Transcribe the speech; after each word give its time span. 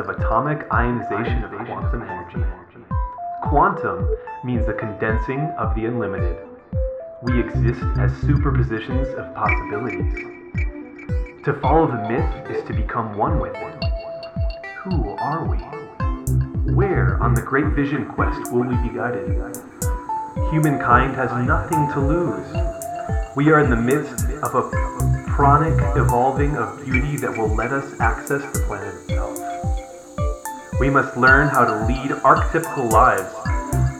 Of 0.00 0.08
atomic 0.08 0.66
ionization 0.72 1.44
of 1.44 1.50
quantum 1.66 2.02
energy. 2.02 2.42
Quantum 3.42 4.16
means 4.42 4.64
the 4.64 4.72
condensing 4.72 5.40
of 5.58 5.74
the 5.74 5.84
unlimited. 5.84 6.38
We 7.22 7.38
exist 7.38 7.82
as 7.98 8.10
superpositions 8.22 9.12
of 9.18 9.34
possibilities. 9.34 10.14
To 11.44 11.52
follow 11.60 11.86
the 11.86 12.08
myth 12.08 12.50
is 12.50 12.66
to 12.66 12.72
become 12.72 13.18
one 13.18 13.40
with 13.40 13.54
it. 13.54 13.84
Who 14.84 15.10
are 15.10 15.44
we? 15.44 15.58
Where 16.72 17.22
on 17.22 17.34
the 17.34 17.42
great 17.42 17.66
vision 17.74 18.06
quest 18.06 18.50
will 18.50 18.62
we 18.62 18.76
be 18.76 18.96
guided? 18.96 19.28
Humankind 20.50 21.14
has 21.14 21.30
nothing 21.46 21.92
to 21.92 22.00
lose. 22.00 23.36
We 23.36 23.50
are 23.50 23.60
in 23.60 23.68
the 23.68 23.76
midst 23.76 24.24
of 24.42 24.54
a 24.54 24.70
pranic 25.28 25.78
evolving 25.94 26.56
of 26.56 26.82
beauty 26.86 27.18
that 27.18 27.36
will 27.36 27.54
let 27.54 27.70
us 27.70 28.00
access 28.00 28.40
the 28.54 28.60
planet 28.60 28.94
itself. 28.94 29.39
We 30.80 30.88
must 30.88 31.14
learn 31.14 31.48
how 31.48 31.66
to 31.66 31.84
lead 31.84 32.10
archetypical 32.22 32.90
lives 32.90 33.34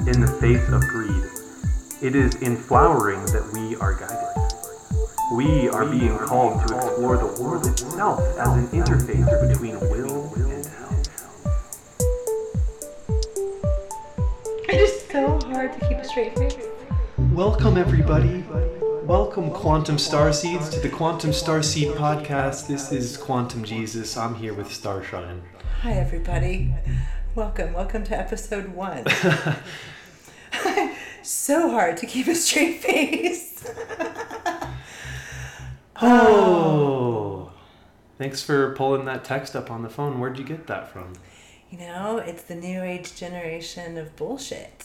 in 0.09 0.19
the 0.19 0.27
face 0.41 0.67
of 0.73 0.81
greed. 0.89 1.25
It 2.01 2.17
is 2.17 2.37
in 2.37 2.57
flowering 2.57 3.23
that 3.27 3.47
we 3.53 3.77
are 3.77 3.93
guided. 3.93 4.17
We 5.35 5.69
are 5.69 5.85
being 5.85 6.17
called 6.17 6.67
to 6.67 6.77
explore 6.79 7.19
the 7.19 7.43
world 7.43 7.67
itself 7.67 8.21
as 8.39 8.49
an 8.49 8.67
interface 8.69 9.51
between 9.51 9.79
will 9.91 10.33
and 10.37 10.65
health. 10.65 11.07
It 14.67 14.81
is 14.81 15.03
so 15.13 15.39
hard 15.53 15.75
to 15.75 15.87
keep 15.87 15.99
a 15.99 16.05
straight 16.05 16.35
face. 16.39 16.57
Welcome, 17.35 17.77
everybody. 17.77 18.43
Welcome, 19.11 19.51
Quantum 19.51 19.99
Star 19.99 20.33
Seeds, 20.33 20.69
to 20.69 20.79
the 20.79 20.89
Quantum 20.89 21.33
Star 21.33 21.65
Seed 21.65 21.89
podcast. 21.95 22.69
This 22.69 22.93
is 22.93 23.17
Quantum 23.17 23.65
Jesus. 23.65 24.17
I'm 24.17 24.37
here 24.37 24.55
with 24.55 24.73
Starshine. 24.73 25.43
Hi, 25.83 25.95
everybody. 25.95 26.73
Welcome. 27.35 27.73
Welcome 27.73 28.05
to 28.05 28.17
episode 28.17 28.69
one. 28.69 29.05
so 31.25 31.73
hard 31.73 31.97
to 31.97 32.07
keep 32.07 32.29
a 32.29 32.37
straight 32.37 32.85
face. 32.85 33.69
Oh, 36.01 37.51
thanks 38.17 38.45
for 38.45 38.77
pulling 38.77 39.07
that 39.07 39.25
text 39.25 39.57
up 39.57 39.73
on 39.73 39.83
the 39.83 39.91
phone. 39.91 40.21
Where'd 40.21 40.39
you 40.39 40.45
get 40.45 40.69
that 40.69 40.89
from? 40.89 41.15
You 41.69 41.79
know, 41.79 42.19
it's 42.19 42.45
the 42.45 42.55
new 42.55 42.85
age 42.85 43.17
generation 43.17 43.99
of 43.99 44.15
bullshit. 44.15 44.85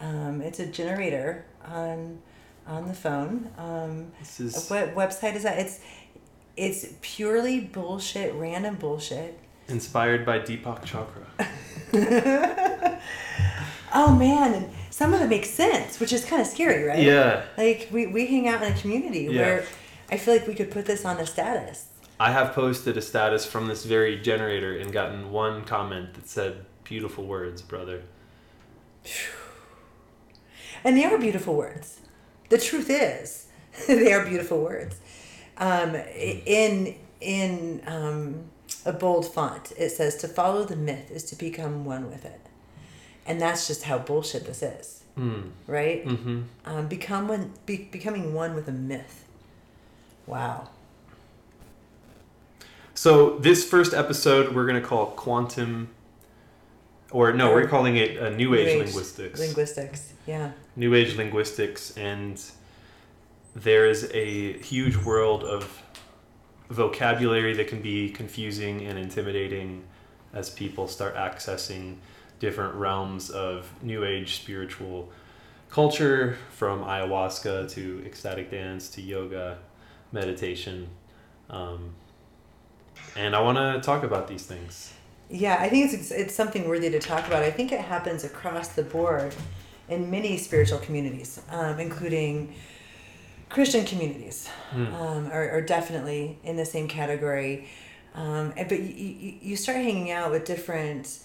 Um, 0.00 0.42
it's 0.42 0.58
a 0.58 0.66
generator 0.66 1.44
on 1.64 2.22
on 2.66 2.88
the 2.88 2.94
phone. 2.94 3.50
Um, 3.58 4.12
This 4.20 4.40
is 4.40 4.68
what 4.68 4.94
website 4.94 5.34
is 5.36 5.42
that? 5.44 5.58
It's 5.58 5.80
it's 6.56 6.86
purely 7.00 7.60
bullshit, 7.60 8.34
random 8.34 8.76
bullshit. 8.76 9.38
inspired 9.68 10.26
by 10.26 10.38
Deepak 10.40 10.84
Chopra. 10.84 11.26
Oh 13.94 14.14
man, 14.16 14.54
and 14.54 14.70
some 14.88 15.12
of 15.12 15.20
it 15.20 15.28
makes 15.28 15.50
sense, 15.50 16.00
which 16.00 16.14
is 16.14 16.24
kind 16.24 16.40
of 16.40 16.48
scary, 16.48 16.82
right? 16.84 16.98
Yeah, 17.02 17.42
Like 17.58 17.88
we, 17.92 18.06
we 18.06 18.24
hang 18.26 18.48
out 18.48 18.62
in 18.62 18.72
a 18.72 18.76
community 18.80 19.24
Yeah. 19.30 19.40
where 19.42 19.64
I 20.10 20.16
feel 20.16 20.32
like 20.34 20.46
we 20.46 20.54
could 20.54 20.70
put 20.70 20.86
this 20.86 21.04
on 21.04 21.18
a 21.18 21.26
status. 21.26 21.88
I 22.18 22.32
have 22.32 22.54
posted 22.54 22.96
a 22.96 23.02
status 23.02 23.44
from 23.44 23.66
this 23.66 23.84
very 23.84 24.18
generator 24.18 24.78
and 24.78 24.94
gotten 24.94 25.30
one 25.30 25.64
comment 25.64 26.14
that 26.14 26.26
said, 26.26 26.64
Beautiful 26.84 27.24
words, 27.26 27.60
brother. 27.60 28.02
And 30.84 30.96
they 30.96 31.04
are 31.04 31.18
beautiful 31.18 31.54
words. 31.54 32.00
The 32.52 32.58
truth 32.58 32.90
is, 32.90 33.46
they 33.88 34.12
are 34.12 34.26
beautiful 34.26 34.62
words. 34.62 35.00
Um, 35.56 35.94
in 35.94 36.96
in 37.18 37.80
um, 37.86 38.44
a 38.84 38.92
bold 38.92 39.24
font, 39.32 39.72
it 39.78 39.88
says, 39.88 40.16
"To 40.16 40.28
follow 40.28 40.64
the 40.64 40.76
myth 40.76 41.10
is 41.10 41.24
to 41.30 41.36
become 41.36 41.86
one 41.86 42.10
with 42.10 42.26
it," 42.26 42.40
and 43.24 43.40
that's 43.40 43.66
just 43.66 43.84
how 43.84 43.96
bullshit 43.96 44.44
this 44.44 44.62
is, 44.62 45.02
Mm. 45.18 45.52
right? 45.66 46.04
Mm-hmm. 46.06 46.42
Um, 46.66 46.88
become 46.88 47.26
one, 47.26 47.54
be, 47.64 47.88
becoming 47.90 48.34
one 48.34 48.54
with 48.54 48.68
a 48.68 48.72
myth. 48.72 49.24
Wow. 50.26 50.68
So 52.92 53.38
this 53.38 53.64
first 53.64 53.94
episode 53.94 54.54
we're 54.54 54.66
gonna 54.66 54.82
call 54.82 55.06
quantum, 55.06 55.88
or 57.10 57.32
no, 57.32 57.50
we're 57.54 57.66
calling 57.66 57.96
it 57.96 58.22
uh, 58.22 58.28
New 58.28 58.54
Age, 58.54 58.76
linguistics. 58.76 59.40
Linguistics. 59.40 60.12
Yeah. 60.26 60.50
New 60.76 60.94
Age 60.94 61.16
linguistics, 61.16 61.96
and 61.96 62.42
there 63.54 63.86
is 63.86 64.10
a 64.12 64.54
huge 64.58 64.96
world 64.96 65.44
of 65.44 65.82
vocabulary 66.70 67.54
that 67.54 67.68
can 67.68 67.82
be 67.82 68.08
confusing 68.08 68.86
and 68.86 68.98
intimidating 68.98 69.84
as 70.32 70.48
people 70.48 70.88
start 70.88 71.14
accessing 71.14 71.96
different 72.40 72.74
realms 72.74 73.28
of 73.30 73.70
New 73.82 74.04
Age 74.04 74.36
spiritual 74.36 75.10
culture, 75.68 76.36
from 76.50 76.82
ayahuasca 76.84 77.70
to 77.72 78.02
ecstatic 78.04 78.50
dance 78.50 78.88
to 78.90 79.00
yoga, 79.00 79.58
meditation. 80.12 80.88
Um, 81.48 81.94
and 83.16 83.34
I 83.34 83.40
want 83.40 83.58
to 83.58 83.80
talk 83.84 84.02
about 84.02 84.28
these 84.28 84.44
things. 84.44 84.92
Yeah, 85.30 85.56
I 85.58 85.70
think 85.70 85.92
it's 85.92 86.10
it's 86.10 86.34
something 86.34 86.68
worthy 86.68 86.90
to 86.90 86.98
talk 86.98 87.26
about. 87.26 87.42
I 87.42 87.50
think 87.50 87.72
it 87.72 87.80
happens 87.80 88.22
across 88.22 88.68
the 88.68 88.82
board 88.82 89.34
in 89.92 90.10
many 90.10 90.36
spiritual 90.38 90.78
communities, 90.78 91.40
um, 91.50 91.78
including 91.78 92.54
Christian 93.48 93.84
communities, 93.84 94.48
Hmm. 94.70 94.86
um, 94.94 95.26
are, 95.30 95.50
are 95.50 95.60
definitely 95.60 96.38
in 96.42 96.56
the 96.56 96.64
same 96.64 96.88
category. 96.88 97.68
Um, 98.14 98.52
and- 98.56 98.68
but 98.68 98.78
you, 98.80 98.86
you, 99.24 99.34
you 99.42 99.56
start 99.56 99.78
hanging 99.78 100.10
out 100.10 100.30
with 100.30 100.44
different 100.44 101.18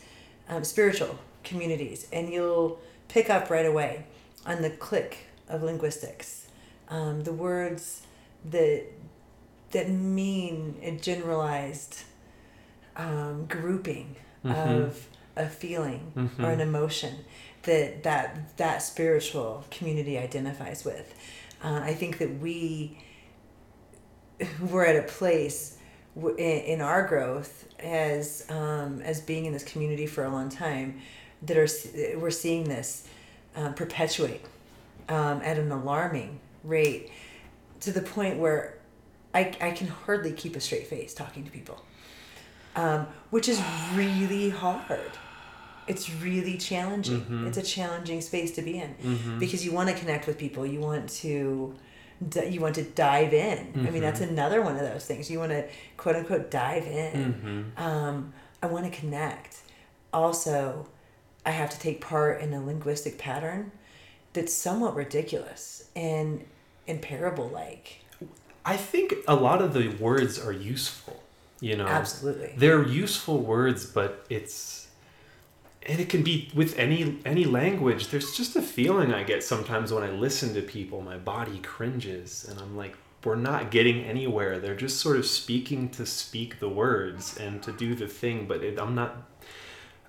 um, 0.50 0.64
spiritual 0.64 1.18
communities, 1.44 2.08
and 2.12 2.30
you'll 2.32 2.80
pick 3.08 3.30
up 3.30 3.50
right 3.50 3.66
away 3.66 4.04
on 4.46 4.62
the 4.62 4.70
click 4.70 5.18
of 5.50 5.64
linguistics, 5.64 6.48
um, 6.90 7.24
the 7.24 7.34
words 7.34 8.02
that 8.50 8.84
that 9.72 9.90
mean 9.90 10.78
a 10.82 10.92
generalized 10.92 12.04
um, 12.96 13.46
grouping 13.48 14.16
Mhm. 14.46 14.56
of 14.86 15.08
a 15.36 15.48
feeling 15.50 16.12
Mhm. 16.16 16.42
or 16.44 16.52
an 16.52 16.62
emotion 16.62 17.14
that 17.64 18.04
that 18.04 18.58
that 18.58 18.82
spiritual 18.82 19.66
community 19.72 20.18
identifies 20.18 20.86
with. 20.86 21.14
Uh, 21.64 21.82
I 21.84 21.94
think 21.94 22.20
that 22.20 22.40
we 22.40 22.98
we're 24.62 24.86
at 24.86 24.96
a 24.96 25.08
place 25.08 25.78
w- 26.16 26.36
in, 26.38 26.82
our 26.82 27.06
growth 27.08 27.66
as 27.80 28.46
um, 28.50 29.02
as 29.02 29.22
being 29.22 29.46
in 29.46 29.54
this 29.54 29.64
community 29.64 30.06
for 30.06 30.24
a 30.24 30.30
long 30.30 30.50
time 30.50 31.02
that 31.44 31.58
are 31.58 31.68
we're 32.18 32.32
seeing 32.32 32.66
this 32.66 33.08
um, 33.56 33.74
perpetuate 33.74 34.42
um, 35.10 35.42
at 35.44 35.58
an 35.58 35.72
alarming 35.72 36.40
rate 36.64 37.12
to 37.80 37.92
the 37.92 38.02
point 38.02 38.38
where 38.38 38.78
I, 39.34 39.56
I 39.62 39.72
can 39.72 39.88
hardly 39.88 40.32
keep 40.32 40.56
a 40.56 40.60
straight 40.60 40.88
face 40.88 41.14
talking 41.14 41.44
to 41.44 41.52
people 41.52 41.84
um, 42.76 43.08
which 43.32 43.50
is 43.50 43.62
really 43.94 44.50
hard 44.50 45.12
it's 45.88 46.10
really 46.22 46.58
challenging. 46.58 47.22
Mhm. 47.22 47.48
it's 47.48 47.58
a 47.58 47.62
challenging 47.64 48.22
space 48.22 48.52
to 48.56 48.62
be 48.62 48.78
in 48.80 48.96
Mhm. 49.02 49.40
because 49.40 49.66
you 49.66 49.72
want 49.72 49.90
to 49.90 49.96
connect 49.96 50.28
with 50.28 50.38
people. 50.38 50.66
You 50.66 50.80
want 50.80 51.10
to 51.24 51.74
you 52.50 52.60
want 52.62 52.74
to 52.76 52.84
dive 52.84 53.32
in. 53.34 53.60
I 53.88 53.92
mean 53.92 54.02
that's 54.02 54.22
another 54.22 54.62
one 54.64 54.76
of 54.76 54.82
those 54.82 55.06
things. 55.06 55.30
You 55.30 55.38
want 55.40 55.52
to 55.52 55.66
quote 55.98 56.16
unquote 56.16 56.50
dive 56.50 56.86
in. 56.88 57.74
Mhm. 57.78 57.82
um, 57.82 58.34
i 58.64 58.66
want 58.68 58.92
to 58.92 59.00
connect. 59.00 59.58
Also 60.14 60.88
i 61.46 61.52
have 61.52 61.70
to 61.70 61.80
take 61.80 62.02
part 62.02 62.42
in 62.42 62.54
a 62.54 62.62
linguistic 62.64 63.18
pattern 63.18 63.72
that's 64.34 64.54
somewhat 64.54 64.96
ridiculous 64.96 65.86
and 65.96 66.44
and 66.88 67.02
parable 67.02 67.48
like 67.50 68.00
I 68.66 68.76
think 68.76 69.14
a 69.30 69.36
lot 69.36 69.62
of 69.62 69.74
the 69.74 69.88
words 69.90 70.38
are 70.38 70.52
useful. 70.52 71.24
You 71.62 71.78
know, 71.78 71.88
absolutely. 71.88 72.54
They're 72.58 72.86
useful 72.86 73.38
words, 73.40 73.86
but 73.86 74.26
it's 74.30 74.87
and 75.88 76.00
it 76.00 76.10
can 76.10 76.22
be 76.22 76.52
with 76.54 76.78
any 76.78 77.18
any 77.26 77.46
language. 77.46 78.10
There's 78.10 78.36
just 78.36 78.56
a 78.56 78.62
feeling 78.62 79.14
I 79.14 79.24
get 79.24 79.44
sometimes 79.44 79.92
when 79.92 80.04
I 80.04 80.10
listen 80.12 80.54
to 80.56 80.62
people. 80.62 81.02
My 81.02 81.18
body 81.18 81.60
cringes, 81.60 82.46
and 82.50 82.60
I'm 82.60 82.76
like, 82.76 82.96
we're 83.24 83.36
not 83.36 83.72
getting 83.72 84.04
anywhere. 84.04 84.60
They're 84.60 84.76
just 84.76 85.00
sort 85.00 85.18
of 85.18 85.26
speaking 85.26 85.90
to 85.90 86.06
speak 86.06 86.60
the 86.60 86.70
words 86.70 87.38
and 87.38 87.64
to 87.64 87.72
do 87.72 87.96
the 87.96 88.08
thing, 88.08 88.48
but 88.48 88.64
it, 88.64 88.80
I'm 88.80 88.96
not. 88.96 89.30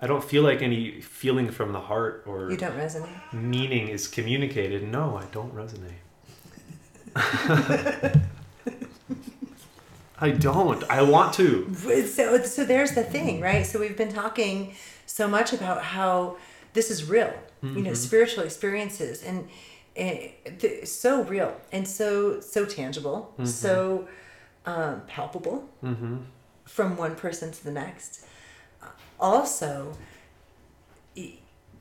I 0.01 0.07
don't 0.07 0.23
feel 0.23 0.45
like 0.45 0.63
any 0.63 1.01
feeling 1.01 1.51
from 1.51 1.73
the 1.73 1.81
heart 1.81 2.23
or 2.27 2.51
you 2.51 2.57
don't 2.57 2.77
resonate 2.77 3.33
meaning 3.33 3.89
is 3.89 4.07
communicated. 4.07 4.87
No, 4.87 5.17
I 5.17 5.25
don't 5.27 5.53
resonate. 5.55 5.99
I 10.21 10.31
don't. 10.31 10.83
I 10.91 11.03
want 11.03 11.35
to. 11.35 11.73
so 12.07 12.43
so 12.43 12.65
there's 12.65 12.93
the 12.93 13.05
thing 13.05 13.41
right 13.41 13.65
so 13.65 13.79
we've 13.79 13.97
been 13.97 14.13
talking 14.13 14.75
so 15.07 15.29
much 15.29 15.53
about 15.53 15.83
how 15.83 16.37
this 16.73 16.91
is 16.91 17.09
real 17.09 17.33
you 17.63 17.83
know 17.83 17.95
spiritual 17.95 18.45
experiences 18.45 19.23
and, 19.25 19.49
and 19.97 20.31
so 20.85 21.23
real 21.25 21.53
and 21.73 21.87
so 21.89 22.41
so 22.41 22.65
tangible 22.65 23.33
so 23.45 24.07
um, 24.67 25.03
palpable 25.07 25.69
Mm-hmm. 25.83 26.17
from 26.65 26.97
one 26.97 27.15
person 27.17 27.51
to 27.53 27.65
the 27.65 27.73
next. 27.73 28.25
Also, 29.21 29.73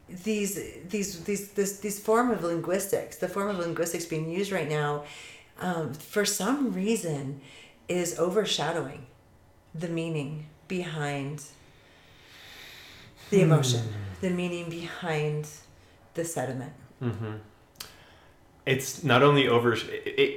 these 0.09 0.59
these 0.89 1.23
these 1.25 1.49
this 1.51 1.79
these 1.79 1.99
form 1.99 2.31
of 2.31 2.43
linguistics, 2.43 3.17
the 3.17 3.27
form 3.27 3.49
of 3.49 3.57
linguistics 3.59 4.05
being 4.05 4.29
used 4.29 4.51
right 4.51 4.69
now, 4.69 5.03
um, 5.59 5.93
for 5.93 6.23
some 6.25 6.73
reason, 6.73 7.41
is 7.87 8.17
overshadowing 8.19 9.05
the 9.73 9.87
meaning 9.87 10.47
behind 10.67 11.43
the 13.29 13.41
emotion, 13.41 13.81
the 14.21 14.29
meaning 14.29 14.69
behind 14.69 15.47
the 16.13 16.23
sediment. 16.25 16.73
Mm-hmm. 17.01 17.33
It's 18.65 19.03
not 19.03 19.23
only 19.23 19.47
over 19.47 19.75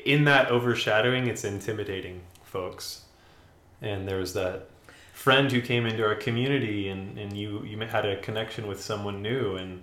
in 0.05 0.25
that 0.25 0.51
overshadowing, 0.51 1.27
it's 1.27 1.45
intimidating 1.45 2.21
folks. 2.45 3.03
And 3.83 4.07
there 4.07 4.19
was 4.19 4.35
that 4.35 4.69
friend 5.13 5.51
who 5.51 5.61
came 5.61 5.87
into 5.87 6.05
our 6.05 6.15
community, 6.15 6.89
and, 6.89 7.19
and 7.19 7.37
you 7.37 7.65
you 7.65 7.79
had 7.81 8.07
a 8.07 8.17
connection 8.21 8.67
with 8.67 8.81
someone 8.81 9.23
new, 9.23 9.57
and 9.57 9.83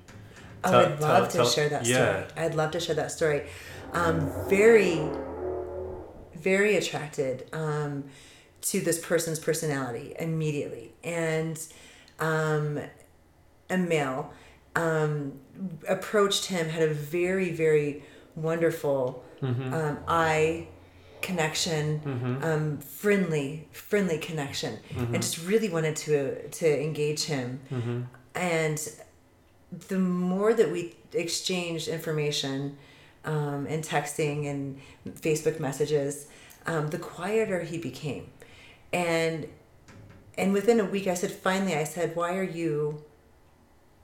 Oh, 0.63 0.71
Tell- 0.71 0.79
I'd 0.81 0.99
love 0.99 0.99
tell- 0.99 1.27
to 1.27 1.37
tell- 1.37 1.49
share 1.49 1.69
that 1.69 1.85
story. 1.85 1.99
yeah. 1.99 2.25
I'd 2.35 2.55
love 2.55 2.71
to 2.71 2.79
share 2.79 2.95
that 2.95 3.11
story. 3.11 3.43
Um, 3.93 4.31
very, 4.49 4.99
very 6.41 6.75
attracted 6.75 7.47
um, 7.53 8.05
to 8.61 8.79
this 8.81 8.99
person's 8.99 9.39
personality 9.39 10.15
immediately, 10.19 10.93
and 11.03 11.59
um, 12.19 12.79
a 13.69 13.77
male 13.77 14.31
um, 14.75 15.33
approached 15.87 16.45
him, 16.45 16.69
had 16.69 16.83
a 16.83 16.93
very, 16.93 17.51
very 17.51 18.03
wonderful 18.35 19.23
Mm-hmm. 19.41 19.71
um, 19.71 19.99
eye 20.07 20.67
connection, 21.21 21.99
Mhm. 22.03 22.43
um, 22.43 22.77
friendly, 22.79 23.67
friendly 23.71 24.17
connection, 24.17 24.79
Mm-hmm. 24.95 25.13
and 25.13 25.21
just 25.21 25.37
really 25.45 25.69
wanted 25.69 25.95
to 25.97 26.47
to 26.49 26.67
engage 26.83 27.23
him 27.25 27.59
Mm-hmm. 27.71 28.01
and 28.33 28.89
the 29.89 29.99
more 29.99 30.53
that 30.55 30.71
we 30.71 30.95
exchanged 31.13 31.87
information 31.87 32.77
um, 33.27 33.67
and 33.67 33.83
texting 33.83 34.49
and 34.49 34.79
facebook 35.21 35.59
messages 35.59 36.25
um, 36.65 36.89
the 36.89 36.97
quieter 36.97 37.59
he 37.61 37.77
became. 37.77 38.25
And 38.91 39.47
and 40.37 40.53
within 40.53 40.79
a 40.79 40.85
week 40.85 41.07
i 41.07 41.13
said 41.13 41.31
finally 41.31 41.75
i 41.75 41.83
said 41.83 42.15
why 42.15 42.35
are 42.37 42.43
you 42.43 43.03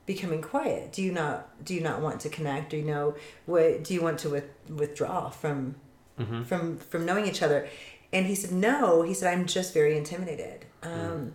becoming 0.05 0.41
quiet? 0.41 0.91
Do 0.91 1.01
you 1.01 1.11
not 1.11 1.63
do 1.63 1.73
you 1.73 1.81
not 1.81 2.01
want 2.01 2.19
to 2.21 2.29
connect? 2.29 2.71
Do 2.71 2.77
you 2.77 2.83
know 2.83 3.15
what 3.45 3.83
do 3.85 3.93
you 3.93 4.01
want 4.01 4.19
to 4.19 4.29
with, 4.29 4.49
withdraw 4.69 5.29
from 5.29 5.75
Mm-hmm. 6.19 6.43
from 6.43 6.77
from 6.77 7.05
knowing 7.07 7.25
each 7.25 7.41
other? 7.41 7.67
And 8.11 8.27
he 8.27 8.35
said 8.35 8.51
no. 8.51 9.01
He 9.01 9.13
said 9.15 9.33
i'm 9.33 9.45
just 9.47 9.73
very 9.73 9.97
intimidated 9.97 10.65
um, 10.83 11.33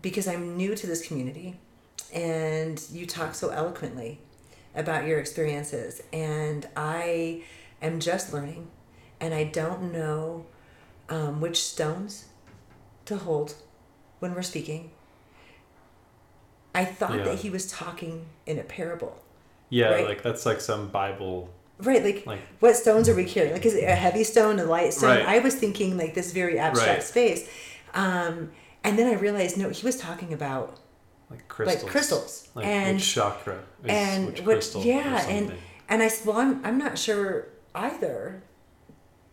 because 0.00 0.28
i'm 0.28 0.56
new 0.56 0.74
to 0.76 0.86
this 0.86 1.04
community 1.06 1.56
and 2.12 2.80
you 2.92 3.06
talk 3.06 3.34
so 3.34 3.48
eloquently 3.48 4.20
about 4.74 5.06
your 5.06 5.18
experiences 5.18 6.02
and 6.12 6.66
i 6.76 7.42
am 7.82 8.00
just 8.00 8.32
learning 8.32 8.68
and 9.20 9.32
i 9.34 9.44
don't 9.44 9.92
know 9.92 10.44
um, 11.08 11.40
which 11.40 11.62
stones 11.62 12.26
to 13.04 13.16
hold 13.16 13.54
when 14.20 14.34
we're 14.34 14.42
speaking 14.42 14.90
i 16.74 16.84
thought 16.84 17.16
Yeah. 17.18 17.24
that 17.24 17.38
he 17.40 17.50
was 17.50 17.70
talking 17.70 18.26
in 18.46 18.58
a 18.58 18.64
parable 18.64 19.18
Yeah, 19.70 19.90
Right. 19.90 20.06
like 20.06 20.22
that's 20.22 20.46
like 20.46 20.60
some 20.60 20.88
Bible. 20.88 21.48
Right, 21.78 22.04
like, 22.04 22.24
Like- 22.26 22.40
what 22.60 22.76
stones 22.76 23.08
are 23.08 23.14
we 23.14 23.24
carrying? 23.24 23.54
Like 23.54 23.66
is 23.66 23.74
it 23.74 23.82
a 23.84 23.94
heavy 23.94 24.22
stone, 24.22 24.60
a 24.60 24.64
light 24.64 24.92
stone? 24.94 25.16
Right. 25.18 25.26
I 25.26 25.38
was 25.40 25.54
thinking 25.56 25.96
like 25.96 26.14
this 26.14 26.32
very 26.32 26.58
abstract 26.58 26.98
Right. 26.98 27.02
space. 27.02 27.48
Um, 27.94 28.52
and 28.84 28.96
then 28.98 29.08
I 29.12 29.14
realized 29.18 29.56
no, 29.56 29.70
he 29.70 29.84
was 29.84 29.96
talking 29.96 30.32
about 30.32 30.78
Like 31.30 31.48
crystals. 31.48 31.82
like 31.82 31.92
crystals. 31.92 32.48
Like 32.54 32.66
and 32.66 32.96
which 32.96 33.12
chakra 33.12 33.60
is 33.82 33.90
and 33.90 34.26
which 34.26 34.44
crystal 34.44 34.82
or 34.82 34.84
yeah, 34.84 35.26
and 35.28 35.52
and 35.88 36.02
I 36.02 36.08
said, 36.08 36.26
Well 36.26 36.36
I'm 36.38 36.64
I'm 36.64 36.78
not 36.78 36.98
sure 36.98 37.48
either. 37.74 38.42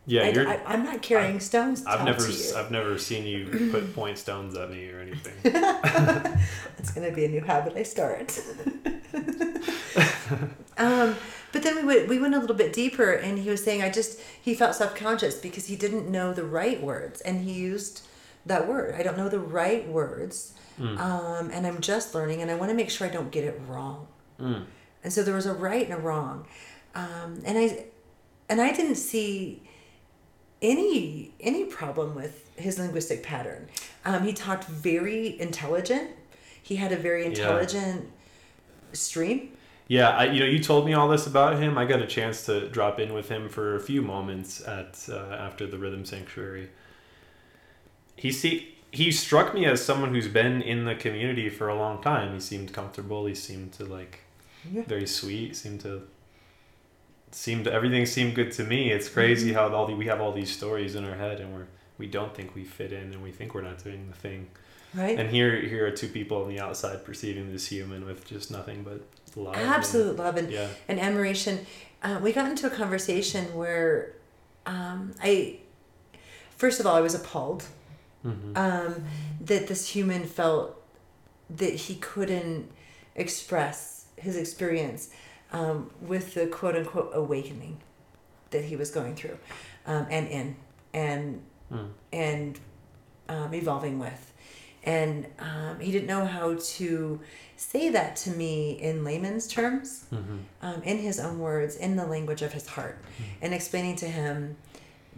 yeah, 0.06 0.24
I, 0.24 0.30
you're. 0.30 0.48
I, 0.48 0.62
I'm 0.66 0.84
not 0.84 1.02
carrying 1.02 1.40
stones 1.40 1.84
to 1.84 1.90
I've 1.90 2.06
never. 2.06 2.26
I've 2.58 2.72
never 2.72 2.98
seen 2.98 3.26
you 3.26 3.70
put 3.72 3.94
point 3.94 4.18
stones 4.18 4.56
at 4.56 4.72
me 4.72 4.90
or 4.90 5.00
anything. 5.00 5.34
It's 6.82 6.92
gonna 6.92 7.12
be 7.12 7.26
a 7.26 7.30
new 7.30 7.42
habit 7.42 7.74
I 7.78 7.84
start. 7.84 8.40
um, 10.78 11.16
but 11.52 11.62
then 11.62 11.76
we 11.76 11.84
went 11.84 12.10
we 12.10 12.18
went 12.18 12.34
a 12.34 12.40
little 12.40 12.56
bit 12.56 12.74
deeper, 12.74 13.12
and 13.12 13.38
he 13.38 13.50
was 13.50 13.64
saying 13.64 13.84
I 13.84 13.90
just 13.92 14.20
he 14.42 14.56
felt 14.56 14.76
self 14.76 14.96
conscious 14.96 15.36
because 15.36 15.68
he 15.68 15.76
didn't 15.76 16.10
know 16.10 16.34
the 16.34 16.44
right 16.44 16.82
words, 16.82 17.22
and 17.22 17.42
he 17.42 17.54
used 17.54 18.02
that 18.48 18.68
word. 18.68 18.96
I 18.96 19.04
don't 19.04 19.16
know 19.16 19.30
the 19.30 19.40
right 19.40 19.88
words, 19.88 20.54
Mm. 20.80 20.98
um, 21.00 21.52
and 21.52 21.68
I'm 21.68 21.82
just 21.82 22.16
learning, 22.16 22.42
and 22.42 22.50
I 22.50 22.56
want 22.56 22.70
to 22.70 22.76
make 22.76 22.90
sure 22.90 23.08
I 23.08 23.10
don't 23.10 23.32
get 23.32 23.44
it 23.44 23.60
wrong. 23.68 24.08
Mm. 24.40 24.66
And 25.04 25.14
so 25.14 25.24
there 25.24 25.36
was 25.36 25.46
a 25.46 25.54
right 25.54 25.84
and 25.84 25.94
a 25.94 26.02
wrong, 26.02 26.46
um, 26.96 27.42
and 27.46 27.58
I 27.58 27.86
and 28.50 28.62
I 28.62 28.72
didn't 28.72 28.96
see 28.96 29.64
any 30.62 31.34
any 31.40 31.66
problem 31.66 32.16
with 32.16 32.50
his 32.56 32.78
linguistic 32.80 33.24
pattern. 33.24 33.68
Um, 34.06 34.24
he 34.24 34.34
talked 34.34 34.66
very 34.66 35.40
intelligent. 35.40 36.12
He 36.62 36.76
had 36.76 36.92
a 36.92 36.98
very 36.98 37.26
intelligent 37.26 38.10
stream. 38.94 39.58
Yeah, 39.88 40.10
I, 40.10 40.26
you 40.26 40.40
know, 40.40 40.46
you 40.46 40.60
told 40.60 40.86
me 40.86 40.94
all 40.94 41.10
this 41.10 41.28
about 41.28 41.60
him. 41.60 41.78
I 41.78 41.86
got 41.86 42.02
a 42.02 42.08
chance 42.08 42.46
to 42.46 42.70
drop 42.70 43.00
in 43.00 43.14
with 43.14 43.28
him 43.28 43.50
for 43.50 43.76
a 43.76 43.80
few 43.80 44.02
moments 44.02 44.66
at 44.66 45.06
uh, 45.10 45.36
after 45.36 45.68
the 45.68 45.78
Rhythm 45.78 46.06
Sanctuary. 46.06 46.70
He 48.16 48.32
see 48.32 48.71
he 48.92 49.12
struck 49.12 49.54
me 49.54 49.66
as 49.66 49.84
someone 49.84 50.10
who's 50.14 50.28
been 50.28 50.62
in 50.62 50.86
the 50.86 50.96
community 50.96 51.50
for 51.50 51.70
a 51.70 51.76
long 51.76 52.02
time. 52.02 52.34
He 52.34 52.40
seemed 52.40 52.74
comfortable. 52.74 53.26
He 53.26 53.36
seemed 53.36 53.72
to 53.74 53.86
like 53.86 54.20
Yeah. 54.72 54.84
very 54.86 55.08
sweet. 55.08 55.56
Seemed 55.56 55.82
to 55.82 56.04
seemed 57.32 57.68
everything 57.68 58.06
seemed 58.06 58.36
good 58.36 58.52
to 58.54 58.64
me. 58.64 58.92
It's 58.92 59.08
crazy 59.08 59.54
how 59.54 59.74
all 59.74 59.88
the, 59.88 59.96
we 59.96 60.06
have 60.08 60.20
all 60.20 60.34
these 60.34 60.52
stories 60.52 60.96
in 60.96 61.06
our 61.06 61.16
head 61.16 61.40
and 61.40 61.54
we're 61.54 61.68
we 61.98 62.08
don't 62.08 62.34
think 62.36 62.56
we 62.56 62.64
fit 62.64 62.92
in 62.92 63.14
and 63.14 63.22
we 63.24 63.32
think 63.32 63.54
we're 63.54 63.62
not 63.62 63.82
doing 63.84 64.08
the 64.10 64.18
thing. 64.18 64.48
Right. 64.94 65.18
And 65.18 65.30
here 65.30 65.56
here 65.62 65.86
are 65.88 65.92
two 65.92 66.10
people 66.10 66.42
on 66.44 66.50
the 66.50 66.60
outside 66.60 67.06
perceiving 67.06 67.52
this 67.52 67.68
human 67.68 68.06
with 68.06 68.26
just 68.28 68.52
nothing 68.52 68.84
but 68.84 69.02
love. 69.42 69.56
and- 69.56 69.70
Absolute 69.70 70.18
love 70.18 70.36
and, 70.36 70.52
yeah. 70.52 70.68
and 70.90 71.00
admiration. 71.00 71.66
Uh, 72.04 72.20
we 72.22 72.34
got 72.34 72.50
into 72.50 72.68
a 72.68 72.70
conversation 72.72 73.46
where 73.56 74.14
um, 74.66 75.14
I, 75.24 75.60
first 76.58 76.80
of 76.80 76.86
all, 76.88 76.96
I 76.96 77.02
was 77.02 77.14
appalled 77.16 77.66
hmm 78.24 78.56
um, 78.56 79.04
that 79.42 79.68
this 79.68 79.88
human 79.90 80.26
felt 80.26 80.80
that 81.50 81.74
he 81.74 81.96
couldn't 81.96 82.70
express 83.16 84.06
his 84.16 84.36
experience 84.38 85.10
um, 85.52 85.90
with 86.02 86.34
the 86.36 86.48
quote 86.48 86.76
unquote 86.76 87.12
awakening 87.14 87.78
that 88.52 88.64
he 88.66 88.76
was 88.76 88.92
going 88.92 89.16
through 89.16 89.38
um, 89.86 90.06
and 90.10 90.28
in 90.28 90.56
and 90.94 91.42
Mm. 91.72 91.90
and 92.12 92.60
um, 93.30 93.54
evolving 93.54 93.98
with. 93.98 94.34
And 94.84 95.26
um, 95.40 95.80
he 95.80 95.90
didn't 95.90 96.08
know 96.08 96.26
how 96.26 96.58
to 96.76 97.20
say 97.56 97.88
that 97.90 98.18
to 98.18 98.30
me 98.32 98.72
in 98.72 99.06
layman's 99.06 99.48
terms, 99.48 100.06
hmm 100.10 100.40
um, 100.62 100.84
in 100.84 100.98
his 100.98 101.18
own 101.18 101.40
words, 101.40 101.78
in 101.78 101.96
the 101.96 102.06
language 102.06 102.42
of 102.42 102.52
his 102.52 102.68
heart, 102.68 102.98
and 103.42 103.54
explaining 103.54 103.96
to 103.98 104.06
him 104.08 104.58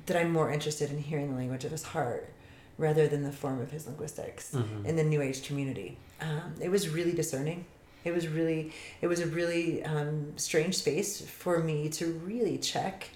that 0.05 0.15
I'm 0.15 0.31
more 0.31 0.51
interested 0.51 0.91
in 0.91 0.99
hearing 0.99 1.31
the 1.31 1.37
language 1.37 1.65
of 1.65 1.71
his 1.71 1.83
heart 1.83 2.29
rather 2.77 3.07
than 3.07 3.23
the 3.23 3.31
form 3.31 3.61
of 3.61 3.71
his 3.71 3.85
linguistics 3.87 4.51
Mhm. 4.53 4.85
in 4.85 4.95
the 4.95 5.03
New 5.03 5.21
Age 5.21 5.43
community. 5.47 5.97
Um, 6.21 6.55
it 6.61 6.69
was 6.69 6.89
really 6.89 7.11
discerning. 7.13 7.65
It 8.03 8.13
was 8.13 8.27
really, 8.27 8.71
it 9.01 9.07
was 9.07 9.19
a 9.21 9.27
really 9.27 9.83
um, 9.83 10.33
strange 10.37 10.75
space 10.75 11.21
for 11.21 11.59
me 11.59 11.87
to 11.89 12.05
really 12.25 12.57
check. 12.57 13.07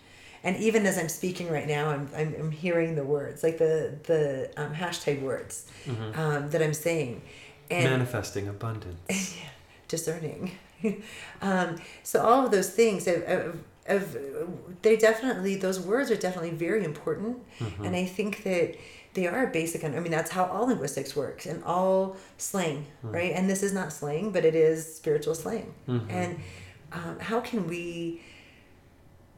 And 0.44 0.56
even 0.58 0.86
as 0.86 0.98
I'm 0.98 1.10
speaking 1.10 1.50
right 1.52 1.68
now, 1.68 1.90
I'm, 1.90 2.08
I'm, 2.16 2.34
I'm 2.40 2.52
hearing 2.52 2.96
the 2.96 3.04
words, 3.04 3.44
like 3.44 3.58
the 3.58 3.96
the 4.04 4.50
um, 4.56 4.74
hashtag 4.74 5.22
words 5.22 5.66
hmm 5.86 6.12
um, 6.20 6.50
that 6.52 6.62
I'm 6.62 6.74
saying, 6.74 7.22
and 7.72 7.90
Manifesting 7.92 8.48
abundance. 8.48 9.02
discerning. 9.88 10.52
um, 11.42 11.76
so 12.04 12.22
all 12.22 12.46
of 12.46 12.52
those 12.52 12.70
things 12.70 13.08
of, 13.08 13.24
of, 13.24 13.66
of 13.88 14.18
they 14.84 14.96
definitely 14.96 15.56
those 15.56 15.80
words 15.80 16.12
are 16.12 16.16
definitely 16.16 16.52
very 16.52 16.84
important, 16.86 17.38
Mhm. 17.60 17.86
and 17.86 17.96
I 17.96 18.06
think 18.06 18.44
that 18.44 18.76
they 19.18 19.26
are 19.26 19.48
basic. 19.48 19.84
I 19.84 19.90
mean, 19.90 20.12
that's 20.12 20.30
how 20.30 20.46
all 20.46 20.68
linguistics 20.68 21.16
works 21.16 21.48
and 21.48 21.64
all 21.64 22.18
slang, 22.38 22.86
right? 23.02 23.32
And 23.34 23.50
this 23.50 23.64
is 23.64 23.74
not 23.74 23.92
slang, 23.92 24.32
but 24.32 24.46
it 24.46 24.54
is 24.54 24.96
spiritual 24.96 25.34
slang. 25.34 25.74
Mhm. 25.88 26.06
And 26.10 26.40
um, 26.94 27.20
how 27.20 27.40
can 27.40 27.68
we 27.68 28.22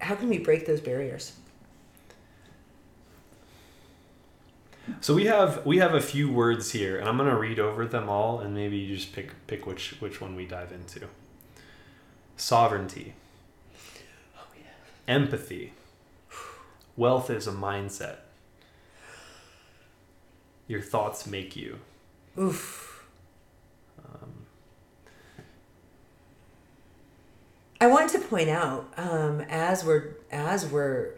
how 0.02 0.16
can 0.16 0.28
we 0.28 0.38
break 0.38 0.66
those 0.68 0.82
barriers? 0.82 1.32
So 5.00 5.14
we 5.14 5.26
have 5.28 5.66
we 5.66 5.78
have 5.78 5.94
a 5.94 6.02
few 6.02 6.30
words 6.30 6.72
here, 6.72 6.98
and 6.98 7.08
I'm 7.08 7.16
gonna 7.18 7.40
read 7.40 7.58
over 7.58 7.86
them 7.86 8.10
all, 8.10 8.42
and 8.42 8.54
maybe 8.54 8.76
you 8.76 8.98
just 8.98 9.14
pick 9.14 9.32
pick 9.48 9.66
which 9.66 9.96
which 10.02 10.20
one 10.20 10.36
we 10.36 10.46
dive 10.46 10.74
into. 10.74 11.08
Sovereignty. 12.36 13.14
Oh 14.38 14.48
yeah. 14.58 15.14
Empathy. 15.16 15.72
Wealth 16.98 17.30
is 17.30 17.48
a 17.48 17.54
mindset. 17.54 18.18
Your 20.70 20.82
thoughts 20.82 21.26
make 21.26 21.56
you. 21.56 21.80
Oof. 22.40 23.04
Um, 23.98 24.46
I 27.82 27.88
want 27.88 28.12
to 28.12 28.20
point 28.20 28.50
out 28.50 28.94
um, 28.96 29.42
as 29.50 29.84
we're 29.84 30.14
as 30.32 30.68
we're 30.68 31.16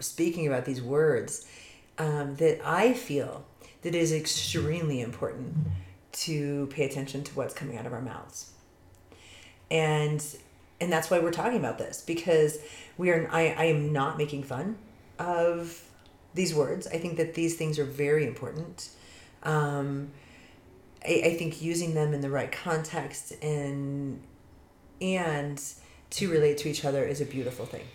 speaking 0.00 0.48
about 0.48 0.64
these 0.64 0.82
words 0.82 1.46
um, 1.98 2.34
that 2.36 2.60
I 2.66 2.92
feel 2.92 3.44
that 3.82 3.94
it 3.94 3.98
is 3.98 4.12
extremely 4.12 5.00
important 5.00 5.54
to 6.12 6.66
pay 6.72 6.84
attention 6.84 7.22
to 7.22 7.32
what's 7.34 7.54
coming 7.54 7.78
out 7.78 7.86
of 7.86 7.92
our 7.92 8.02
mouths, 8.02 8.50
and 9.70 10.20
and 10.80 10.92
that's 10.92 11.08
why 11.12 11.20
we're 11.20 11.30
talking 11.30 11.60
about 11.60 11.78
this 11.78 12.02
because 12.02 12.58
we 12.98 13.10
are. 13.10 13.28
I 13.30 13.54
I 13.56 13.64
am 13.66 13.92
not 13.92 14.18
making 14.18 14.42
fun 14.42 14.78
of 15.20 15.89
these 16.34 16.54
words. 16.54 16.86
I 16.86 16.98
think 16.98 17.16
that 17.16 17.34
these 17.34 17.56
things 17.56 17.78
are 17.78 17.84
very 17.84 18.26
important. 18.26 18.90
Um, 19.42 20.10
I, 21.06 21.22
I 21.24 21.34
think 21.36 21.62
using 21.62 21.94
them 21.94 22.12
in 22.12 22.20
the 22.20 22.30
right 22.30 22.50
context 22.50 23.32
and 23.42 24.20
and 25.00 25.62
to 26.10 26.30
relate 26.30 26.58
to 26.58 26.68
each 26.68 26.84
other 26.84 27.04
is 27.04 27.20
a 27.20 27.24
beautiful 27.24 27.64
thing. 27.64 27.86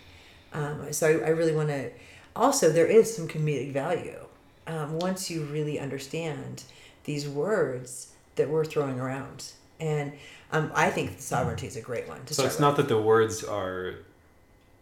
Um, 0.52 0.92
so 0.92 1.06
I, 1.06 1.26
I 1.26 1.28
really 1.30 1.54
want 1.54 1.68
to. 1.68 1.90
Also, 2.34 2.70
there 2.70 2.86
is 2.86 3.14
some 3.14 3.28
comedic 3.28 3.72
value 3.72 4.26
um, 4.66 4.98
once 4.98 5.30
you 5.30 5.44
really 5.44 5.78
understand 5.78 6.64
these 7.04 7.28
words 7.28 8.12
that 8.36 8.48
we're 8.48 8.64
throwing 8.64 9.00
around, 9.00 9.52
and 9.80 10.12
um, 10.52 10.70
I 10.74 10.90
think 10.90 11.18
sovereignty 11.18 11.66
is 11.66 11.76
a 11.76 11.80
great 11.80 12.08
one. 12.08 12.24
To 12.26 12.34
so 12.34 12.44
it's 12.44 12.60
not 12.60 12.76
that 12.76 12.88
the 12.88 13.00
words 13.00 13.44
are 13.44 13.94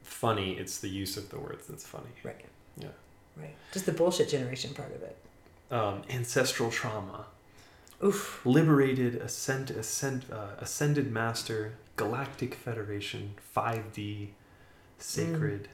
funny; 0.02 0.52
it's 0.52 0.78
the 0.78 0.88
use 0.88 1.16
of 1.16 1.30
the 1.30 1.38
words 1.38 1.66
that's 1.66 1.86
funny. 1.86 2.10
right, 2.22 2.44
Yeah. 2.78 2.88
Right. 3.36 3.54
Just 3.72 3.86
the 3.86 3.92
bullshit 3.92 4.28
generation 4.28 4.74
part 4.74 4.94
of 4.94 5.02
it. 5.02 5.16
Um, 5.70 6.02
ancestral 6.10 6.70
trauma. 6.70 7.26
Oof. 8.04 8.40
Liberated, 8.44 9.16
ascend, 9.16 9.70
ascend, 9.70 10.26
uh, 10.32 10.48
ascended 10.60 11.10
master, 11.10 11.74
galactic 11.96 12.54
federation, 12.54 13.34
5D, 13.56 14.28
sacred, 14.98 15.68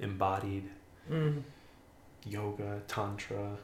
embodied, 0.00 0.70
Mm. 1.10 1.42
yoga, 2.24 2.82
tantra, 2.88 3.58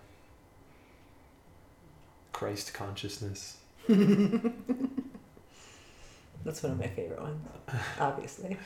Christ 2.32 2.72
consciousness. 2.72 3.56
That's 3.88 3.98
one 6.62 6.72
of 6.72 6.78
my 6.78 6.86
favorite 6.88 7.20
ones, 7.20 7.40
obviously. 7.98 8.56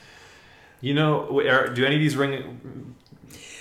You 0.81 0.95
know, 0.95 1.41
are, 1.49 1.69
do 1.69 1.85
any 1.85 1.97
of 1.97 2.01
these 2.01 2.17
ring? 2.17 2.95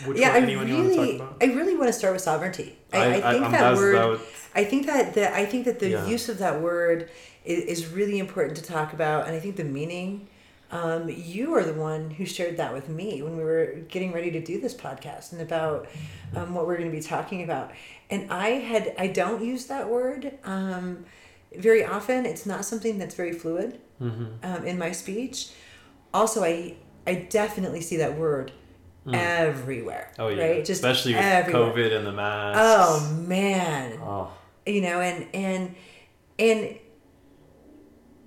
Which 0.06 0.18
yeah, 0.20 0.32
I 0.34 0.38
anyone 0.38 0.68
you 0.68 0.76
want 0.76 0.94
to 0.94 1.00
really, 1.00 1.18
talk 1.18 1.28
about? 1.40 1.44
I 1.44 1.54
really 1.54 1.76
want 1.76 1.88
to 1.88 1.94
start 1.94 2.14
with 2.14 2.22
sovereignty. 2.22 2.78
I, 2.94 2.98
I, 3.08 3.12
think 3.14 3.26
I'm- 3.26 3.42
that 3.44 3.52
that's- 3.52 3.78
word. 3.78 3.96
that 3.96 4.08
would- 4.10 4.22
I 4.58 4.64
think 4.64 4.86
that 4.86 5.14
the 5.14 5.36
I 5.36 5.46
think 5.46 5.66
that 5.66 5.80
the 5.80 5.90
Yeah. 5.90 6.08
use 6.08 6.30
of 6.30 6.38
that 6.38 6.62
word 6.62 7.10
is, 7.44 7.64
is 7.66 7.88
really 7.88 8.20
important 8.20 8.56
to 8.58 8.64
talk 8.64 8.94
about, 8.94 9.28
and 9.28 9.36
I 9.36 9.40
think 9.40 9.56
the 9.58 9.64
meaning. 9.66 10.28
Um, 10.72 11.10
you 11.10 11.54
are 11.54 11.64
the 11.64 11.76
one 11.76 12.10
who 12.10 12.26
shared 12.26 12.58
that 12.58 12.74
with 12.74 12.90
me 12.90 13.22
when 13.22 13.38
we 13.38 13.44
were 13.44 13.76
getting 13.88 14.12
ready 14.12 14.32
to 14.32 14.42
do 14.44 14.60
this 14.60 14.74
podcast 14.74 15.32
and 15.32 15.40
about 15.40 15.88
um, 16.36 16.56
what 16.56 16.66
we're 16.66 16.76
going 16.78 16.90
to 16.90 16.96
be 16.98 17.04
talking 17.04 17.44
about. 17.44 17.72
And 18.10 18.32
I 18.34 18.50
had 18.50 18.94
I 18.98 19.08
don't 19.08 19.44
use 19.46 19.68
that 19.68 19.88
word 19.88 20.34
um, 20.44 21.06
very 21.56 21.86
often. 21.86 22.26
It's 22.26 22.48
not 22.48 22.66
something 22.66 22.98
that's 22.98 23.14
very 23.14 23.32
fluid 23.32 23.80
Mhm. 24.02 24.30
um, 24.44 24.66
in 24.66 24.80
my 24.80 24.92
speech. 24.92 25.50
Also, 26.14 26.44
I 26.44 26.74
I 27.06 27.14
definitely 27.30 27.82
see 27.82 27.98
that 27.98 28.18
word 28.18 28.52
everywhere. 29.14 30.12
Oh 30.20 30.28
yeah, 30.30 30.44
right? 30.44 30.66
Just 30.66 30.80
especially 30.84 31.14
with 31.14 31.24
everywhere. 31.24 31.72
COVID 31.72 31.96
and 31.98 32.08
the 32.08 32.12
masks. 32.12 32.60
Oh 32.62 33.14
man, 33.28 34.00
Oh. 34.02 34.32
you 34.66 34.82
know, 34.82 35.00
and 35.02 35.28
and 35.34 35.76
and 36.40 36.78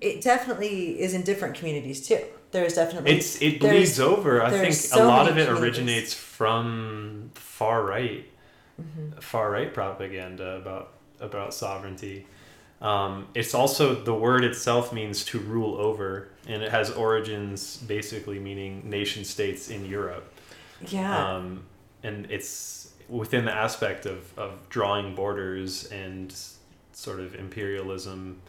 it 0.01 0.21
definitely 0.21 0.99
is 0.99 1.13
in 1.13 1.23
different 1.23 1.55
communities 1.55 2.07
too. 2.07 2.19
There's 2.51 2.73
definitely 2.75 3.11
It's 3.11 3.41
it 3.41 3.59
bleeds 3.59 3.99
over. 3.99 4.41
I 4.41 4.49
think 4.49 4.63
there's 4.63 4.91
a 4.93 5.03
lot 5.03 5.29
of 5.29 5.37
it 5.37 5.49
originates 5.49 6.13
from 6.13 7.31
far 7.35 7.83
right, 7.83 8.25
Mm-hmm. 8.81 9.19
far 9.19 9.51
right 9.51 9.73
propaganda 9.73 10.55
about 10.55 10.93
about 11.19 11.53
sovereignty. 11.53 12.25
Um, 12.81 13.27
it's 13.35 13.53
also 13.53 13.93
the 13.93 14.13
word 14.13 14.45
itself 14.45 14.93
means 14.93 15.25
to 15.25 15.39
rule 15.39 15.75
over, 15.75 16.29
and 16.47 16.63
it 16.63 16.71
has 16.71 16.89
origins 16.89 17.75
basically 17.75 18.39
meaning 18.39 18.89
nation 18.89 19.25
states 19.25 19.69
in 19.69 19.85
Europe. 19.85 20.33
Yeah, 20.87 21.35
um, 21.35 21.63
and 22.03 22.27
it's 22.29 22.93
within 23.09 23.45
the 23.45 23.53
aspect 23.53 24.05
of, 24.05 24.37
of 24.37 24.69
drawing 24.69 25.15
borders 25.15 25.85
and 25.85 26.33
sort 26.93 27.19
of 27.19 27.35
imperialism 27.35 28.41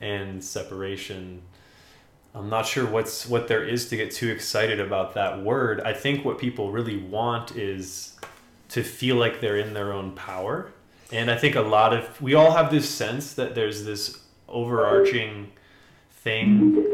and 0.00 0.42
separation. 0.42 1.42
I'm 2.34 2.48
not 2.48 2.66
sure 2.66 2.86
what's 2.86 3.28
what 3.28 3.48
there 3.48 3.64
is 3.64 3.88
to 3.88 3.96
get 3.96 4.12
too 4.12 4.30
excited 4.30 4.80
about 4.80 5.14
that 5.14 5.42
word. 5.42 5.80
I 5.80 5.92
think 5.92 6.24
what 6.24 6.38
people 6.38 6.70
really 6.70 6.96
want 6.96 7.56
is 7.56 8.16
to 8.70 8.82
feel 8.82 9.16
like 9.16 9.40
they're 9.40 9.58
in 9.58 9.74
their 9.74 9.92
own 9.92 10.12
power. 10.12 10.72
And 11.12 11.28
I 11.30 11.36
think 11.36 11.56
a 11.56 11.60
lot 11.60 11.92
of 11.92 12.20
we 12.22 12.34
all 12.34 12.52
have 12.52 12.70
this 12.70 12.88
sense 12.88 13.34
that 13.34 13.54
there's 13.54 13.84
this 13.84 14.20
overarching 14.48 15.50
thing. 16.10 16.86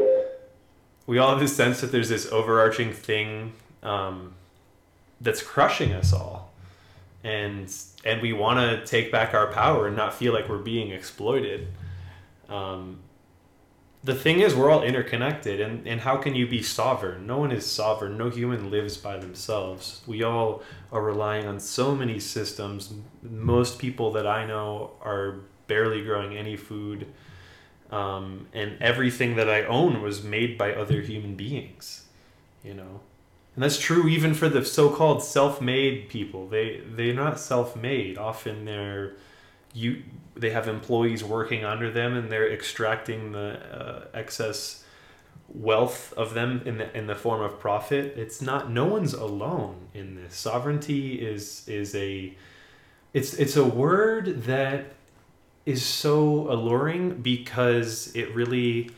We 1.05 1.19
all 1.19 1.29
have 1.29 1.39
this 1.39 1.55
sense 1.55 1.81
that 1.81 1.91
there's 1.91 2.09
this 2.09 2.31
overarching 2.31 2.91
thing 2.93 3.53
um, 3.83 4.33
that's 5.21 5.41
crushing 5.41 5.93
us 5.93 6.13
all. 6.13 6.51
And 7.23 7.73
and 8.05 8.21
we 8.21 8.33
want 8.33 8.59
to 8.59 8.85
take 8.85 9.11
back 9.11 9.33
our 9.33 9.47
power 9.47 9.87
and 9.87 9.95
not 9.95 10.13
feel 10.13 10.33
like 10.33 10.47
we're 10.47 10.59
being 10.59 10.91
exploited. 10.91 11.67
Um, 12.47 12.99
the 14.03 14.15
thing 14.15 14.39
is 14.39 14.55
we're 14.55 14.69
all 14.69 14.83
interconnected 14.83 15.59
and, 15.59 15.85
and 15.85 15.99
how 16.01 16.15
can 16.15 16.33
you 16.35 16.47
be 16.47 16.61
sovereign? 16.61 17.27
No 17.27 17.39
one 17.39 17.51
is 17.51 17.65
sovereign. 17.65 18.17
No 18.17 18.29
human 18.29 18.71
lives 18.71 18.95
by 18.95 19.17
themselves. 19.17 20.01
We 20.07 20.23
all 20.23 20.61
are 20.91 21.01
relying 21.01 21.45
on 21.45 21.59
so 21.59 21.93
many 21.93 22.19
systems. 22.19 22.93
Most 23.21 23.79
people 23.79 24.11
that 24.11 24.25
i 24.25 24.45
know 24.45 24.91
are 25.01 25.39
barely 25.67 26.03
growing 26.03 26.37
any 26.37 26.55
food. 26.55 27.07
Um, 27.91 28.47
and 28.53 28.81
everything 28.81 29.37
that 29.37 29.49
i 29.49 29.63
own 29.63 30.01
was 30.01 30.21
made 30.21 30.57
by 30.57 30.73
other 30.73 30.99
human 30.99 31.35
beings 31.35 32.03
you 32.67 32.73
know 32.73 32.99
and 33.57 33.63
that's 33.63 33.79
true 33.79 34.07
even 34.07 34.35
for 34.35 34.49
the 34.49 34.63
so-called 34.63 35.23
self-made 35.23 36.09
people. 36.09 36.47
They 36.47 36.83
they're 36.85 37.11
not 37.11 37.39
self-made. 37.39 38.15
Often 38.15 38.65
they're 38.65 39.13
you 39.73 40.03
they 40.35 40.51
have 40.51 40.67
employees 40.67 41.23
working 41.23 41.65
under 41.65 41.89
them 41.89 42.15
and 42.15 42.31
they're 42.31 42.53
extracting 42.53 43.31
the 43.31 43.57
uh, 43.75 44.05
excess 44.13 44.83
wealth 45.49 46.13
of 46.15 46.35
them 46.35 46.61
in 46.65 46.77
the 46.77 46.95
in 46.95 47.07
the 47.07 47.15
form 47.15 47.41
of 47.41 47.59
profit. 47.59 48.13
It's 48.15 48.43
not 48.43 48.69
no 48.69 48.85
one's 48.85 49.15
alone 49.15 49.87
in 49.91 50.13
this. 50.13 50.35
Sovereignty 50.35 51.15
is 51.15 51.67
is 51.67 51.95
a 51.95 52.35
it's 53.15 53.33
it's 53.33 53.55
a 53.55 53.65
word 53.65 54.43
that 54.43 54.93
is 55.65 55.83
so 55.83 56.51
alluring 56.51 57.23
because 57.23 58.15
it 58.15 58.35
really 58.35 58.91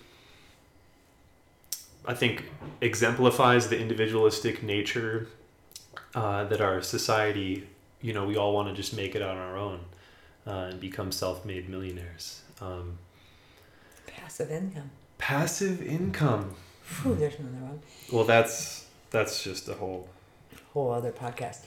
I 2.09 2.15
think 2.15 2.45
exemplifies 2.81 3.67
the 3.67 3.79
individualistic 3.79 4.63
nature 4.63 5.27
uh, 6.15 6.43
that 6.45 6.59
our 6.59 6.81
society, 6.81 7.67
you 8.01 8.13
know, 8.13 8.25
we 8.25 8.35
all 8.35 8.51
want 8.51 8.67
to 8.67 8.73
just 8.73 8.95
make 8.95 9.13
it 9.13 9.21
on 9.21 9.37
our 9.37 9.55
own 9.55 9.81
uh, 10.47 10.69
and 10.71 10.79
become 10.79 11.11
self-made 11.11 11.69
millionaires. 11.69 12.41
Um, 12.61 12.97
passive 14.07 14.49
income. 14.49 14.89
passive 15.19 15.83
income. 15.83 16.55
Whew, 17.03 17.13
there's 17.13 17.37
another 17.37 17.63
one. 17.63 17.79
Well, 18.11 18.23
that's 18.23 18.87
that's 19.11 19.43
just 19.43 19.69
a 19.69 19.75
whole. 19.75 20.09
Whole 20.73 20.91
other 20.91 21.11
podcast. 21.11 21.59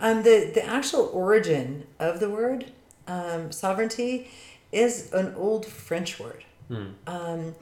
Um, 0.00 0.24
the 0.24 0.50
the 0.52 0.66
actual 0.66 1.08
origin 1.12 1.86
of 2.00 2.18
the 2.18 2.28
word 2.28 2.72
um, 3.06 3.52
sovereignty 3.52 4.28
is 4.72 5.12
an 5.12 5.34
old 5.36 5.66
French 5.66 6.18
word. 6.18 6.42
Hmm. 6.66 6.88
um, 7.06 7.54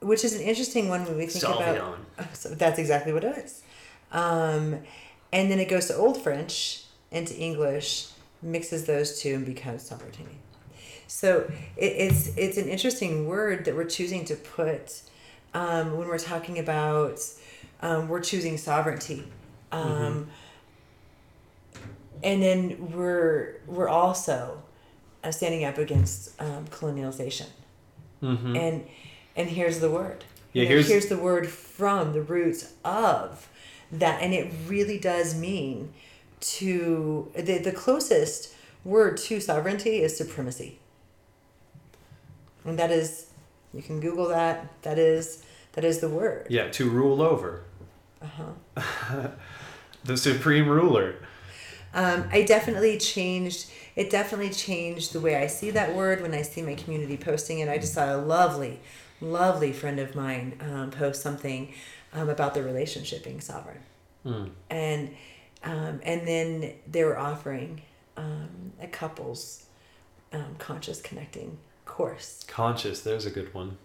which 0.00 0.24
is 0.24 0.34
an 0.34 0.42
interesting 0.42 0.88
one 0.88 1.04
when 1.04 1.16
we 1.16 1.26
think 1.26 1.44
about. 1.44 1.76
Sauvignon. 1.76 1.96
So 2.34 2.48
that's 2.50 2.78
exactly 2.78 3.12
what 3.12 3.24
it 3.24 3.36
is. 3.38 3.62
Um, 4.12 4.78
and 5.32 5.50
then 5.50 5.58
it 5.58 5.68
goes 5.68 5.86
to 5.86 5.96
Old 5.96 6.22
French 6.22 6.84
into 7.10 7.36
English, 7.36 8.08
mixes 8.42 8.86
those 8.86 9.20
two, 9.20 9.34
and 9.34 9.46
becomes 9.46 9.82
sovereignty. 9.82 10.26
So 11.06 11.50
it, 11.76 11.84
it's 11.84 12.36
it's 12.36 12.56
an 12.58 12.68
interesting 12.68 13.26
word 13.26 13.64
that 13.64 13.74
we're 13.74 13.84
choosing 13.98 14.24
to 14.26 14.34
put 14.36 15.02
um, 15.54 15.96
when 15.96 16.06
we're 16.08 16.18
talking 16.18 16.58
about 16.58 17.20
um, 17.82 18.08
we're 18.08 18.20
choosing 18.20 18.56
sovereignty. 18.58 19.24
Um, 19.72 20.28
And 22.22 22.42
then 22.42 22.90
we're 22.92 23.60
we're 23.66 23.88
also 23.88 24.60
uh, 25.22 25.30
standing 25.30 25.64
up 25.64 25.78
against 25.78 26.40
um, 26.40 26.66
colonialization 26.66 27.46
Mm-hmm. 28.20 28.56
and 28.56 28.84
and 29.38 29.48
here's 29.48 29.78
the 29.80 29.90
word 29.90 30.24
Yeah, 30.52 30.62
You 30.64 30.68
know, 30.68 30.74
here's- 30.74 30.88
here's 30.88 31.06
the 31.06 31.16
word 31.18 31.48
from 31.48 32.12
the 32.12 32.20
roots 32.22 32.72
of 32.84 33.48
that 33.90 34.20
and 34.22 34.34
it 34.34 34.52
really 34.66 34.98
does 34.98 35.34
mean 35.34 35.94
to 36.40 37.32
the, 37.34 37.58
the 37.58 37.72
closest 37.72 38.52
word 38.84 39.16
to 39.16 39.40
sovereignty 39.40 40.02
is 40.02 40.16
supremacy. 40.16 40.78
And 42.64 42.78
that 42.78 42.90
is, 42.90 43.26
you 43.72 43.82
can 43.82 43.98
Google 44.00 44.28
that. 44.28 44.68
That 44.82 44.98
is, 44.98 45.42
that 45.72 45.84
is 45.84 46.00
the 46.00 46.08
word. 46.08 46.46
Yeah, 46.50 46.68
to 46.70 46.88
rule 46.90 47.22
over. 47.22 47.62
Uh-huh. 48.22 49.28
the 50.04 50.16
supreme 50.16 50.68
ruler. 50.68 51.14
Um, 51.94 52.28
I 52.30 52.42
definitely 52.42 52.98
changed. 52.98 53.70
It 53.96 54.10
definitely 54.10 54.50
changed 54.50 55.12
the 55.12 55.20
way 55.20 55.36
I 55.36 55.46
see 55.46 55.70
that 55.72 55.94
word 55.94 56.20
when 56.20 56.34
I 56.34 56.42
see 56.42 56.62
my 56.62 56.74
community 56.74 57.16
posting 57.16 57.60
it. 57.60 57.68
I 57.68 57.78
just 57.78 57.94
saw 57.94 58.14
a 58.14 58.18
lovely, 58.18 58.80
lovely 59.20 59.72
friend 59.72 59.98
of 59.98 60.14
mine 60.14 60.58
um, 60.60 60.90
post 60.90 61.22
something 61.22 61.72
um, 62.12 62.28
about 62.28 62.54
the 62.54 62.62
relationship 62.62 63.24
being 63.24 63.40
sovereign, 63.40 63.80
Mm. 64.24 64.50
and 64.70 65.16
um, 65.64 66.00
and 66.02 66.26
then 66.26 66.74
they 66.90 67.04
were 67.04 67.18
offering 67.18 67.82
um, 68.16 68.72
a 68.80 68.86
couples 68.86 69.64
um, 70.32 70.56
conscious 70.58 71.00
connecting 71.00 71.58
course. 71.84 72.44
Conscious, 72.48 73.00
there's 73.02 73.26
a 73.26 73.30
good 73.30 73.52
one. 73.54 73.78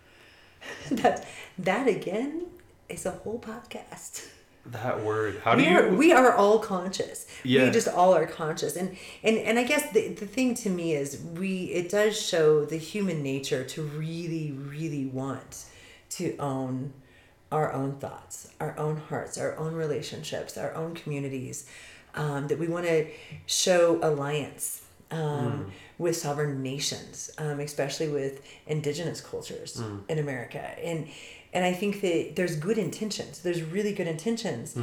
that 0.90 1.26
that 1.58 1.88
again 1.88 2.46
is 2.88 3.06
a 3.06 3.10
whole 3.10 3.38
podcast. 3.38 4.26
That 4.66 5.02
word. 5.02 5.40
How 5.42 5.54
do 5.54 5.62
we 5.62 5.68
you 5.68 5.76
are 5.76 5.88
we 5.88 6.12
are 6.12 6.34
all 6.34 6.60
conscious. 6.60 7.26
Yeah. 7.42 7.64
We 7.64 7.70
just 7.72 7.88
all 7.88 8.14
are 8.14 8.26
conscious. 8.26 8.76
And 8.76 8.96
and 9.24 9.36
and 9.38 9.58
I 9.58 9.64
guess 9.64 9.90
the 9.92 10.08
the 10.08 10.26
thing 10.26 10.54
to 10.56 10.70
me 10.70 10.94
is 10.94 11.20
we 11.34 11.64
it 11.64 11.90
does 11.90 12.20
show 12.20 12.64
the 12.64 12.76
human 12.76 13.22
nature 13.22 13.64
to 13.64 13.82
really 13.82 14.52
really 14.52 15.06
want 15.06 15.64
to 16.10 16.36
own 16.36 16.92
our 17.50 17.72
own 17.72 17.96
thoughts, 17.96 18.50
our 18.60 18.78
own 18.78 18.98
hearts, 18.98 19.36
our 19.36 19.56
own 19.58 19.74
relationships, 19.74 20.56
our 20.56 20.74
own 20.74 20.94
communities. 20.94 21.66
Um, 22.14 22.46
that 22.48 22.58
we 22.58 22.68
want 22.68 22.84
to 22.84 23.06
show 23.46 23.98
alliance 24.02 24.82
um, 25.10 25.72
with 25.98 26.14
sovereign 26.14 26.62
nations, 26.62 27.30
um, 27.38 27.58
especially 27.60 28.08
with 28.08 28.42
indigenous 28.66 29.20
cultures 29.22 29.82
in 30.08 30.18
America. 30.18 30.60
And 30.84 31.08
and 31.52 31.64
I 31.64 31.72
think 31.72 32.00
that 32.00 32.34
there's 32.36 32.56
good 32.56 32.78
intentions. 32.78 33.40
There's 33.40 33.62
really 33.62 33.92
good 33.92 34.06
intentions. 34.08 34.74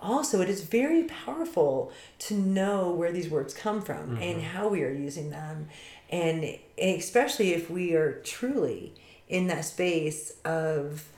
Also, 0.00 0.40
it 0.40 0.48
is 0.50 0.62
very 0.62 1.04
powerful 1.04 1.90
to 2.20 2.34
know 2.34 2.90
where 2.92 3.12
these 3.12 3.28
words 3.30 3.54
come 3.54 3.80
from 3.80 4.16
and 4.20 4.42
how 4.42 4.68
we 4.68 4.82
are 4.84 4.92
using 4.92 5.30
them, 5.30 5.68
and 6.10 6.58
especially 6.76 7.54
if 7.54 7.70
we 7.70 7.94
are 7.94 8.20
truly 8.24 8.92
in 9.28 9.46
that 9.48 9.64
space 9.64 10.34
of 10.44 11.08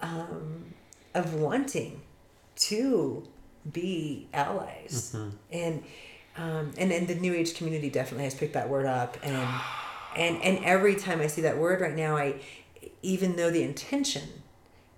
um, 0.00 0.74
of 1.14 1.34
wanting 1.34 2.02
to 2.56 3.26
be 3.72 4.28
allies. 4.32 5.14
And 5.52 5.84
um, 6.36 6.72
and 6.76 6.92
and 6.92 7.06
the 7.08 7.14
new 7.14 7.34
age 7.34 7.54
community 7.54 7.88
definitely 7.90 8.24
has 8.24 8.34
picked 8.34 8.54
that 8.54 8.68
word 8.68 8.86
up. 8.86 9.16
And 9.22 9.48
and 10.16 10.42
and 10.42 10.64
every 10.64 10.96
time 10.96 11.20
I 11.20 11.28
see 11.28 11.42
that 11.42 11.58
word 11.58 11.80
right 11.80 11.94
now 11.96 12.16
I 12.16 12.40
even 13.02 13.36
though 13.36 13.50
the 13.50 13.62
intention 13.62 14.22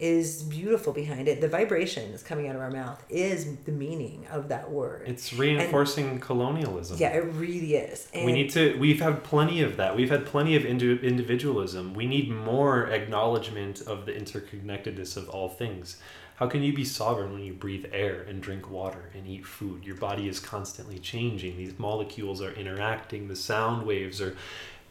is 0.01 0.43
beautiful 0.45 0.93
behind 0.93 1.27
it 1.27 1.41
the 1.41 1.49
vibration 1.49 2.11
that's 2.13 2.23
coming 2.23 2.49
out 2.49 2.55
of 2.55 2.61
our 2.61 2.71
mouth 2.71 3.03
is 3.11 3.57
the 3.65 3.73
meaning 3.73 4.25
of 4.31 4.49
that 4.49 4.71
word 4.71 5.03
It's 5.07 5.33
reinforcing 5.33 6.21
colonialism. 6.21 6.99
yeah 6.99 7.09
it 7.09 7.25
really 7.35 7.75
is 7.75 8.07
and 8.15 8.25
we 8.25 8.33
need 8.33 8.51
to. 8.51 8.79
We've 8.79 9.01
had 9.01 9.25
plenty 9.25 9.61
of 9.63 9.77
that. 9.77 9.97
We've 9.97 10.11
had 10.11 10.25
plenty 10.27 10.55
of 10.57 10.65
indi- 10.65 11.01
individualism. 11.07 11.95
We 11.95 12.07
need 12.07 12.31
more 12.31 12.87
acknowledgement 12.91 13.81
of 13.83 14.07
the 14.07 14.13
interconnectedness 14.13 15.17
of 15.17 15.29
all 15.29 15.49
things. 15.49 15.97
How 16.37 16.47
can 16.47 16.63
you 16.63 16.73
be 16.73 16.85
sovereign 16.85 17.33
when 17.33 17.43
you 17.43 17.53
breathe 17.53 17.87
air 17.93 18.23
and 18.23 18.41
drink 18.41 18.71
water 18.71 19.11
and 19.15 19.27
eat 19.27 19.45
food? 19.45 19.85
Your 19.85 19.97
body 19.97 20.29
is 20.29 20.39
constantly 20.39 20.99
changing. 21.01 21.57
These 21.57 21.79
molecules 21.79 22.41
are 22.41 22.53
interacting. 22.53 23.27
The 23.27 23.35
sound 23.37 23.85
waves 23.87 24.21
are 24.21 24.37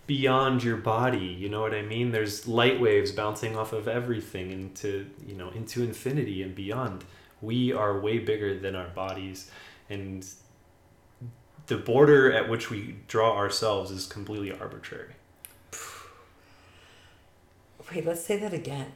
beyond 0.08 0.64
your 0.64 0.78
body. 0.78 1.20
You 1.20 1.50
know 1.50 1.62
what 1.62 1.74
I 1.74 1.82
mean? 1.82 2.12
There's 2.12 2.48
light 2.48 2.80
waves 2.80 3.12
bouncing 3.12 3.56
off 3.56 3.74
of 3.74 3.88
everything 3.88 4.52
into 4.52 5.08
you 5.26 5.36
know 5.36 5.50
into 5.50 5.84
infinity 5.84 6.42
and 6.42 6.56
beyond. 6.56 7.04
We 7.42 7.72
are 7.72 8.00
way 8.00 8.18
bigger 8.18 8.58
than 8.58 8.76
our 8.76 8.88
bodies, 8.88 9.52
and 9.90 10.26
the 11.68 11.78
border 11.78 12.32
at 12.32 12.50
which 12.50 12.72
we 12.72 12.96
draw 13.08 13.36
ourselves 13.36 13.92
is 13.92 14.08
completely 14.08 14.52
arbitrary. 14.52 15.14
wait 17.92 18.06
let's 18.06 18.26
say 18.26 18.38
that 18.38 18.54
again 18.54 18.92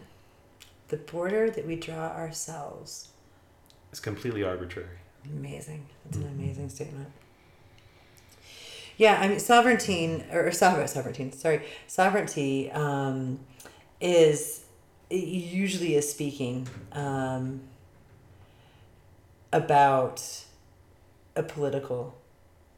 the 0.91 0.97
border 0.97 1.49
that 1.49 1.65
we 1.65 1.77
draw 1.77 2.09
ourselves 2.09 3.07
is 3.93 3.99
completely 4.01 4.43
arbitrary. 4.43 4.97
Amazing. 5.25 5.85
That's 6.03 6.17
an 6.17 6.23
mm-hmm. 6.23 6.41
amazing 6.41 6.69
statement. 6.69 7.11
Yeah, 9.01 9.19
I 9.19 9.29
mean, 9.29 9.39
sovereignty 9.39 10.23
or, 10.31 10.51
sovereign, 10.51 10.87
sovereignty. 10.87 11.31
Sorry, 11.31 11.63
sovereignty 11.87 12.69
um, 12.69 13.39
is 13.99 14.63
usually 15.09 15.95
is 15.95 16.07
speaking 16.07 16.67
um, 16.91 17.61
about 19.51 20.45
a 21.35 21.41
political 21.41 22.15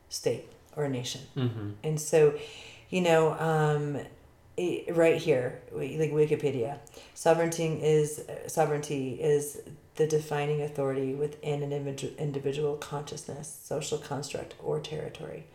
state 0.08 0.46
or 0.78 0.86
a 0.86 0.90
nation. 0.90 1.24
Mm-hmm. 1.36 1.72
And 1.84 2.00
so, 2.00 2.36
you 2.90 3.02
know, 3.02 3.34
um, 3.34 4.00
it, 4.56 4.96
right 4.96 5.18
here, 5.18 5.60
like 5.74 6.14
Wikipedia, 6.14 6.78
sovereignty 7.14 7.82
is 7.84 8.24
sovereignty 8.48 9.16
is 9.16 9.60
the 9.96 10.08
defining 10.08 10.62
authority 10.62 11.16
within 11.16 11.64
an 11.64 11.74
individual 12.18 12.78
consciousness, 12.78 13.60
social 13.62 13.98
construct, 13.98 14.56
or 14.64 14.80
territory. 14.80 15.48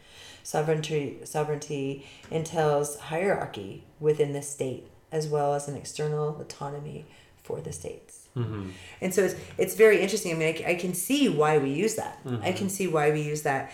Sovereignty 0.43 1.19
sovereignty 1.25 2.07
entails 2.31 2.97
hierarchy 2.99 3.85
within 4.01 4.33
the 4.33 4.43
state, 4.43 4.87
as 5.13 5.29
well 5.29 5.55
as 5.55 5.69
an 5.69 5.77
external 5.77 6.41
autonomy 6.41 7.05
for 7.43 7.61
the 7.61 7.73
states. 7.73 8.29
Mm-hmm. 8.37 8.71
And 9.01 9.15
so 9.15 9.25
it's 9.25 9.35
it's 9.59 9.75
very 9.75 10.01
interesting. 10.01 10.33
I 10.33 10.39
mean, 10.39 10.65
I 10.67 10.75
can 10.75 10.95
see 10.95 11.29
why 11.29 11.59
we 11.59 11.71
use 11.71 11.97
that. 11.97 12.19
I 12.25 12.29
Mhm. 12.29 12.57
can 12.57 12.69
see 12.69 12.87
why 12.87 13.11
we 13.11 13.21
use 13.21 13.43
that. 13.43 13.73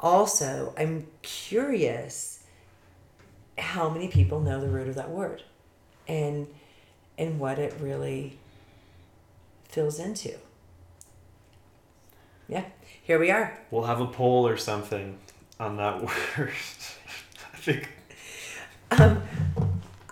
Also, 0.00 0.74
I'm 0.76 1.06
curious 1.22 2.40
how 3.58 3.88
many 3.88 4.08
people 4.08 4.40
know 4.40 4.60
the 4.60 4.68
root 4.68 4.88
of 4.88 4.94
that 4.96 5.10
word, 5.10 5.42
and 6.08 6.46
and 7.18 7.38
what 7.40 7.58
it 7.58 7.74
really 7.80 8.38
fills 9.68 9.98
into. 9.98 10.34
Yeah, 12.48 12.64
here 13.02 13.18
we 13.18 13.30
are. 13.30 13.58
We'll 13.70 13.84
have 13.84 14.00
a 14.00 14.06
poll 14.06 14.46
or 14.46 14.56
something 14.56 15.18
on 15.58 15.76
that 15.76 16.02
word. 16.02 16.52
I 17.52 17.56
think. 17.56 17.88
Um, 18.90 19.22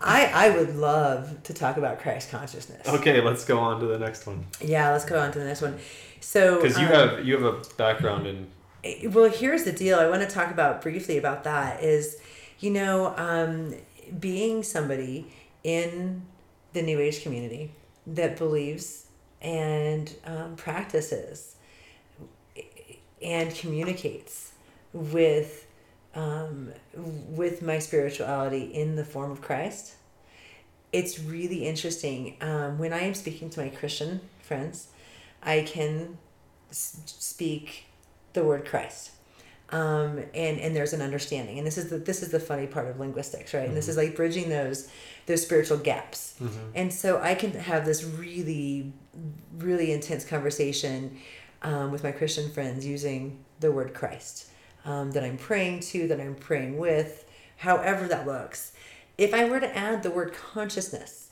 I 0.01 0.27
I 0.27 0.57
would 0.57 0.77
love 0.77 1.43
to 1.45 1.55
talk 1.55 1.77
about 1.77 2.01
Christ 2.01 2.31
consciousness. 2.31 2.87
Okay, 2.89 3.21
let's 3.21 3.45
go 3.45 3.59
on 3.59 3.81
to 3.81 3.87
the 3.87 3.99
next 3.99 4.27
one. 4.27 4.47
Yeah, 4.61 4.91
let's 4.91 5.05
go 5.05 5.19
on 5.19 5.33
to 5.33 5.39
the 5.39 5.45
next 5.45 5.63
one. 5.63 5.79
So 6.21 6.61
Because 6.61 6.79
you 6.79 6.87
um, 6.87 6.93
have 6.93 7.25
you 7.25 7.35
have 7.35 7.45
a 7.45 7.61
background 7.77 8.27
in 8.27 8.49
Eh, 8.85 9.09
well 9.09 9.31
here's 9.31 9.65
the 9.65 9.73
deal 9.73 9.99
i 9.99 10.07
want 10.07 10.23
to 10.23 10.29
talk 10.29 10.51
about 10.51 10.83
briefly 10.83 11.17
about 11.17 11.45
that 11.45 11.83
is 11.83 12.19
you 12.61 12.71
know 12.71 13.15
um, 13.17 13.75
being 14.21 14.63
somebody 14.63 15.27
in 15.63 16.23
the 16.75 16.83
new 16.83 17.01
age 17.01 17.23
community 17.23 17.73
that 18.07 18.37
believes 18.37 19.07
and 19.41 20.15
um, 20.27 20.55
practices 20.57 21.57
and 23.23 23.55
communicates 23.55 24.53
with 24.95 25.67
um, 26.15 26.71
with 26.95 27.61
my 27.61 27.79
spirituality 27.81 28.63
in 28.73 28.95
the 28.97 29.05
form 29.05 29.31
of 29.31 29.43
christ 29.43 29.95
it's 30.93 31.19
really 31.19 31.67
interesting 31.67 32.37
um, 32.41 32.79
when 32.79 32.93
i 32.93 33.01
am 33.01 33.15
speaking 33.15 33.51
to 33.51 33.61
my 33.61 33.69
christian 33.69 34.21
friends 34.41 34.89
i 35.43 35.61
can 35.63 36.17
s- 36.71 37.01
speak 37.07 37.85
the 38.35 38.43
word 38.43 38.65
Christ. 38.67 39.13
Um, 39.71 40.19
and 40.35 40.59
and 40.61 40.75
there's 40.77 40.93
an 40.93 41.01
understanding, 41.01 41.57
and 41.59 41.65
this 41.67 41.79
is 41.79 41.89
the 41.89 41.99
this 41.99 42.21
is 42.23 42.31
the 42.31 42.39
funny 42.41 42.67
part 42.67 42.89
of 42.89 42.99
linguistics, 43.01 43.55
right? 43.55 43.67
And 43.67 43.77
this 43.77 43.89
is 43.89 43.97
like 43.97 44.15
bridging 44.17 44.49
those 44.51 44.89
those 45.27 45.43
spiritual 45.43 45.79
gaps. 45.79 46.35
And 46.75 46.93
so 46.93 47.21
I 47.21 47.35
can 47.37 47.53
have 47.53 47.87
this 47.87 48.05
really 48.05 48.93
really 49.57 49.91
intense 49.93 50.25
conversation 50.25 51.19
um, 51.63 51.93
with 51.93 52.03
my 52.05 52.11
Christian 52.13 52.51
friends 52.51 52.85
using 52.85 53.39
the 53.61 53.71
word 53.73 53.95
Christ 53.95 54.51
um, 54.85 55.13
that 55.13 55.25
I'm 55.25 55.39
praying 55.39 55.81
to, 55.81 56.09
that 56.09 56.21
I'm 56.21 56.35
praying 56.35 56.79
with, 56.79 57.25
however 57.57 58.07
that 58.09 58.27
looks. 58.27 58.73
If 59.17 59.33
I 59.33 59.49
were 59.49 59.61
to 59.61 59.77
add 59.77 60.03
the 60.03 60.11
word 60.11 60.33
consciousness 60.35 61.31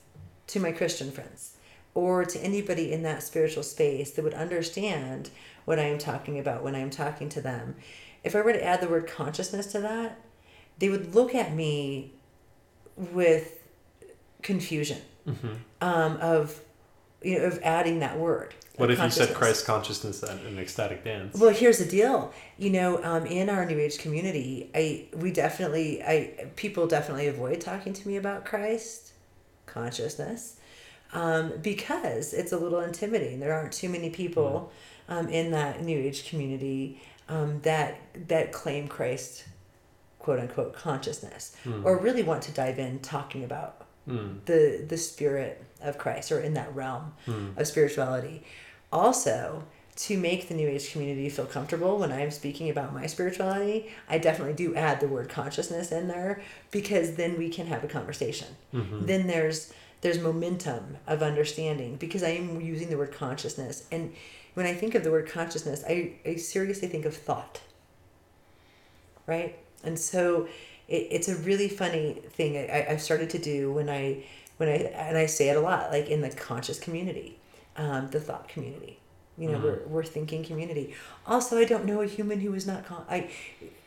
to 0.49 0.61
my 0.61 0.73
Christian 0.73 1.11
friends 1.11 1.57
or 1.95 2.25
to 2.25 2.39
anybody 2.41 2.93
in 2.93 3.03
that 3.03 3.23
spiritual 3.23 3.63
space 3.63 4.13
that 4.13 4.23
would 4.23 4.35
understand 4.35 5.31
what 5.65 5.79
I 5.79 5.85
am 5.85 5.99
talking 5.99 6.39
about 6.39 6.63
when 6.63 6.75
I 6.75 6.79
am 6.79 6.91
talking 6.91 7.29
to 7.31 7.41
them, 7.41 7.77
if 8.25 8.35
I 8.37 8.41
were 8.41 8.53
to 8.53 8.65
add 8.65 8.81
the 8.81 8.89
word 8.89 9.07
consciousness 9.07 9.67
to 9.73 9.81
that, 9.81 10.21
they 10.79 10.89
would 10.89 11.15
look 11.15 11.35
at 11.35 11.55
me 11.55 12.13
with 12.97 13.59
confusion 14.43 14.99
um, 15.81 16.17
of 16.17 16.61
you 17.23 17.39
know 17.39 17.45
of 17.45 17.61
adding 17.63 18.01
that 18.01 18.19
word 18.19 18.55
What 18.77 18.91
if 18.91 18.99
you 18.99 19.11
said. 19.11 19.35
Christ 19.35 19.67
consciousness 19.67 20.23
and 20.23 20.41
an 20.47 20.59
ecstatic 20.59 21.05
dance? 21.05 21.39
Well, 21.39 21.51
here's 21.53 21.79
the 21.79 21.85
deal. 21.85 22.33
You 22.59 22.71
know, 22.71 23.05
um, 23.05 23.27
in 23.27 23.51
our 23.51 23.67
New 23.67 23.79
Age 23.79 23.99
community, 23.99 24.71
I 24.75 25.07
we 25.15 25.31
definitely 25.31 26.03
I 26.03 26.49
people 26.57 26.87
definitely 26.87 27.27
avoid 27.27 27.61
talking 27.61 27.93
to 27.93 28.09
me 28.09 28.17
about 28.17 28.45
Christ 28.47 29.13
consciousness 29.67 30.57
um, 31.13 31.53
because 31.63 32.33
it's 32.33 32.53
a 32.53 32.57
little 32.59 32.81
intimidating. 32.81 33.41
There 33.41 33.53
aren't 33.53 33.73
too 33.73 33.89
many 33.89 34.11
people 34.11 34.73
um, 35.09 35.29
in 35.29 35.51
that 35.51 35.83
New 35.83 35.99
Age 35.99 36.29
community 36.29 37.03
um, 37.29 37.61
that 37.63 38.01
that 38.29 38.53
claim 38.53 38.89
Christ 38.89 39.45
quote 40.19 40.39
unquote 40.39 40.73
consciousness 40.75 41.57
Hmm. 41.65 41.85
or 41.85 41.99
really 41.99 42.23
want 42.23 42.43
to 42.45 42.53
dive 42.53 42.79
in 42.79 43.01
talking 43.01 43.45
about 43.45 43.82
Hmm. 44.07 44.39
the 44.47 44.85
the 44.89 44.97
spirit 44.97 45.63
of 45.81 45.97
Christ 45.99 46.33
or 46.33 46.41
in 46.41 46.55
that 46.55 46.75
realm 46.75 47.13
Hmm. 47.27 47.51
of 47.57 47.67
spirituality. 47.67 48.43
Also, 48.93 49.65
to 49.95 50.17
make 50.19 50.49
the 50.49 50.55
New 50.55 50.69
Age 50.69 50.91
community 50.91 51.29
feel 51.29 51.47
comfortable 51.47 51.99
when 51.99 52.11
I'm 52.11 52.31
speaking 52.31 52.69
about 52.71 52.93
my 52.95 53.07
spirituality, 53.07 53.91
I 54.09 54.19
definitely 54.19 54.55
do 54.55 54.75
add 54.75 55.01
the 55.01 55.07
word 55.09 55.29
consciousness 55.29 55.93
in 55.93 56.09
there 56.09 56.41
because 56.71 57.15
then 57.17 57.37
we 57.39 57.49
can 57.51 57.67
have 57.67 57.85
a 57.85 57.89
conversation. 57.89 58.49
Mhm. 58.75 59.07
Then 59.07 59.27
there's 59.27 59.73
there's 60.01 60.19
momentum 60.19 60.97
of 61.07 61.23
understanding 61.23 61.95
because 61.95 62.25
I 62.25 62.31
am 62.31 62.61
using 62.61 62.91
the 62.91 62.97
word 62.99 63.13
consciousness. 63.13 63.85
And 63.93 64.13
when 64.55 64.67
I 64.67 64.75
think 64.75 64.97
of 64.97 65.05
the 65.05 65.13
word 65.13 65.29
consciousness, 65.29 65.85
I, 65.89 66.15
I 66.27 66.35
seriously 66.37 66.89
think 66.89 67.05
of 67.05 67.17
thought. 67.17 67.61
Right? 69.27 69.57
And 69.85 69.99
so 69.99 70.49
it, 70.93 71.09
it's 71.11 71.29
a 71.29 71.37
really 71.37 71.69
funny 71.69 72.23
thing 72.31 72.57
I, 72.57 72.87
I've 72.91 73.03
started 73.03 73.31
to 73.31 73.39
do 73.39 73.73
when 73.73 73.89
I 73.89 74.25
when 74.59 74.69
I 74.69 74.73
and 75.09 75.17
I 75.19 75.27
say 75.27 75.49
it 75.49 75.57
a 75.57 75.61
lot, 75.61 75.91
like 75.91 76.09
in 76.09 76.21
the 76.21 76.31
conscious 76.31 76.79
community, 76.79 77.39
um, 77.77 78.11
the 78.11 78.21
thought 78.21 78.49
community. 78.49 78.99
You 79.39 79.49
know, 79.49 79.59
Mhm. 79.59 79.63
we're, 79.63 79.81
we're 79.87 80.05
thinking 80.05 80.45
community. 80.45 80.95
Also, 81.27 81.57
I 81.59 81.65
don't 81.65 81.87
know 81.87 82.03
a 82.03 82.07
human 82.07 82.39
who 82.41 82.53
is 82.55 82.67
not 82.67 82.85
con- 82.85 83.07
I, 83.09 83.31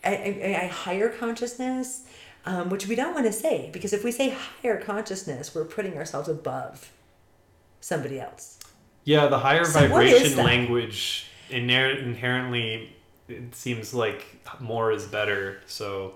I, 0.03 0.13
I, 0.13 0.59
I 0.63 0.67
higher 0.67 1.07
consciousness, 1.09 2.03
um, 2.47 2.69
which 2.71 2.87
we 2.87 2.95
don't 2.95 3.13
want 3.13 3.27
to 3.27 3.31
say 3.31 3.69
because 3.71 3.93
if 3.93 4.03
we 4.03 4.11
say 4.11 4.35
higher 4.61 4.81
consciousness, 4.81 5.53
we're 5.53 5.65
putting 5.65 5.97
ourselves 5.97 6.27
above 6.27 6.91
somebody 7.79 8.19
else. 8.19 8.57
Yeah, 9.03 9.27
the 9.27 9.37
higher 9.37 9.65
So 9.65 9.81
vibration 9.87 10.35
language 10.43 11.27
inher- 11.51 12.01
inherently 12.01 12.95
it 13.29 13.53
seems 13.55 13.93
like 13.93 14.25
more 14.59 14.91
is 14.91 15.05
better, 15.05 15.61
so 15.67 16.15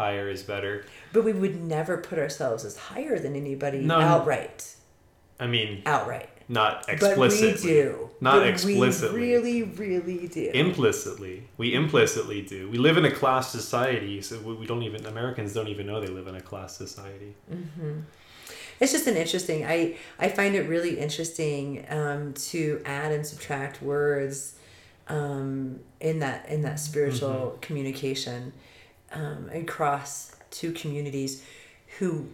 higher 0.00 0.28
is 0.30 0.42
better. 0.42 0.84
But 1.12 1.24
we 1.24 1.32
would 1.34 1.60
never 1.62 1.98
put 1.98 2.18
ourselves 2.18 2.64
as 2.64 2.76
higher 2.76 3.18
than 3.18 3.36
anybody 3.36 3.80
No. 3.80 4.00
outright. 4.00 4.74
I 5.38 5.46
mean, 5.46 5.82
Outright. 5.86 6.28
not 6.48 6.86
explicitly. 6.88 7.52
But 7.52 7.60
we 7.62 7.68
do. 7.68 8.10
Not 8.20 8.38
But 8.40 8.46
explicitly. 8.48 9.20
We 9.20 9.32
really, 9.36 9.62
really 9.62 10.28
do. 10.28 10.50
Implicitly, 10.52 11.44
we 11.58 11.74
implicitly 11.74 12.40
do. 12.42 12.68
We 12.70 12.78
live 12.78 12.96
in 12.96 13.04
a 13.04 13.10
class 13.10 13.50
society, 13.50 14.20
so 14.22 14.38
we 14.40 14.66
don't 14.66 14.82
even 14.82 15.04
Americans 15.06 15.52
don't 15.54 15.68
even 15.68 15.86
know 15.86 16.00
they 16.00 16.08
live 16.08 16.26
in 16.28 16.34
a 16.34 16.40
class 16.40 16.76
society. 16.76 17.34
it's 18.80 18.92
just 18.92 19.06
an 19.06 19.16
interesting 19.16 19.64
i 19.66 19.94
i 20.18 20.26
find 20.28 20.54
it 20.54 20.66
really 20.74 20.98
interesting 20.98 21.84
um, 21.90 22.32
to 22.32 22.80
add 22.86 23.12
and 23.12 23.26
subtract 23.26 23.82
words 23.82 24.54
um, 25.08 25.80
in 26.00 26.18
that 26.20 26.48
in 26.48 26.62
that 26.62 26.78
spiritual 26.80 27.58
communication 27.60 28.52
um, 29.12 29.50
across 29.52 30.36
two 30.50 30.72
communities 30.72 31.44
who 31.98 32.28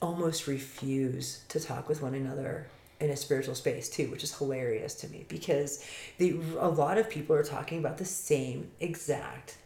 almost 0.00 0.46
refuse 0.46 1.42
to 1.48 1.58
talk 1.58 1.88
with 1.88 2.02
one 2.02 2.14
another 2.14 2.66
in 3.00 3.10
a 3.10 3.16
spiritual 3.16 3.54
space 3.54 3.88
too 3.88 4.10
which 4.10 4.24
is 4.24 4.36
hilarious 4.38 4.94
to 4.94 5.08
me 5.08 5.24
because 5.28 5.84
the, 6.18 6.38
a 6.58 6.68
lot 6.68 6.98
of 6.98 7.08
people 7.08 7.34
are 7.34 7.44
talking 7.44 7.78
about 7.78 7.98
the 7.98 8.04
same 8.04 8.70
exact 8.80 9.56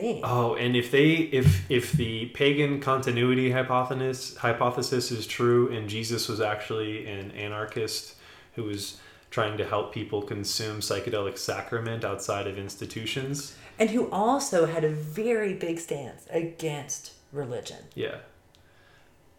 thing. 0.00 0.20
Oh, 0.24 0.54
and 0.54 0.76
if 0.76 0.90
they 0.90 1.12
if 1.14 1.70
if 1.70 1.92
the 1.92 2.26
pagan 2.26 2.80
continuity 2.80 3.50
hypothesis 3.50 4.36
hypothesis 4.36 5.10
is 5.10 5.26
true 5.26 5.72
and 5.72 5.88
Jesus 5.88 6.28
was 6.28 6.40
actually 6.40 7.06
an 7.06 7.30
anarchist 7.32 8.14
who 8.54 8.64
was 8.64 8.98
trying 9.30 9.58
to 9.58 9.64
help 9.64 9.92
people 9.92 10.22
consume 10.22 10.80
psychedelic 10.80 11.36
sacrament 11.36 12.04
outside 12.04 12.46
of 12.46 12.58
institutions, 12.58 13.56
and 13.78 13.90
who 13.90 14.10
also 14.10 14.66
had 14.66 14.84
a 14.84 14.88
very 14.90 15.54
big 15.54 15.78
stance 15.78 16.26
against 16.30 17.12
religion 17.32 17.78
yeah. 17.94 18.18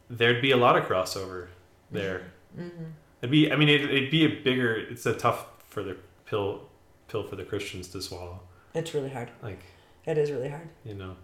There'd 0.09 0.41
be 0.41 0.51
a 0.51 0.57
lot 0.57 0.77
of 0.77 0.85
crossover 0.85 1.47
there. 1.91 2.31
Mm-hmm. 2.57 2.83
It'd 3.21 3.31
be 3.31 3.51
I 3.51 3.55
mean 3.57 3.67
it, 3.69 3.81
it'd 3.81 4.09
be 4.11 4.23
a 4.25 4.29
bigger 4.41 4.73
it's 4.75 5.05
a 5.05 5.13
tough 5.13 5.47
for 5.67 5.83
the 5.83 5.97
pill 6.25 6.61
pill 7.09 7.23
for 7.23 7.35
the 7.35 7.43
Christians 7.43 7.87
to 7.89 8.01
swallow. 8.01 8.39
It's 8.73 8.93
really 8.93 9.09
hard. 9.09 9.31
Like 9.41 9.59
It 10.05 10.17
is 10.17 10.31
really 10.31 10.49
hard. 10.49 10.69
you 10.85 10.93
know 10.93 11.15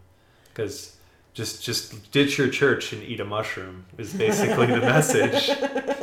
because 0.49 0.97
just 1.33 1.63
just 1.63 2.11
ditch 2.11 2.37
your 2.37 2.49
church 2.49 2.93
and 2.93 3.01
eat 3.03 3.19
a 3.19 3.25
mushroom 3.25 3.85
is 3.97 4.13
basically 4.13 4.67
the 4.67 4.81
message 4.81 5.49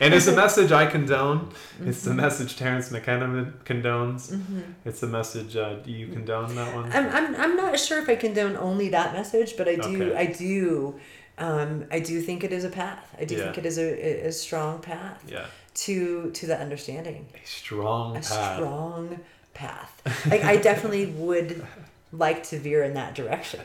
and 0.00 0.14
it's 0.14 0.26
a 0.26 0.34
message 0.34 0.72
i 0.72 0.86
condone 0.86 1.50
it's 1.84 2.02
the 2.04 2.14
message 2.14 2.56
Terence 2.56 2.90
McKenna 2.90 3.52
condones 3.64 4.22
it's 4.84 5.00
the 5.00 5.06
message 5.06 5.56
uh, 5.56 5.74
do 5.76 5.90
you 5.92 6.08
condone 6.08 6.54
that 6.56 6.74
one 6.74 6.90
I'm, 6.92 7.08
I'm, 7.08 7.36
I'm 7.36 7.56
not 7.56 7.78
sure 7.78 7.98
if 8.02 8.08
I 8.08 8.16
condone 8.16 8.56
only 8.56 8.88
that 8.90 9.12
message, 9.12 9.56
but 9.56 9.68
I 9.68 9.76
do 9.76 10.02
Okay. 10.12 10.16
I 10.16 10.26
do 10.26 10.98
um, 11.38 11.86
I 11.90 12.00
do 12.00 12.20
think 12.20 12.44
it 12.44 12.52
is 12.52 12.64
a 12.64 12.68
path. 12.68 13.16
I 13.18 13.24
do 13.24 13.34
Yeah. 13.34 13.44
think 13.44 13.56
it 13.58 13.64
is 13.66 13.78
a, 13.78 14.26
a 14.28 14.32
strong 14.32 14.80
path 14.80 15.24
yeah 15.28 15.46
to 15.84 16.30
to 16.32 16.46
that 16.48 16.60
understanding. 16.60 17.26
a 17.34 17.46
strong 17.46 18.16
A 18.16 18.20
path 18.20 18.54
strong 18.56 19.20
path. 19.54 20.02
Like 20.30 20.42
I 20.44 20.56
definitely 20.56 21.06
would 21.26 21.64
like 22.12 22.42
to 22.50 22.58
veer 22.58 22.82
in 22.84 22.94
that 22.94 23.14
direction 23.14 23.60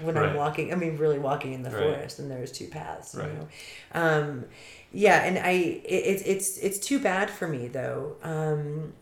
when 0.00 0.16
I'm 0.16 0.34
walking. 0.34 0.72
I 0.72 0.76
mean, 0.76 0.96
really 0.96 1.18
walking 1.18 1.52
in 1.52 1.62
the 1.62 1.70
Right. 1.70 1.80
forest, 1.82 2.18
and 2.20 2.30
there's 2.30 2.52
two 2.52 2.68
paths. 2.68 3.14
You 3.14 3.20
Right. 3.20 3.34
know, 3.34 3.48
um, 4.04 4.44
yeah, 4.96 5.24
and 5.24 5.38
I 5.38 5.50
it, 5.50 5.82
it's 5.84 6.22
it's 6.22 6.56
it's 6.56 6.78
too 6.78 6.98
bad 6.98 7.28
for 7.28 7.46
me 7.46 7.68
though 7.68 8.16
um, 8.22 8.94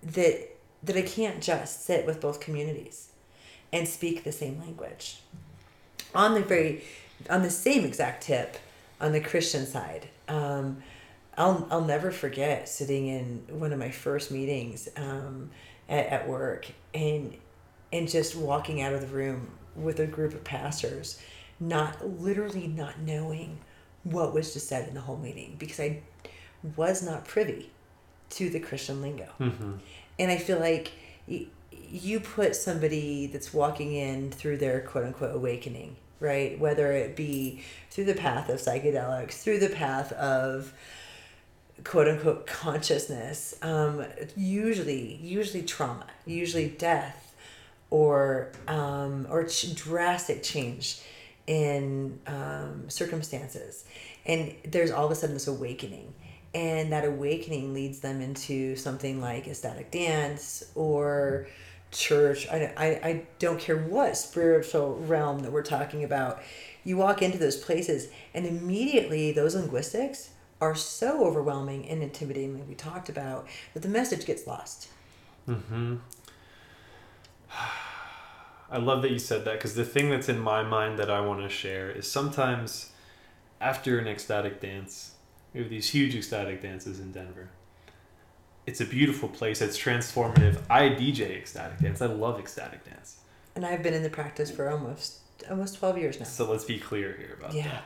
that 0.00 0.48
that 0.84 0.96
I 0.96 1.02
can't 1.02 1.42
just 1.42 1.84
sit 1.84 2.06
with 2.06 2.20
both 2.20 2.38
communities 2.38 3.08
and 3.72 3.88
speak 3.88 4.22
the 4.22 4.30
same 4.30 4.60
language. 4.60 5.18
On 6.14 6.34
the 6.34 6.40
very 6.40 6.84
on 7.28 7.42
the 7.42 7.50
same 7.50 7.84
exact 7.84 8.22
tip, 8.22 8.58
on 9.00 9.10
the 9.10 9.20
Christian 9.20 9.66
side. 9.66 10.08
Um, 10.28 10.84
I'll, 11.36 11.66
I'll 11.70 11.84
never 11.84 12.12
forget 12.12 12.68
sitting 12.68 13.08
in 13.08 13.42
one 13.48 13.72
of 13.72 13.78
my 13.78 13.90
first 13.90 14.30
meetings 14.30 14.88
um, 14.96 15.50
at, 15.88 16.06
at 16.06 16.28
work 16.28 16.68
and 16.94 17.36
and 17.92 18.08
just 18.08 18.36
walking 18.36 18.82
out 18.82 18.92
of 18.92 19.00
the 19.00 19.08
room 19.08 19.50
with 19.74 19.98
a 19.98 20.06
group 20.06 20.32
of 20.34 20.44
pastors, 20.44 21.20
not 21.58 22.08
literally 22.20 22.68
not 22.68 23.00
knowing 23.00 23.58
what 24.04 24.32
was 24.34 24.52
just 24.52 24.68
said 24.68 24.88
in 24.88 24.94
the 24.94 25.00
whole 25.00 25.16
meeting 25.16 25.56
because 25.58 25.80
I 25.80 26.00
was 26.76 27.02
not 27.02 27.26
privy 27.26 27.70
to 28.30 28.50
the 28.50 28.60
Christian 28.60 29.00
lingo. 29.02 29.26
hmm 29.38 29.74
And 30.18 30.30
I 30.30 30.36
feel 30.36 30.58
like 30.58 30.92
y- 31.28 31.46
you 31.90 32.20
put 32.20 32.54
somebody 32.56 33.26
that's 33.26 33.54
walking 33.54 33.94
in 33.94 34.30
through 34.30 34.58
their 34.58 34.80
quote 34.80 35.04
unquote 35.04 35.34
awakening, 35.34 35.96
right? 36.20 36.58
Whether 36.58 36.92
it 36.92 37.16
be 37.16 37.62
through 37.90 38.04
the 38.04 38.14
path 38.14 38.48
of 38.48 38.58
psychedelics, 38.60 39.34
through 39.42 39.58
the 39.60 39.70
path 39.70 40.12
of 40.12 40.72
quote 41.84 42.08
unquote 42.08 42.46
consciousness, 42.46 43.54
um, 43.62 44.04
usually, 44.36 45.14
usually 45.22 45.62
trauma, 45.62 46.06
usually 46.26 46.68
death, 46.68 47.34
or 47.90 48.50
um, 48.66 49.26
or 49.30 49.44
ch- 49.44 49.74
drastic 49.74 50.42
change 50.42 51.00
in 51.48 52.20
um, 52.26 52.84
circumstances, 52.88 53.84
and 54.26 54.54
there's 54.64 54.90
all 54.90 55.06
of 55.06 55.10
a 55.10 55.14
sudden 55.14 55.34
this 55.34 55.48
awakening, 55.48 56.12
and 56.54 56.92
that 56.92 57.04
awakening 57.04 57.72
leads 57.72 58.00
them 58.00 58.20
into 58.20 58.76
something 58.76 59.20
like 59.20 59.48
ecstatic 59.48 59.90
dance 59.90 60.70
or 60.74 61.48
church. 61.90 62.46
I, 62.48 62.72
I, 62.76 62.86
I 62.86 63.22
don't 63.38 63.58
care 63.58 63.78
what 63.78 64.16
spiritual 64.16 64.96
realm 64.96 65.40
that 65.40 65.50
we're 65.50 65.62
talking 65.62 66.04
about. 66.04 66.42
You 66.84 66.98
walk 66.98 67.22
into 67.22 67.38
those 67.38 67.56
places, 67.56 68.08
and 68.34 68.46
immediately 68.46 69.32
those 69.32 69.54
linguistics 69.54 70.30
are 70.60 70.74
so 70.74 71.24
overwhelming 71.24 71.88
and 71.88 72.02
intimidating, 72.02 72.58
like 72.58 72.68
we 72.68 72.74
talked 72.74 73.08
about, 73.08 73.46
that 73.72 73.80
the 73.82 73.88
message 73.88 74.26
gets 74.26 74.46
lost. 74.46 74.88
hmm 75.46 75.96
I 78.70 78.78
love 78.78 79.02
that 79.02 79.10
you 79.10 79.18
said 79.18 79.44
that 79.46 79.54
because 79.54 79.74
the 79.74 79.84
thing 79.84 80.10
that's 80.10 80.28
in 80.28 80.38
my 80.38 80.62
mind 80.62 80.98
that 80.98 81.10
I 81.10 81.20
want 81.20 81.40
to 81.42 81.48
share 81.48 81.90
is 81.90 82.10
sometimes 82.10 82.92
after 83.60 83.98
an 83.98 84.06
ecstatic 84.06 84.60
dance, 84.60 85.12
we 85.54 85.60
have 85.60 85.70
these 85.70 85.90
huge 85.90 86.14
ecstatic 86.14 86.60
dances 86.62 87.00
in 87.00 87.12
Denver. 87.12 87.48
It's 88.66 88.80
a 88.82 88.84
beautiful 88.84 89.28
place. 89.30 89.62
It's 89.62 89.78
transformative. 89.78 90.58
I 90.68 90.90
DJ 90.90 91.36
ecstatic 91.38 91.78
dance. 91.78 92.02
I 92.02 92.06
love 92.06 92.38
ecstatic 92.38 92.84
dance. 92.84 93.20
And 93.56 93.64
I've 93.64 93.82
been 93.82 93.94
in 93.94 94.02
the 94.02 94.10
practice 94.10 94.50
for 94.50 94.68
almost 94.70 95.20
almost 95.48 95.78
twelve 95.78 95.96
years 95.96 96.18
now. 96.18 96.26
So 96.26 96.50
let's 96.50 96.64
be 96.64 96.78
clear 96.78 97.16
here 97.16 97.36
about 97.38 97.54
Yeah. 97.54 97.68
that. 97.68 97.84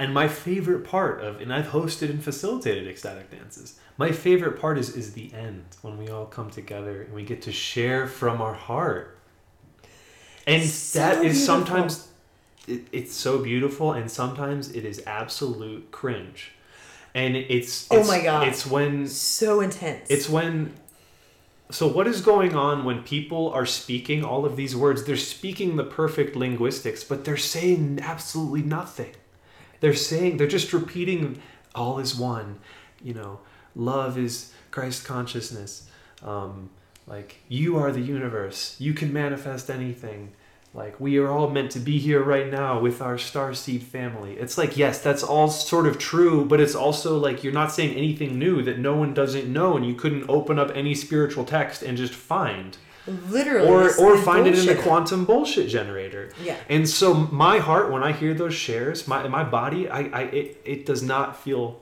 And 0.00 0.12
my 0.14 0.28
favorite 0.28 0.82
part 0.84 1.20
of, 1.22 1.40
and 1.42 1.52
I've 1.52 1.66
hosted 1.66 2.08
and 2.10 2.24
facilitated 2.24 2.88
ecstatic 2.88 3.30
dances. 3.30 3.78
My 3.98 4.10
favorite 4.10 4.58
part 4.60 4.78
is 4.78 4.96
is 4.96 5.12
the 5.12 5.32
end 5.32 5.64
when 5.82 5.96
we 5.96 6.08
all 6.08 6.26
come 6.26 6.50
together 6.50 7.02
and 7.02 7.14
we 7.14 7.22
get 7.22 7.42
to 7.42 7.52
share 7.52 8.08
from 8.08 8.42
our 8.42 8.54
heart. 8.54 9.16
And 10.46 10.64
So 10.64 10.98
that 10.98 11.16
is 11.24 11.36
beautiful. 11.38 11.46
sometimes 11.46 12.08
it, 12.66 12.86
it's 12.92 13.14
so 13.14 13.38
beautiful, 13.38 13.92
and 13.92 14.10
sometimes 14.10 14.70
it 14.72 14.84
is 14.84 15.02
absolute 15.06 15.90
cringe. 15.90 16.52
And 17.14 17.36
it's, 17.36 17.86
Oh 17.90 18.04
my 18.06 18.22
God. 18.22 18.46
it's 18.48 18.64
when 18.66 19.06
So 19.08 19.60
intense. 19.60 20.08
it's 20.10 20.28
when 20.28 20.74
so 21.72 21.86
what 21.86 22.08
is 22.08 22.20
going 22.20 22.56
on 22.56 22.84
when 22.84 23.02
people 23.04 23.50
are 23.50 23.64
speaking 23.66 24.24
all 24.24 24.44
of 24.44 24.56
these 24.56 24.74
words? 24.74 25.04
They're 25.04 25.16
speaking 25.16 25.76
the 25.76 25.84
perfect 25.84 26.34
linguistics, 26.34 27.04
but 27.04 27.24
they're 27.24 27.36
saying 27.36 28.00
absolutely 28.02 28.62
nothing. 28.62 29.12
They're 29.78 29.94
saying 29.94 30.36
they're 30.36 30.48
just 30.48 30.72
repeating 30.72 31.40
all 31.74 32.00
is 32.00 32.14
one. 32.16 32.58
You 33.02 33.14
know, 33.14 33.40
love 33.76 34.18
is 34.18 34.52
Christ 34.72 35.04
consciousness. 35.04 35.88
Um, 36.24 36.70
like 37.10 37.38
you 37.48 37.76
are 37.76 37.90
the 37.90 38.00
universe. 38.00 38.76
You 38.78 38.94
can 38.94 39.12
manifest 39.12 39.68
anything. 39.68 40.32
Like 40.72 41.00
we 41.00 41.18
are 41.18 41.28
all 41.28 41.50
meant 41.50 41.72
to 41.72 41.80
be 41.80 41.98
here 41.98 42.22
right 42.22 42.48
now 42.48 42.78
with 42.78 43.02
our 43.02 43.18
star 43.18 43.52
seed 43.52 43.82
family. 43.82 44.34
It's 44.34 44.56
like 44.56 44.76
yes, 44.76 45.02
that's 45.02 45.24
all 45.24 45.48
sort 45.48 45.88
of 45.88 45.98
true, 45.98 46.44
but 46.44 46.60
it's 46.60 46.76
also 46.76 47.18
like 47.18 47.42
you're 47.42 47.52
not 47.52 47.72
saying 47.72 47.96
anything 47.96 48.38
new 48.38 48.62
that 48.62 48.78
no 48.78 48.94
one 48.94 49.12
doesn't 49.12 49.52
know, 49.52 49.76
and 49.76 49.84
you 49.84 49.94
couldn't 49.94 50.26
open 50.28 50.60
up 50.60 50.70
any 50.72 50.94
spiritual 50.94 51.44
text 51.44 51.82
and 51.82 51.98
just 51.98 52.14
find 52.14 52.78
literally 53.28 53.68
or 53.68 53.92
or 53.98 54.16
find 54.18 54.46
it 54.46 54.56
in 54.56 54.66
the 54.66 54.80
quantum 54.80 55.24
bullshit 55.24 55.68
generator. 55.68 56.32
Yeah. 56.40 56.56
And 56.68 56.88
so 56.88 57.12
my 57.12 57.58
heart, 57.58 57.90
when 57.90 58.04
I 58.04 58.12
hear 58.12 58.34
those 58.34 58.54
shares, 58.54 59.08
my 59.08 59.26
my 59.26 59.42
body, 59.42 59.88
I, 59.88 60.02
I 60.02 60.22
it, 60.26 60.60
it 60.64 60.86
does 60.86 61.02
not 61.02 61.36
feel 61.36 61.80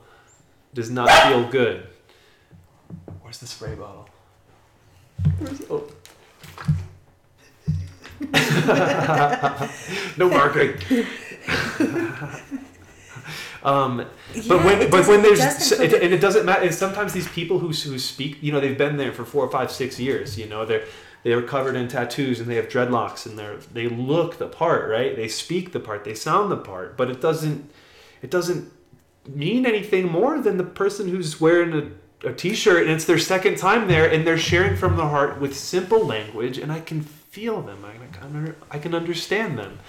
does 0.73 0.89
not 0.89 1.11
feel 1.27 1.47
good. 1.47 1.87
Where's 3.21 3.37
the 3.37 3.45
spray 3.45 3.75
bottle? 3.75 4.09
Oh. 5.69 5.87
no 10.17 10.29
marking. 10.29 10.73
um, 13.63 14.05
but 14.47 14.63
when 14.63 14.89
but 14.89 15.07
when 15.07 15.21
there's 15.21 15.71
it, 15.71 15.93
and 15.93 16.13
it 16.13 16.19
doesn't 16.19 16.45
matter. 16.45 16.63
And 16.63 16.73
sometimes 16.73 17.13
these 17.13 17.27
people 17.29 17.59
who 17.59 17.67
who 17.67 17.99
speak, 17.99 18.41
you 18.41 18.51
know, 18.51 18.59
they've 18.59 18.77
been 18.77 18.97
there 18.97 19.13
for 19.13 19.25
four, 19.25 19.49
five, 19.49 19.71
six 19.71 19.99
years. 19.99 20.37
You 20.37 20.47
know, 20.47 20.65
they're 20.65 20.85
they're 21.23 21.41
covered 21.41 21.75
in 21.75 21.87
tattoos 21.87 22.39
and 22.39 22.49
they 22.49 22.55
have 22.55 22.69
dreadlocks 22.69 23.25
and 23.25 23.37
they're 23.37 23.57
they 23.57 23.87
look 23.87 24.37
the 24.37 24.47
part, 24.47 24.89
right? 24.89 25.15
They 25.15 25.27
speak 25.27 25.71
the 25.71 25.79
part, 25.79 26.03
they 26.03 26.13
sound 26.13 26.51
the 26.51 26.57
part, 26.57 26.97
but 26.97 27.09
it 27.09 27.21
doesn't 27.21 27.71
it 28.21 28.31
doesn't 28.31 28.71
mean 29.27 29.65
anything 29.65 30.07
more 30.07 30.39
than 30.39 30.57
the 30.57 30.63
person 30.63 31.09
who's 31.09 31.39
wearing 31.39 31.73
a, 31.73 31.91
a 32.23 32.33
t-shirt 32.33 32.83
and 32.83 32.91
it's 32.91 33.05
their 33.05 33.19
second 33.19 33.57
time 33.57 33.87
there 33.87 34.09
and 34.11 34.27
they're 34.27 34.37
sharing 34.37 34.75
from 34.75 34.97
the 34.97 35.07
heart 35.07 35.39
with 35.39 35.55
simple 35.55 36.05
language 36.05 36.57
and 36.57 36.71
I 36.71 36.81
can 36.81 37.01
feel 37.01 37.61
them. 37.61 37.85
I 37.85 37.93
can 38.17 38.55
I 38.71 38.79
can 38.79 38.95
understand 38.95 39.57
them, 39.57 39.79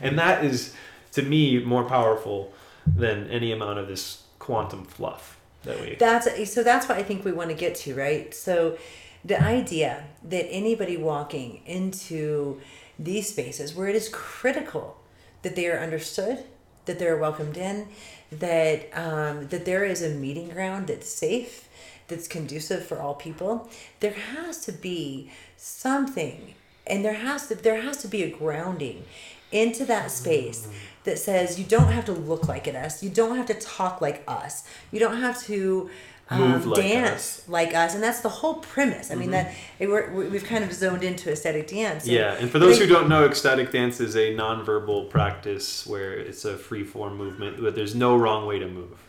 and 0.00 0.18
that 0.18 0.44
is 0.44 0.74
to 1.12 1.22
me 1.22 1.62
more 1.62 1.84
powerful 1.84 2.52
than 2.86 3.28
any 3.30 3.52
amount 3.52 3.78
of 3.78 3.88
this 3.88 4.22
quantum 4.38 4.84
fluff 4.84 5.38
that 5.64 5.80
we. 5.80 5.96
That's 5.96 6.52
so. 6.52 6.62
That's 6.62 6.88
what 6.88 6.98
I 6.98 7.02
think 7.02 7.24
we 7.24 7.32
want 7.32 7.50
to 7.50 7.56
get 7.56 7.74
to, 7.76 7.94
right? 7.94 8.34
So, 8.34 8.78
the 9.24 9.40
idea 9.40 10.04
that 10.24 10.46
anybody 10.50 10.96
walking 10.96 11.62
into 11.66 12.60
these 12.98 13.28
spaces 13.28 13.74
where 13.74 13.88
it 13.88 13.94
is 13.94 14.08
critical 14.08 14.96
that 15.42 15.54
they 15.54 15.68
are 15.68 15.78
understood, 15.78 16.44
that 16.86 16.98
they're 16.98 17.16
welcomed 17.16 17.56
in, 17.56 17.88
that 18.32 18.88
um, 18.92 19.48
that 19.48 19.64
there 19.64 19.84
is 19.84 20.02
a 20.02 20.10
meeting 20.10 20.48
ground 20.48 20.88
that's 20.88 21.08
safe, 21.08 21.67
that's 22.08 22.26
conducive 22.28 22.84
for 22.84 22.98
all 23.00 23.14
people. 23.14 23.68
There 24.00 24.12
has 24.34 24.64
to 24.66 24.72
be 24.72 25.30
something, 25.56 26.54
and 26.86 27.04
there 27.04 27.14
has 27.14 27.46
to 27.48 27.54
there 27.54 27.80
has 27.82 27.98
to 27.98 28.08
be 28.08 28.22
a 28.22 28.30
grounding 28.30 29.04
into 29.52 29.84
that 29.86 30.10
space 30.10 30.68
that 31.04 31.18
says 31.18 31.58
you 31.58 31.64
don't 31.64 31.90
have 31.92 32.04
to 32.06 32.12
look 32.12 32.48
like 32.48 32.66
us, 32.68 33.02
you 33.02 33.08
don't 33.10 33.36
have 33.36 33.46
to 33.46 33.54
talk 33.54 34.00
like 34.00 34.22
us, 34.28 34.64
you 34.90 34.98
don't 35.00 35.18
have 35.18 35.40
to 35.44 35.88
um, 36.30 36.40
Move 36.50 36.66
like 36.66 36.82
dance 36.82 37.48
like 37.48 37.74
us, 37.74 37.94
and 37.94 38.02
that's 38.02 38.20
the 38.20 38.28
whole 38.28 38.56
premise. 38.56 39.10
I 39.10 39.14
mean 39.14 39.30
that 39.30 39.54
it, 39.78 39.88
we're, 39.88 40.10
we- 40.12 40.28
we've 40.28 40.44
kind 40.44 40.62
of 40.62 40.74
zoned 40.74 41.02
into 41.02 41.30
ecstatic 41.32 41.68
dance. 41.68 42.04
and- 42.04 42.12
Yeah, 42.12 42.34
and 42.34 42.50
for 42.50 42.58
those 42.58 42.78
who 42.78 42.86
don't 42.86 43.08
know, 43.08 43.24
ecstatic 43.24 43.72
dance 43.72 43.98
is 43.98 44.14
a 44.14 44.34
nonverbal 44.34 45.08
practice 45.08 45.86
where 45.86 46.12
it's 46.12 46.44
a 46.44 46.58
free 46.58 46.84
form 46.84 47.16
movement, 47.16 47.62
but 47.62 47.74
there's 47.74 47.94
no 47.94 48.14
wrong 48.14 48.44
way 48.46 48.58
to 48.58 48.68
move. 48.68 49.02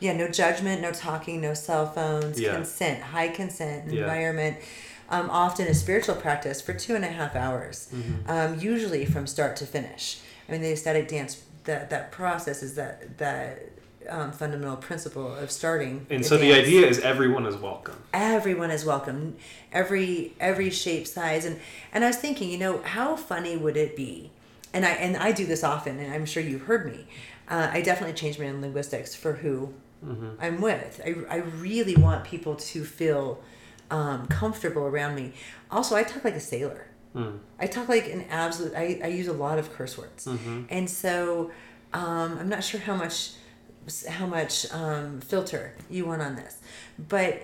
Yeah, 0.00 0.12
no 0.16 0.28
judgment, 0.28 0.82
no 0.82 0.92
talking, 0.92 1.40
no 1.40 1.54
cell 1.54 1.86
phones, 1.90 2.38
Yeah. 2.40 2.54
consent, 2.54 3.00
high 3.02 3.28
consent 3.28 3.90
Yeah. 3.92 4.00
environment. 4.00 4.56
Um, 5.08 5.30
often 5.30 5.66
a 5.68 5.74
spiritual 5.74 6.16
practice 6.16 6.60
for 6.60 6.72
two 6.74 6.94
and 6.96 7.04
a 7.04 7.08
half 7.08 7.36
hours, 7.36 7.88
Mm-hmm. 7.94 8.30
um, 8.30 8.58
usually 8.58 9.06
from 9.06 9.26
start 9.26 9.56
to 9.56 9.66
finish. 9.66 10.18
I 10.48 10.52
mean, 10.52 10.62
the 10.62 10.72
ecstatic 10.72 11.08
dance 11.08 11.42
that 11.64 11.90
that 11.90 12.12
process 12.12 12.62
is 12.62 12.74
that 12.74 13.18
that 13.18 13.70
um, 14.08 14.30
fundamental 14.30 14.76
principle 14.76 15.34
of 15.34 15.50
starting. 15.50 16.06
And 16.10 16.24
so 16.24 16.36
the 16.36 16.52
idea 16.52 16.86
is 16.86 17.00
everyone 17.00 17.44
is 17.46 17.56
welcome. 17.56 17.96
everyone 18.14 18.70
is 18.70 18.84
welcome 18.84 19.36
every 19.72 20.32
every 20.38 20.70
shape 20.70 21.06
size 21.08 21.44
and 21.44 21.58
and 21.92 22.04
i 22.04 22.06
was 22.06 22.16
thinking 22.16 22.48
you 22.48 22.56
know 22.58 22.80
how 22.82 23.16
funny 23.16 23.56
would 23.56 23.76
it 23.76 23.96
be 23.96 24.30
and 24.72 24.86
i 24.86 24.90
and 24.90 25.16
i 25.16 25.32
do 25.32 25.44
this 25.44 25.64
often 25.64 25.98
and 25.98 26.12
i'm 26.14 26.24
sure 26.24 26.40
you've 26.42 26.62
heard 26.62 26.86
me 26.86 27.04
uh, 27.48 27.68
i 27.72 27.80
definitely 27.82 28.14
change 28.14 28.38
my 28.38 28.48
linguistics 28.52 29.12
for 29.14 29.32
who 29.34 29.74
i'm 30.40 30.60
with. 30.60 31.00
I, 31.04 31.14
I 31.34 31.36
really 31.38 31.96
want 31.96 32.24
people 32.24 32.54
to 32.56 32.84
feel 32.84 33.42
um, 33.90 34.26
comfortable 34.26 34.82
around 34.82 35.14
me. 35.14 35.32
Also 35.70 35.96
i 35.96 36.02
talk 36.02 36.24
like 36.24 36.34
a 36.34 36.40
sailor. 36.40 36.86
I 37.58 37.66
talk 37.66 37.88
like 37.88 38.06
an 38.12 38.24
absolute 38.30 38.74
i, 38.76 39.00
I 39.02 39.08
use 39.08 39.26
a 39.28 39.32
lot 39.32 39.58
of 39.58 39.72
curse 39.72 39.96
words. 39.98 40.26
And 40.70 40.88
so 40.88 41.50
um, 41.92 42.38
i'm 42.38 42.48
not 42.48 42.62
sure 42.62 42.80
how 42.80 42.94
much 42.94 43.32
how 44.08 44.26
much 44.26 44.70
um, 44.72 45.20
filter 45.20 45.74
you 45.88 46.04
want 46.06 46.20
on 46.20 46.34
this 46.36 46.58
but 46.98 47.42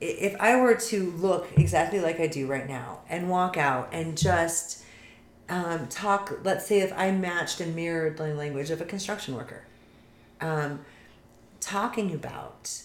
if 0.00 0.36
I 0.40 0.60
were 0.60 0.74
to 0.74 1.10
look 1.12 1.48
exactly 1.56 2.00
like 2.00 2.20
I 2.20 2.28
do 2.28 2.46
right 2.46 2.68
now 2.68 3.00
and 3.08 3.28
walk 3.28 3.56
out 3.56 3.88
and 3.92 4.16
just 4.16 4.84
um, 5.48 5.88
talk, 5.88 6.38
let's 6.44 6.66
say 6.66 6.80
if 6.80 6.92
I 6.96 7.10
matched 7.10 7.60
and 7.60 7.74
mirrored 7.74 8.16
the 8.16 8.34
language 8.34 8.70
of 8.70 8.80
a 8.80 8.84
construction 8.84 9.34
worker, 9.34 9.64
um, 10.40 10.80
talking 11.68 12.14
about 12.14 12.82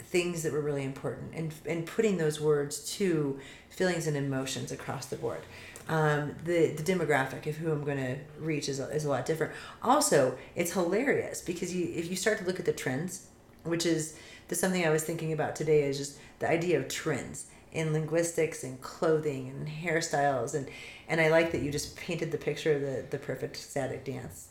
things 0.00 0.42
that 0.42 0.52
were 0.52 0.60
really 0.60 0.82
important 0.82 1.32
and, 1.32 1.54
and 1.64 1.86
putting 1.86 2.16
those 2.16 2.40
words 2.40 2.92
to 2.96 3.38
feelings 3.70 4.08
and 4.08 4.16
emotions 4.16 4.72
across 4.72 5.06
the 5.06 5.16
board. 5.16 5.42
Um, 5.88 6.34
the, 6.44 6.72
the 6.72 6.82
demographic 6.82 7.46
of 7.46 7.56
who 7.56 7.70
I'm 7.70 7.84
going 7.84 7.98
to 7.98 8.16
reach 8.40 8.68
is 8.68 8.80
a, 8.80 8.88
is 8.88 9.04
a 9.04 9.08
lot 9.08 9.26
different. 9.26 9.52
Also, 9.80 10.36
it's 10.56 10.72
hilarious 10.72 11.40
because 11.40 11.72
you 11.72 11.92
if 11.94 12.10
you 12.10 12.16
start 12.16 12.38
to 12.38 12.44
look 12.44 12.58
at 12.58 12.64
the 12.64 12.72
trends, 12.72 13.28
which 13.62 13.86
is 13.86 14.18
the 14.48 14.56
something 14.56 14.84
I 14.84 14.90
was 14.90 15.04
thinking 15.04 15.32
about 15.32 15.54
today 15.54 15.84
is 15.84 15.98
just 15.98 16.18
the 16.40 16.50
idea 16.50 16.80
of 16.80 16.88
trends 16.88 17.46
in 17.70 17.92
linguistics 17.92 18.64
and 18.64 18.80
clothing 18.80 19.48
and 19.48 19.68
hairstyles 19.68 20.54
and 20.54 20.68
and 21.08 21.20
I 21.20 21.28
like 21.28 21.52
that 21.52 21.62
you 21.62 21.70
just 21.70 21.96
painted 21.96 22.32
the 22.32 22.38
picture 22.38 22.74
of 22.74 22.80
the 22.80 23.04
the 23.10 23.18
perfect 23.18 23.56
static 23.56 24.04
dance 24.04 24.48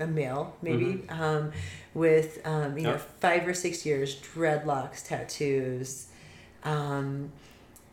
a 0.00 0.06
male 0.06 0.56
maybe 0.62 1.02
um, 1.08 1.52
with 1.94 2.40
um, 2.44 2.76
you 2.78 2.84
know 2.84 2.98
five 3.20 3.46
or 3.46 3.54
six 3.54 3.84
years 3.86 4.16
dreadlocks 4.16 5.06
tattoos 5.06 6.08
um, 6.64 7.30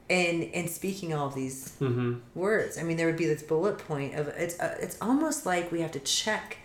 and 0.10 0.44
and 0.54 0.70
speaking 0.70 1.14
all 1.14 1.28
of 1.28 1.36
these 1.36 1.74
Mm-hmm. 1.82 2.16
words. 2.36 2.78
I 2.78 2.84
mean 2.84 2.98
there 2.98 3.08
would 3.08 3.18
be 3.18 3.26
this 3.26 3.44
bullet 3.44 3.78
point 3.80 4.16
of 4.16 4.28
it's 4.30 4.60
uh, 4.60 4.78
it's 4.80 4.98
almost 5.02 5.46
like 5.46 5.72
we 5.72 5.82
have 5.82 5.92
to 5.94 6.00
check 6.00 6.58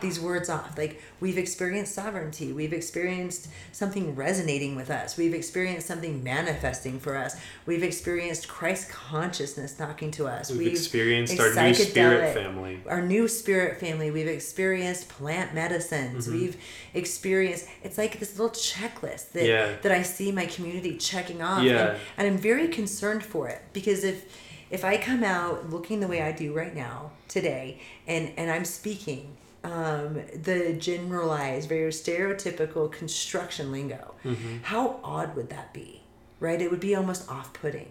these 0.00 0.20
words 0.20 0.48
off. 0.48 0.76
Like 0.78 1.02
we've 1.20 1.38
experienced 1.38 1.94
sovereignty. 1.94 2.52
We've 2.52 2.72
experienced 2.72 3.48
something 3.72 4.14
resonating 4.14 4.76
with 4.76 4.90
us. 4.90 5.16
We've 5.16 5.34
experienced 5.34 5.86
something 5.86 6.22
manifesting 6.22 7.00
for 7.00 7.16
us. 7.16 7.36
We've 7.66 7.82
experienced 7.82 8.48
christ 8.48 8.90
consciousness 8.90 9.74
talking 9.74 10.10
to 10.12 10.26
us. 10.26 10.50
We've 10.50 10.68
experienced 10.68 11.38
our 11.40 11.52
new 11.52 11.74
spirit 11.74 12.34
family. 12.34 12.80
our 12.88 13.02
new 13.02 13.28
spirit 13.28 13.80
family. 13.80 14.10
We've 14.10 14.28
experienced 14.28 15.08
plant 15.08 15.54
medicines. 15.54 16.26
Mm-hmm. 16.28 16.38
we've 16.38 16.56
experienced 16.94 17.66
it's 17.82 17.98
like 17.98 18.18
this 18.18 18.38
little 18.38 18.54
checklist 18.54 19.32
that 19.32 19.44
Yeah. 19.46 19.72
that 19.82 19.92
i 19.92 20.02
see 20.02 20.32
my 20.32 20.46
community 20.46 20.96
checking 20.96 21.42
off. 21.42 21.62
Yeah. 21.62 21.90
and, 21.90 21.98
and 22.18 22.26
i'm 22.28 22.38
very 22.38 22.68
concerned 22.68 23.24
for 23.24 23.48
it 23.48 23.60
because 23.72 24.04
if 24.04 24.24
if 24.70 24.84
i 24.84 24.96
come 24.96 25.24
out 25.24 25.70
looking 25.70 26.00
the 26.00 26.06
way 26.08 26.20
i 26.22 26.32
do 26.32 26.52
right 26.52 26.74
now 26.74 27.10
today 27.28 27.80
and 28.06 28.32
and 28.36 28.50
i'm 28.50 28.64
speaking 28.64 29.36
um, 29.64 30.22
the 30.34 30.74
generalized 30.78 31.68
very 31.68 31.90
stereotypical 31.90 32.90
construction 32.90 33.72
lingo. 33.72 34.14
How 34.62 35.00
odd 35.02 35.34
would 35.36 35.50
that 35.50 35.72
be 35.74 36.02
right? 36.40 36.60
It 36.60 36.70
would 36.70 36.80
be 36.80 36.94
almost 36.94 37.28
off-putting. 37.28 37.90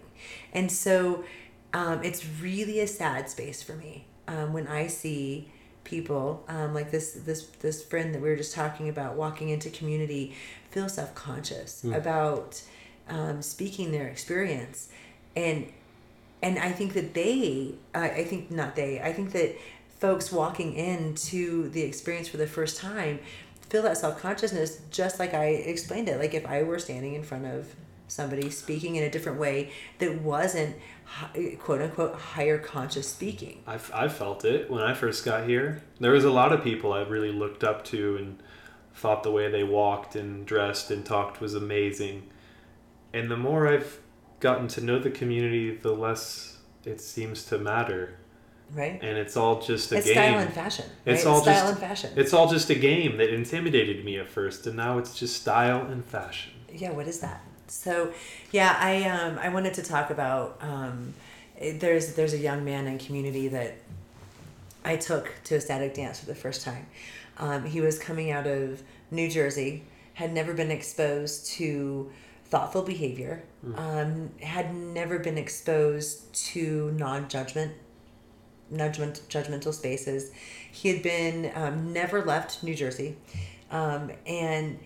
And 0.52 0.70
so 0.72 1.24
um, 1.74 2.02
it's 2.02 2.24
really 2.40 2.80
a 2.80 2.86
sad 2.86 3.28
space 3.28 3.62
for 3.62 3.74
me 3.74 4.06
um, 4.26 4.52
when 4.52 4.66
i 4.66 4.86
see 4.86 5.48
people 5.84 6.44
um, 6.48 6.74
like 6.74 6.90
this 6.90 7.12
this 7.12 7.46
this 7.60 7.82
friend 7.82 8.14
that 8.14 8.22
we 8.22 8.28
were 8.28 8.36
just 8.36 8.54
talking 8.54 8.88
about 8.88 9.16
walking 9.16 9.48
into 9.50 9.70
community 9.70 10.34
feel 10.70 10.88
self-conscious 10.88 11.84
about 11.84 12.62
um, 13.08 13.40
speaking 13.40 13.90
their 13.92 14.06
experience. 14.08 14.88
And 15.36 15.72
and 16.42 16.58
i 16.58 16.70
think 16.70 16.92
that 16.94 17.14
they 17.14 17.74
I 17.94 18.10
i 18.10 18.24
think 18.24 18.50
not 18.50 18.76
they 18.76 19.00
i 19.00 19.12
think 19.12 19.32
that 19.32 19.56
folks 19.98 20.30
walking 20.32 20.74
into 20.74 21.68
the 21.70 21.82
experience 21.82 22.28
for 22.28 22.36
the 22.36 22.46
first 22.46 22.78
time 22.78 23.18
feel 23.68 23.82
that 23.82 23.98
self-consciousness 23.98 24.80
just 24.90 25.18
like 25.18 25.34
i 25.34 25.46
explained 25.46 26.08
it 26.08 26.18
like 26.18 26.34
if 26.34 26.46
i 26.46 26.62
were 26.62 26.78
standing 26.78 27.14
in 27.14 27.22
front 27.22 27.44
of 27.44 27.74
somebody 28.06 28.48
speaking 28.48 28.96
in 28.96 29.04
a 29.04 29.10
different 29.10 29.38
way 29.38 29.70
that 29.98 30.20
wasn't 30.22 30.74
quote 31.58 31.82
unquote 31.82 32.14
higher 32.14 32.58
conscious 32.58 33.08
speaking 33.08 33.60
I've, 33.66 33.90
I've 33.94 34.14
felt 34.14 34.44
it 34.44 34.70
when 34.70 34.82
I 34.82 34.94
first 34.94 35.24
got 35.24 35.46
here. 35.46 35.82
There 36.00 36.12
was 36.12 36.24
a 36.24 36.30
lot 36.30 36.52
of 36.52 36.62
people 36.62 36.92
I 36.92 37.02
really 37.02 37.32
looked 37.32 37.64
up 37.64 37.84
to 37.86 38.16
and 38.16 38.42
thought 38.94 39.22
the 39.22 39.30
way 39.30 39.50
they 39.50 39.62
walked 39.62 40.16
and 40.16 40.44
dressed 40.44 40.90
and 40.90 41.04
talked 41.04 41.40
was 41.40 41.54
amazing. 41.54 42.28
And 43.12 43.30
the 43.30 43.36
more 43.36 43.68
I've 43.68 43.98
gotten 44.40 44.68
to 44.68 44.80
know 44.80 44.98
the 44.98 45.10
community, 45.10 45.74
the 45.74 45.92
less 45.92 46.58
it 46.84 47.00
seems 47.00 47.44
to 47.46 47.58
matter. 47.58 48.18
Right 48.74 48.98
And 49.02 49.16
it's 49.16 49.36
all 49.36 49.60
just 49.62 49.92
a 49.92 49.96
it's 49.96 50.06
game. 50.06 50.14
style 50.14 50.38
and 50.40 50.52
fashion 50.52 50.84
It's 51.06 51.24
right? 51.24 51.30
all 51.30 51.40
style 51.42 51.54
just- 51.54 51.68
and 51.70 51.78
fashion 51.78 52.10
It's 52.16 52.32
all 52.34 52.48
just 52.50 52.68
a 52.70 52.74
game 52.74 53.16
that 53.16 53.30
intimidated 53.32 54.04
me 54.04 54.18
at 54.18 54.28
first, 54.28 54.66
and 54.66 54.76
now 54.76 54.98
it's 54.98 55.18
just 55.18 55.36
style 55.40 55.86
and 55.86 56.04
fashion. 56.04 56.52
yeah 56.72 56.90
what 56.90 57.06
is 57.08 57.20
that 57.20 57.40
so 57.66 58.12
yeah 58.52 58.76
i 58.78 59.04
um 59.04 59.38
i 59.38 59.48
wanted 59.48 59.72
to 59.74 59.82
talk 59.82 60.10
about 60.10 60.58
um 60.60 61.14
there's 61.60 62.14
there's 62.14 62.32
a 62.34 62.38
young 62.38 62.64
man 62.64 62.86
in 62.86 62.98
community 62.98 63.48
that 63.48 63.74
i 64.84 64.96
took 64.96 65.32
to 65.44 65.54
ecstatic 65.56 65.94
dance 65.94 66.20
for 66.20 66.26
the 66.26 66.34
first 66.34 66.62
time 66.62 66.86
um, 67.38 67.64
he 67.64 67.80
was 67.80 67.98
coming 67.98 68.30
out 68.30 68.46
of 68.46 68.82
new 69.10 69.28
jersey 69.30 69.82
had 70.14 70.32
never 70.32 70.52
been 70.54 70.70
exposed 70.70 71.46
to 71.46 72.10
thoughtful 72.46 72.82
behavior 72.82 73.42
um, 73.76 74.30
had 74.42 74.74
never 74.74 75.18
been 75.18 75.36
exposed 75.38 76.32
to 76.32 76.90
non-judgment 76.92 77.28
judgment, 77.30 77.72
judgmental 78.72 79.72
spaces. 79.72 80.30
He 80.70 80.88
had 80.90 81.02
been 81.02 81.50
um, 81.54 81.92
never 81.92 82.24
left 82.24 82.62
new 82.62 82.74
jersey. 82.74 83.16
Um, 83.70 84.10
and 84.26 84.78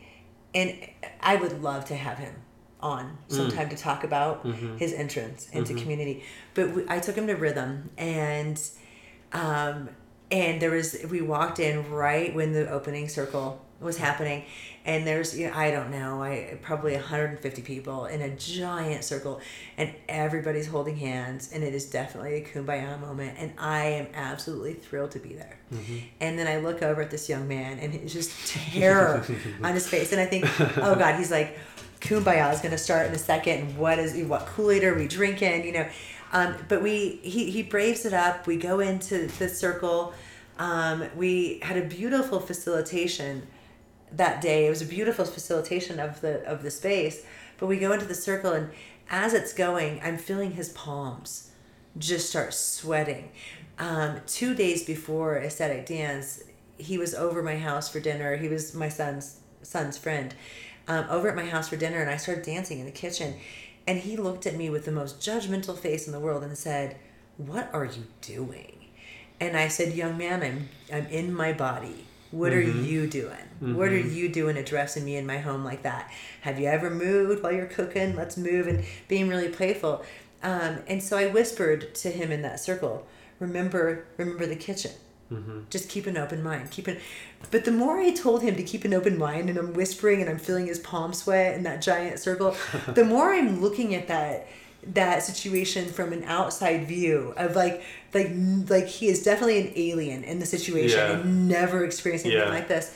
and 0.54 0.76
I 1.20 1.36
would 1.36 1.62
love 1.62 1.84
to 1.86 1.96
have 1.96 2.18
him 2.18 2.34
on 2.80 3.16
sometime 3.28 3.68
to 3.70 3.76
talk 3.76 4.02
about 4.04 4.44
his 4.78 4.92
entrance 4.92 5.48
into 5.50 5.72
community. 5.82 6.24
But 6.54 6.70
we, 6.72 6.84
I 6.88 6.98
took 6.98 7.14
him 7.14 7.26
to 7.28 7.34
Rhythm, 7.34 7.90
and 7.96 8.60
um, 9.32 9.88
and 10.30 10.60
there 10.60 10.70
was 10.70 10.96
we 11.08 11.20
walked 11.20 11.58
in 11.60 11.90
right 11.90 12.34
when 12.34 12.52
the 12.52 12.68
opening 12.68 13.08
circle 13.08 13.64
was 13.82 13.96
happening, 13.96 14.44
and 14.84 15.06
there's 15.06 15.38
you 15.38 15.48
know, 15.48 15.54
I 15.54 15.70
don't 15.70 15.90
know 15.90 16.22
I 16.22 16.58
probably 16.62 16.94
150 16.94 17.62
people 17.62 18.06
in 18.06 18.20
a 18.20 18.30
giant 18.36 19.04
circle, 19.04 19.40
and 19.76 19.92
everybody's 20.08 20.66
holding 20.66 20.96
hands, 20.96 21.52
and 21.52 21.62
it 21.62 21.74
is 21.74 21.86
definitely 21.86 22.34
a 22.36 22.44
kumbaya 22.44 23.00
moment, 23.00 23.36
and 23.38 23.52
I 23.58 23.84
am 23.84 24.06
absolutely 24.14 24.74
thrilled 24.74 25.12
to 25.12 25.18
be 25.18 25.34
there. 25.34 25.58
And 26.20 26.38
then 26.38 26.46
I 26.46 26.58
look 26.58 26.82
over 26.82 27.02
at 27.02 27.10
this 27.10 27.28
young 27.28 27.48
man, 27.48 27.78
and 27.78 27.94
it's 27.94 28.12
just 28.12 28.48
terror 28.48 29.24
on 29.62 29.74
his 29.74 29.88
face, 29.88 30.12
and 30.12 30.20
I 30.20 30.26
think, 30.26 30.44
oh 30.78 30.94
God, 30.94 31.16
he's 31.16 31.30
like, 31.30 31.58
kumbaya 32.02 32.52
is 32.52 32.60
going 32.60 32.72
to 32.72 32.78
start 32.78 33.06
in 33.06 33.14
a 33.14 33.18
second. 33.18 33.60
And 33.60 33.78
what 33.78 33.98
is 33.98 34.16
what 34.26 34.46
Kool 34.46 34.70
Aid 34.70 34.84
are 34.84 34.94
we 34.94 35.08
drinking? 35.08 35.64
You 35.64 35.72
know, 35.72 35.88
um, 36.32 36.56
but 36.68 36.82
we 36.82 37.20
he 37.22 37.50
he 37.50 37.62
braves 37.62 38.04
it 38.04 38.12
up. 38.12 38.46
We 38.46 38.56
go 38.56 38.80
into 38.80 39.26
the 39.38 39.48
circle. 39.48 40.12
Um, 40.58 41.04
we 41.16 41.60
had 41.62 41.76
a 41.76 41.82
beautiful 41.82 42.38
facilitation 42.40 43.46
that 44.16 44.40
day. 44.40 44.66
It 44.66 44.70
was 44.70 44.82
a 44.82 44.86
beautiful 44.86 45.24
facilitation 45.24 45.98
of 45.98 46.20
the 46.20 46.44
of 46.44 46.62
the 46.62 46.70
space. 46.70 47.24
But 47.58 47.66
we 47.66 47.78
go 47.78 47.92
into 47.92 48.06
the 48.06 48.14
circle, 48.14 48.52
and 48.52 48.70
as 49.10 49.34
it's 49.34 49.52
going, 49.52 50.00
I'm 50.02 50.18
feeling 50.18 50.52
his 50.52 50.70
palms 50.70 51.50
just 51.98 52.30
start 52.30 52.54
sweating. 52.54 53.30
Um, 53.78 54.20
two 54.26 54.54
days 54.54 54.84
before 54.84 55.38
ecstatic 55.38 55.86
dance, 55.86 56.42
he 56.78 56.98
was 56.98 57.14
over 57.14 57.42
my 57.42 57.58
house 57.58 57.88
for 57.88 58.00
dinner. 58.00 58.36
He 58.36 58.48
was 58.48 58.74
my 58.74 58.88
son's 58.88 59.40
son's 59.62 59.96
friend, 59.96 60.34
um, 60.88 61.06
over 61.08 61.28
at 61.28 61.36
my 61.36 61.46
house 61.46 61.68
for 61.68 61.76
dinner, 61.76 62.00
and 62.00 62.10
I 62.10 62.16
started 62.16 62.44
dancing 62.44 62.80
in 62.80 62.86
the 62.86 62.92
kitchen. 62.92 63.34
And 63.86 63.98
he 63.98 64.16
looked 64.16 64.46
at 64.46 64.56
me 64.56 64.70
with 64.70 64.84
the 64.84 64.92
most 64.92 65.20
judgmental 65.20 65.76
face 65.76 66.06
in 66.06 66.12
the 66.12 66.20
world 66.20 66.42
and 66.42 66.56
said, 66.56 66.96
"What 67.36 67.70
are 67.72 67.84
you 67.84 68.06
doing?" 68.20 68.86
And 69.40 69.56
I 69.56 69.68
said, 69.68 69.94
"Young 69.94 70.16
man, 70.16 70.42
I'm 70.42 70.68
I'm 70.92 71.06
in 71.06 71.32
my 71.32 71.52
body. 71.52 72.06
What 72.32 72.52
are 72.54 72.62
mm-hmm. 72.62 72.84
you 72.84 73.06
doing? 73.06 73.36
What 73.60 73.88
are 73.88 73.98
mm-hmm. 73.98 74.16
you 74.16 74.28
doing 74.28 74.56
addressing 74.56 75.04
me 75.04 75.16
in 75.16 75.26
my 75.26 75.38
home 75.38 75.64
like 75.64 75.82
that? 75.82 76.10
Have 76.40 76.58
you 76.58 76.66
ever 76.66 76.90
moved 76.90 77.42
while 77.42 77.52
you're 77.52 77.66
cooking? 77.66 78.16
Let's 78.16 78.36
move 78.36 78.66
and 78.66 78.84
being 79.06 79.28
really 79.28 79.48
playful." 79.48 80.02
Um, 80.42 80.78
and 80.88 81.00
so 81.00 81.16
I 81.16 81.26
whispered 81.26 81.94
to 81.96 82.10
him 82.10 82.32
in 82.32 82.42
that 82.42 82.58
circle, 82.58 83.06
"Remember, 83.38 84.06
remember 84.16 84.46
the 84.46 84.56
kitchen. 84.56 84.92
Mm-hmm. 85.30 85.60
Just 85.70 85.88
keep 85.88 86.06
an 86.06 86.16
open 86.16 86.42
mind. 86.42 86.70
Keep 86.70 86.88
it." 86.88 87.00
But 87.50 87.66
the 87.66 87.70
more 87.70 88.00
I 88.00 88.10
told 88.12 88.42
him 88.42 88.56
to 88.56 88.62
keep 88.62 88.84
an 88.84 88.94
open 88.94 89.18
mind, 89.18 89.50
and 89.50 89.58
I'm 89.58 89.74
whispering 89.74 90.22
and 90.22 90.30
I'm 90.30 90.38
feeling 90.38 90.66
his 90.66 90.78
palm 90.78 91.12
sweat 91.12 91.54
in 91.54 91.62
that 91.64 91.82
giant 91.82 92.18
circle, 92.18 92.56
the 92.94 93.04
more 93.04 93.32
I'm 93.34 93.60
looking 93.60 93.94
at 93.94 94.08
that 94.08 94.48
that 94.84 95.22
situation 95.22 95.86
from 95.86 96.12
an 96.12 96.24
outside 96.24 96.88
view 96.88 97.32
of 97.36 97.54
like 97.54 97.82
like 98.12 98.30
like 98.68 98.86
he 98.86 99.08
is 99.08 99.22
definitely 99.22 99.60
an 99.60 99.72
alien 99.76 100.24
in 100.24 100.38
the 100.40 100.46
situation 100.46 100.98
Yeah. 100.98 101.12
and 101.20 101.48
never 101.48 101.84
experienced 101.84 102.26
anything 102.26 102.42
Yeah. 102.46 102.52
like 102.52 102.68
this. 102.68 102.92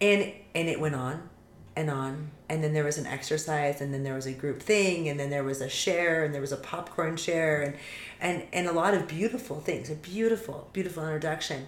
And 0.00 0.32
and 0.54 0.68
it 0.68 0.80
went 0.80 0.94
on 0.94 1.28
and 1.76 1.90
on. 1.90 2.30
And 2.48 2.64
then 2.64 2.72
there 2.72 2.84
was 2.84 2.96
an 2.96 3.06
exercise 3.06 3.82
and 3.82 3.92
then 3.92 4.04
there 4.04 4.14
was 4.14 4.24
a 4.26 4.32
group 4.32 4.62
thing 4.62 5.08
and 5.10 5.20
then 5.20 5.28
there 5.28 5.44
was 5.44 5.60
a 5.60 5.68
share 5.68 6.24
and 6.24 6.32
there 6.34 6.40
was 6.40 6.52
a 6.52 6.56
popcorn 6.56 7.16
share 7.18 7.60
and 7.62 7.74
and 8.20 8.42
and 8.54 8.66
a 8.66 8.72
lot 8.72 8.94
of 8.94 9.06
beautiful 9.06 9.60
things 9.60 9.90
a 9.90 9.94
beautiful 9.94 10.70
beautiful 10.72 11.02
introduction. 11.04 11.66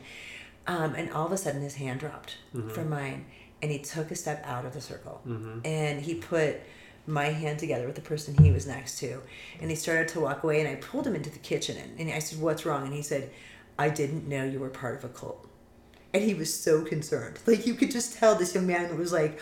Um, 0.66 0.94
and 0.94 1.10
all 1.12 1.26
of 1.26 1.32
a 1.32 1.36
sudden 1.36 1.60
his 1.62 1.74
hand 1.74 2.00
dropped 2.00 2.36
from 2.74 2.88
mine 2.90 3.26
and 3.60 3.70
he 3.70 3.78
took 3.78 4.10
a 4.10 4.14
step 4.14 4.42
out 4.46 4.64
of 4.64 4.72
the 4.72 4.80
circle. 4.80 5.20
And 5.64 6.00
he 6.00 6.14
put 6.14 6.60
my 7.06 7.26
hand 7.26 7.58
together 7.58 7.86
with 7.86 7.96
the 7.96 8.00
person 8.00 8.36
he 8.42 8.52
was 8.52 8.66
next 8.66 8.98
to 8.98 9.20
and 9.60 9.70
he 9.70 9.76
started 9.76 10.06
to 10.06 10.20
walk 10.20 10.42
away 10.44 10.60
and 10.60 10.68
i 10.68 10.74
pulled 10.76 11.06
him 11.06 11.14
into 11.14 11.30
the 11.30 11.38
kitchen 11.38 11.76
and, 11.76 11.98
and 11.98 12.10
i 12.10 12.18
said 12.18 12.40
what's 12.40 12.64
wrong 12.66 12.84
and 12.84 12.94
he 12.94 13.02
said 13.02 13.30
i 13.78 13.88
didn't 13.88 14.28
know 14.28 14.44
you 14.44 14.58
were 14.58 14.68
part 14.68 14.96
of 14.96 15.04
a 15.04 15.08
cult 15.08 15.50
and 16.12 16.22
he 16.22 16.34
was 16.34 16.52
so 16.52 16.82
concerned. 16.82 17.38
Like 17.46 17.66
you 17.66 17.74
could 17.74 17.90
just 17.90 18.16
tell 18.16 18.34
this 18.34 18.54
young 18.54 18.66
man 18.66 18.96
was 18.96 19.12
like, 19.12 19.40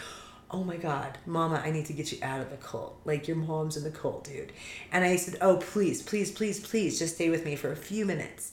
"Oh 0.51 0.65
my 0.65 0.77
God, 0.77 1.19
Mama, 1.27 1.61
I 1.65 1.71
need 1.71 1.87
to 1.87 1.93
get 1.93 2.13
you 2.13 2.19
out 2.23 2.41
of 2.41 2.51
the 2.51 2.57
cult. 2.57 2.99
Like 3.05 3.29
your 3.29 3.37
mom's 3.37 3.77
in 3.77 3.85
the 3.85 3.91
cult, 3.91 4.25
dude." 4.25 4.53
And 4.93 5.05
I 5.05 5.17
said, 5.17 5.39
"Oh 5.41 5.57
please, 5.59 6.03
please, 6.03 6.31
please, 6.31 6.61
please, 6.61 6.99
just 6.99 7.17
stay 7.17 7.31
with 7.31 7.45
me 7.45 7.57
for 7.57 7.71
a 7.73 7.77
few 7.77 8.05
minutes 8.07 8.53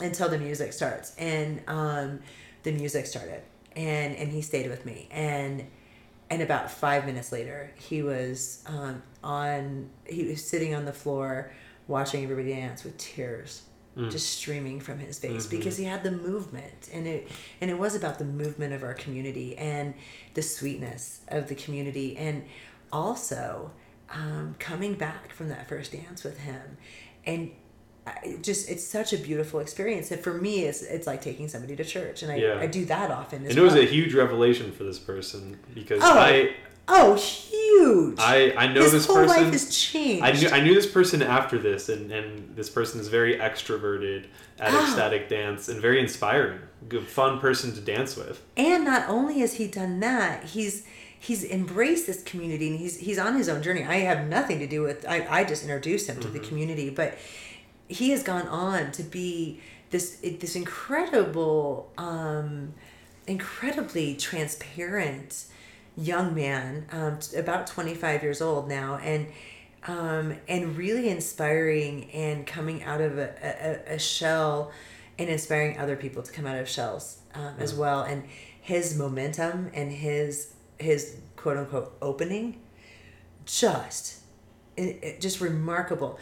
until 0.00 0.28
the 0.28 0.38
music 0.38 0.72
starts." 0.72 1.14
And 1.16 1.62
um, 1.66 2.20
the 2.62 2.72
music 2.72 3.06
started, 3.06 3.42
and 3.76 4.14
and 4.16 4.30
he 4.30 4.42
stayed 4.42 4.68
with 4.68 4.84
me, 4.84 5.08
and 5.10 5.66
and 6.30 6.42
about 6.42 6.70
five 6.70 7.06
minutes 7.06 7.32
later, 7.32 7.72
he 7.76 8.02
was 8.02 8.62
um, 8.66 9.02
on. 9.22 9.90
He 10.06 10.26
was 10.26 10.44
sitting 10.44 10.74
on 10.74 10.84
the 10.84 10.92
floor, 10.92 11.52
watching 11.88 12.22
everybody 12.22 12.54
dance 12.54 12.84
with 12.84 12.96
tears 12.96 13.62
just 14.08 14.32
streaming 14.38 14.80
from 14.80 14.98
his 14.98 15.18
face 15.18 15.46
because 15.46 15.76
he 15.76 15.84
had 15.84 16.02
the 16.02 16.10
movement 16.10 16.88
and 16.92 17.06
it 17.06 17.28
and 17.60 17.70
it 17.70 17.78
was 17.78 17.94
about 17.94 18.18
the 18.18 18.24
movement 18.24 18.72
of 18.72 18.82
our 18.82 18.94
community 18.94 19.56
and 19.58 19.92
the 20.34 20.42
sweetness 20.42 21.20
of 21.28 21.48
the 21.48 21.54
community 21.54 22.16
and 22.16 22.44
also 22.92 23.70
um, 24.10 24.54
coming 24.58 24.94
back 24.94 25.32
from 25.32 25.48
that 25.48 25.68
first 25.68 25.92
dance 25.92 26.24
with 26.24 26.38
him 26.38 26.76
and 27.26 27.50
it 28.24 28.42
just 28.42 28.68
it's 28.70 28.84
such 28.86 29.12
a 29.12 29.16
beautiful 29.18 29.60
experience. 29.60 30.10
And 30.10 30.20
for 30.20 30.34
me 30.34 30.64
it's 30.64 30.82
it's 30.82 31.06
like 31.06 31.22
taking 31.22 31.48
somebody 31.48 31.76
to 31.76 31.84
church. 31.84 32.22
And 32.22 32.32
I, 32.32 32.36
Yeah. 32.36 32.58
I 32.58 32.66
do 32.66 32.84
that 32.86 33.10
often 33.10 33.46
And 33.46 33.56
it 33.56 33.60
was 33.60 33.74
a 33.74 33.84
huge 33.84 34.14
revelation 34.14 34.72
for 34.72 34.84
this 34.84 34.98
person 34.98 35.58
because 35.74 36.00
Oh, 36.02 36.18
I 36.18 36.54
oh 36.88 37.14
huge. 37.14 38.16
I 38.18 38.52
I 38.56 38.66
know 38.72 38.82
his 38.82 38.92
this 38.92 39.06
whole 39.06 39.16
person. 39.16 39.42
life 39.44 39.52
has 39.52 39.76
changed. 39.76 40.24
I 40.24 40.32
knew 40.32 40.48
I 40.48 40.60
knew 40.60 40.74
this 40.74 40.86
person 40.90 41.22
after 41.22 41.58
this, 41.58 41.88
and 41.88 42.10
and 42.10 42.54
this 42.56 42.68
person 42.70 43.00
is 43.00 43.08
very 43.08 43.36
extroverted 43.36 44.24
at 44.58 44.72
Ah. 44.74 44.82
ecstatic 44.84 45.28
dance 45.28 45.68
and 45.68 45.80
very 45.80 46.00
inspiring, 46.00 46.58
good 46.88 47.06
fun 47.06 47.38
person 47.38 47.72
to 47.74 47.80
dance 47.80 48.16
with. 48.16 48.40
and 48.56 48.84
not 48.84 49.08
only 49.08 49.38
has 49.40 49.54
he 49.54 49.66
done 49.66 50.00
that 50.00 50.44
he's 50.44 50.84
he's 51.18 51.44
embraced 51.44 52.06
this 52.06 52.22
community 52.22 52.68
and 52.70 52.78
he's 52.78 52.96
he's 52.98 53.18
on 53.18 53.36
his 53.36 53.48
own 53.48 53.62
journey. 53.62 53.84
I 53.84 53.96
have 54.10 54.26
nothing 54.26 54.58
to 54.58 54.66
do 54.66 54.80
with 54.82 55.04
i, 55.06 55.26
I 55.38 55.44
just 55.44 55.62
introduced 55.62 56.08
him 56.08 56.18
to 56.20 56.28
the 56.28 56.40
community 56.40 56.88
but 56.90 57.14
he 57.90 58.10
has 58.10 58.22
gone 58.22 58.46
on 58.48 58.92
to 58.92 59.02
be 59.02 59.60
this 59.90 60.16
this 60.16 60.56
incredible 60.56 61.92
um 61.98 62.74
incredibly 63.26 64.14
transparent 64.14 65.44
young 65.96 66.34
man 66.34 66.86
um, 66.92 67.18
about 67.36 67.66
25 67.66 68.22
years 68.22 68.40
old 68.40 68.68
now 68.68 68.96
and 69.02 69.26
um, 69.86 70.34
and 70.48 70.76
really 70.76 71.08
inspiring 71.08 72.10
and 72.10 72.46
coming 72.46 72.82
out 72.84 73.00
of 73.00 73.18
a, 73.18 73.82
a, 73.88 73.94
a 73.94 73.98
shell 73.98 74.72
and 75.18 75.28
inspiring 75.28 75.78
other 75.78 75.96
people 75.96 76.22
to 76.22 76.32
come 76.32 76.46
out 76.46 76.58
of 76.58 76.68
shells 76.68 77.18
um, 77.34 77.54
as 77.58 77.74
well. 77.74 78.02
And 78.02 78.24
his 78.60 78.96
momentum 78.96 79.70
and 79.74 79.92
his 79.92 80.54
his 80.78 81.16
quote 81.36 81.56
unquote 81.56 81.96
opening, 82.00 82.60
just 83.44 84.20
it, 84.76 84.98
it, 85.02 85.20
just 85.20 85.40
remarkable. 85.40 86.18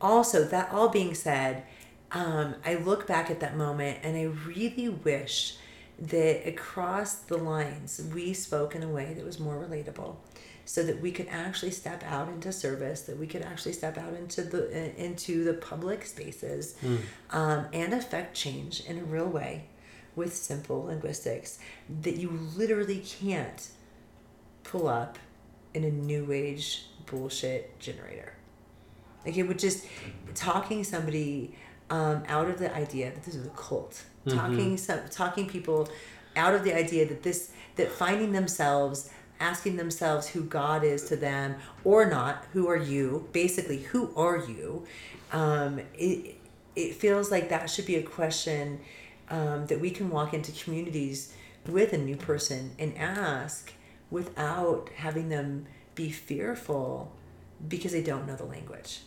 Also, 0.00 0.44
that 0.44 0.70
all 0.72 0.88
being 0.88 1.14
said, 1.14 1.64
um, 2.12 2.54
I 2.64 2.76
look 2.76 3.06
back 3.06 3.30
at 3.30 3.40
that 3.40 3.56
moment 3.56 3.98
and 4.02 4.16
I 4.16 4.24
really 4.24 4.88
wish 4.88 5.56
that 5.98 6.48
across 6.48 7.16
the 7.16 7.36
lines 7.36 8.00
we 8.14 8.32
spoke 8.32 8.74
in 8.74 8.82
a 8.82 8.88
way 8.88 9.14
that 9.14 9.24
was 9.24 9.40
more 9.40 9.56
relatable 9.56 10.14
so 10.64 10.82
that 10.82 11.00
we 11.00 11.10
could 11.10 11.26
actually 11.28 11.72
step 11.72 12.04
out 12.04 12.28
into 12.28 12.52
service 12.52 13.02
that 13.02 13.18
we 13.18 13.26
could 13.26 13.42
actually 13.42 13.72
step 13.72 13.98
out 13.98 14.14
into 14.14 14.42
the 14.42 15.02
into 15.02 15.42
the 15.42 15.54
public 15.54 16.04
spaces 16.04 16.76
mm. 16.82 16.98
um, 17.30 17.66
and 17.72 17.92
affect 17.92 18.36
change 18.36 18.80
in 18.84 18.98
a 18.98 19.04
real 19.04 19.26
way 19.26 19.64
with 20.14 20.34
simple 20.34 20.84
linguistics 20.84 21.58
that 22.02 22.16
you 22.16 22.30
literally 22.56 23.00
can't 23.00 23.70
pull 24.62 24.86
up 24.86 25.18
in 25.74 25.82
a 25.82 25.90
new 25.90 26.30
age 26.30 26.84
bullshit 27.06 27.76
generator 27.80 28.34
like 29.24 29.36
it 29.36 29.42
would 29.44 29.58
just 29.58 29.86
talking 30.34 30.84
somebody 30.84 31.54
um, 31.90 32.22
out 32.28 32.48
of 32.48 32.58
the 32.58 32.74
idea 32.74 33.10
that 33.10 33.24
this 33.24 33.34
is 33.34 33.46
a 33.46 33.50
cult 33.50 34.04
mm-hmm. 34.26 34.38
talking 34.38 34.76
some 34.76 35.00
talking 35.10 35.48
people 35.48 35.88
out 36.36 36.54
of 36.54 36.64
the 36.64 36.74
idea 36.74 37.06
that 37.06 37.22
this 37.22 37.52
that 37.76 37.90
finding 37.90 38.32
themselves 38.32 39.10
asking 39.40 39.76
themselves 39.76 40.28
who 40.28 40.42
god 40.42 40.84
is 40.84 41.04
to 41.08 41.16
them 41.16 41.56
or 41.84 42.06
not 42.06 42.44
who 42.52 42.68
are 42.68 42.76
you 42.76 43.28
basically 43.32 43.78
who 43.78 44.12
are 44.16 44.38
you 44.38 44.84
um, 45.32 45.80
it, 45.94 46.36
it 46.74 46.94
feels 46.94 47.30
like 47.30 47.48
that 47.50 47.68
should 47.68 47.86
be 47.86 47.96
a 47.96 48.02
question 48.02 48.80
um, 49.30 49.66
that 49.66 49.80
we 49.80 49.90
can 49.90 50.08
walk 50.10 50.32
into 50.32 50.52
communities 50.52 51.34
with 51.66 51.92
a 51.92 51.98
new 51.98 52.16
person 52.16 52.70
and 52.78 52.96
ask 52.96 53.72
without 54.10 54.88
having 54.96 55.28
them 55.28 55.66
be 55.94 56.10
fearful 56.10 57.12
because 57.68 57.92
they 57.92 58.02
don't 58.02 58.26
know 58.26 58.36
the 58.36 58.44
language 58.44 59.00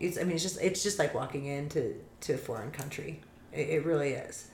it's 0.00 0.18
i 0.18 0.22
mean 0.22 0.32
it's 0.32 0.42
just 0.42 0.60
it's 0.60 0.82
just 0.82 0.98
like 0.98 1.14
walking 1.14 1.46
into 1.46 1.94
to 2.20 2.34
a 2.34 2.38
foreign 2.38 2.70
country. 2.70 3.20
It, 3.52 3.68
it 3.68 3.84
really 3.84 4.10
is. 4.10 4.48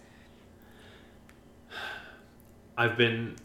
I've 2.77 2.97
been 2.97 3.37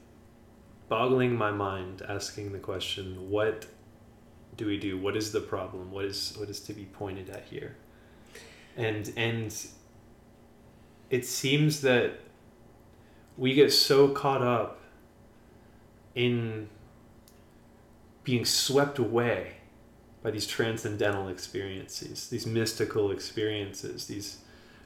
boggling 0.90 1.36
my 1.36 1.52
mind 1.52 2.02
asking 2.08 2.54
the 2.54 2.60
question 2.60 3.30
what 3.30 3.66
do 4.56 4.66
we 4.66 4.78
do? 4.78 4.98
What 4.98 5.16
is 5.16 5.32
the 5.32 5.42
problem? 5.42 5.92
What 5.92 6.06
is 6.06 6.36
what 6.38 6.50
is 6.50 6.60
to 6.62 6.74
be 6.74 6.86
pointed 6.86 7.30
at 7.30 7.46
here? 7.46 7.76
And 8.76 9.12
and 9.16 9.56
it 11.10 11.26
seems 11.26 11.82
that 11.82 12.20
we 13.38 13.54
get 13.54 13.72
so 13.72 14.10
caught 14.10 14.42
up 14.42 14.82
in 16.16 16.70
being 18.24 18.44
swept 18.44 18.98
away 18.98 19.57
by 20.28 20.32
these 20.32 20.46
transcendental 20.46 21.30
experiences, 21.30 22.28
these 22.28 22.46
mystical 22.46 23.12
experiences, 23.12 24.08
these 24.08 24.40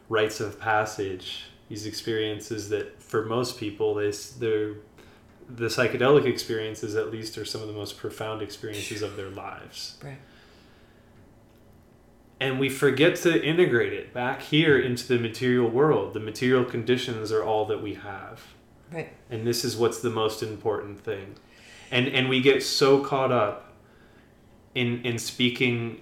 rites 0.08 0.40
of 0.40 0.60
passage, 0.60 1.46
these 1.68 1.88
experiences 1.88 2.70
that 2.70 3.02
for 3.02 3.26
most 3.26 3.58
people, 3.58 3.96
they, 3.96 4.12
they're, 4.38 4.76
the 5.50 5.66
psychedelic 5.66 6.28
experiences, 6.28 6.94
at 6.94 7.10
least, 7.10 7.40
are 7.40 7.46
some 7.46 7.60
of 7.60 7.66
the 7.66 7.74
most 7.74 7.98
profound 7.98 8.44
experiences 8.44 9.02
of 9.02 9.16
their 9.16 9.32
lives. 9.32 9.98
Right. 10.04 10.20
And 12.40 12.60
we 12.60 12.70
forget 12.70 13.16
to 13.16 13.44
integrate 13.44 13.94
it 13.94 14.14
back 14.14 14.44
here 14.44 14.78
into 14.78 15.08
the 15.08 15.18
material 15.18 15.68
world. 15.68 16.14
The 16.14 16.20
material 16.20 16.66
conditions 16.66 17.32
are 17.32 17.44
all 17.44 17.66
that 17.66 17.82
we 17.82 17.96
have. 17.96 18.44
Right. 18.92 19.12
And 19.32 19.48
this 19.48 19.66
is 19.66 19.76
what's 19.76 20.02
the 20.02 20.12
most 20.12 20.44
important 20.44 21.00
thing. 21.00 21.34
And 21.90 22.08
and 22.08 22.30
we 22.30 22.42
get 22.42 22.62
so 22.62 23.04
caught 23.04 23.32
up 23.32 23.71
in 24.76 25.04
in 25.04 25.18
speaking 25.18 26.02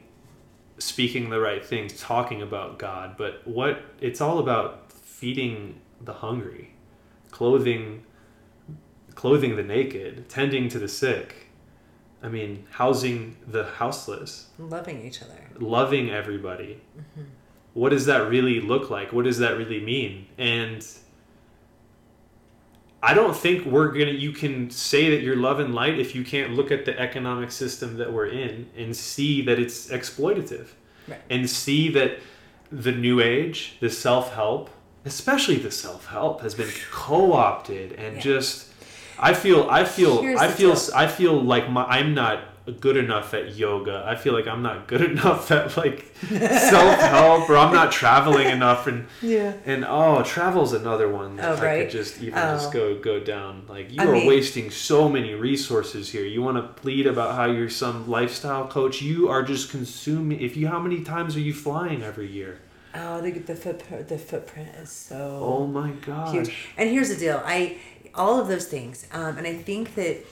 speaking 0.78 1.30
the 1.30 1.40
right 1.40 1.66
things, 1.66 2.00
talking 2.00 2.42
about 2.42 2.80
God, 2.80 3.16
but 3.18 3.46
what 3.46 3.84
it's 4.00 4.22
all 4.22 4.40
about 4.40 4.92
feeding 4.92 5.82
the 6.02 6.14
hungry, 6.14 6.74
clothing 7.32 8.06
clothing 9.16 9.58
the 9.58 9.64
naked, 9.64 10.30
tending 10.30 10.70
to 10.70 10.80
the 10.80 10.88
sick. 10.88 11.48
I 12.24 12.30
mean, 12.30 12.66
housing 12.72 13.36
the 13.48 13.66
houseless, 13.66 14.48
loving 14.58 15.06
each 15.06 15.22
other, 15.22 15.50
loving 15.58 16.10
everybody. 16.10 16.82
Mm-hmm. 16.98 17.30
What 17.74 17.90
does 17.90 18.06
that 18.08 18.30
really 18.30 18.60
look 18.60 18.90
like? 18.90 19.14
What 19.14 19.26
does 19.26 19.38
that 19.40 19.58
really 19.58 19.80
mean? 19.80 20.28
And 20.38 20.86
I 23.02 23.14
don't 23.14 23.36
think 23.36 23.66
we're 23.66 23.90
gonna. 23.90 24.12
You 24.12 24.32
can 24.32 24.70
say 24.70 25.10
that 25.12 25.22
you're 25.22 25.36
love 25.36 25.60
and 25.60 25.74
light 25.74 25.98
if 25.98 26.16
you 26.16 26.24
can't 26.24 26.54
look 26.54 26.72
at 26.72 26.86
the 26.86 27.00
economic 27.00 27.52
system 27.52 27.98
that 27.98 28.12
we're 28.12 28.28
in 28.28 28.70
and 28.76 28.96
see 28.96 29.42
that 29.44 29.58
it's 29.58 29.88
exploitative, 29.88 30.68
right. 31.08 31.20
and 31.30 31.50
see 31.50 31.90
that 31.92 32.20
the 32.72 32.92
new 32.92 33.22
age, 33.22 33.78
the 33.80 33.90
self 33.90 34.34
help, 34.34 34.70
especially 35.06 35.56
the 35.58 35.72
self 35.72 36.08
help, 36.08 36.42
has 36.42 36.54
been 36.56 36.70
co 36.92 37.34
opted 37.34 37.94
and 37.94 38.16
yeah. 38.16 38.22
just. 38.22 38.68
I 39.18 39.34
feel. 39.34 39.70
I 39.70 39.84
feel. 39.84 40.22
Here's 40.22 40.40
I 40.40 40.50
feel. 40.50 40.76
I 40.96 41.08
feel 41.08 41.42
like 41.42 41.70
my. 41.70 41.84
I'm 41.86 42.14
not 42.14 42.42
good 42.72 42.98
enough 42.98 43.34
at 43.34 43.56
yoga. 43.56 44.04
I 44.06 44.16
feel 44.16 44.34
like 44.34 44.48
I'm 44.48 44.62
not 44.62 44.88
good 44.88 45.02
enough 45.12 45.52
at 45.52 45.76
like 45.78 46.14
self 46.28 47.00
help, 47.00 47.50
or 47.50 47.58
I'm 47.58 47.74
not 47.74 47.92
traveling 48.02 48.48
enough. 48.48 48.88
And 48.88 49.08
yeah, 49.22 49.54
and 49.66 49.86
oh, 49.86 50.24
travel's 50.24 50.74
another 50.74 51.10
one 51.10 51.36
that 51.38 51.46
oh, 51.46 51.62
right? 51.62 51.80
I 51.80 51.84
could 51.84 51.92
just 51.92 52.22
even 52.22 52.38
oh. 52.38 52.54
just 52.56 52.72
go 52.72 53.00
go 53.00 53.20
down. 53.20 53.66
Like 53.68 53.92
you 53.92 54.02
I 54.02 54.06
are 54.06 54.12
mean, 54.12 54.28
wasting 54.28 54.72
so 54.72 55.10
many 55.10 55.34
resources 55.34 56.12
here. 56.12 56.26
You 56.26 56.42
want 56.42 56.58
to 56.58 56.82
plead 56.82 57.08
about 57.08 57.36
how 57.36 57.46
you're 57.46 57.70
some 57.70 58.10
lifestyle 58.10 58.68
coach. 58.68 59.02
You 59.02 59.30
are 59.30 59.44
just 59.44 59.72
consuming. 59.72 60.40
If 60.42 60.58
you, 60.58 60.68
how 60.68 60.80
many 60.80 61.04
times 61.04 61.36
are 61.36 61.42
you 61.42 61.54
flying 61.54 62.04
every 62.04 62.28
year? 62.28 62.60
Oh, 62.96 63.22
the 63.22 63.32
the 63.32 63.56
footprint 63.56 64.08
the 64.08 64.18
footprint 64.18 64.70
is 64.76 64.90
so. 64.90 65.40
Oh 65.42 65.68
my 65.68 65.92
gosh! 65.92 66.32
Huge. 66.32 66.56
And 66.78 66.90
here's 66.90 67.10
the 67.10 67.18
deal. 67.18 67.42
I 67.46 67.78
all 68.16 68.40
of 68.40 68.48
those 68.48 68.66
things, 68.68 69.06
um, 69.12 69.38
and 69.38 69.46
I 69.46 69.54
think 69.54 69.96
that 69.96 70.26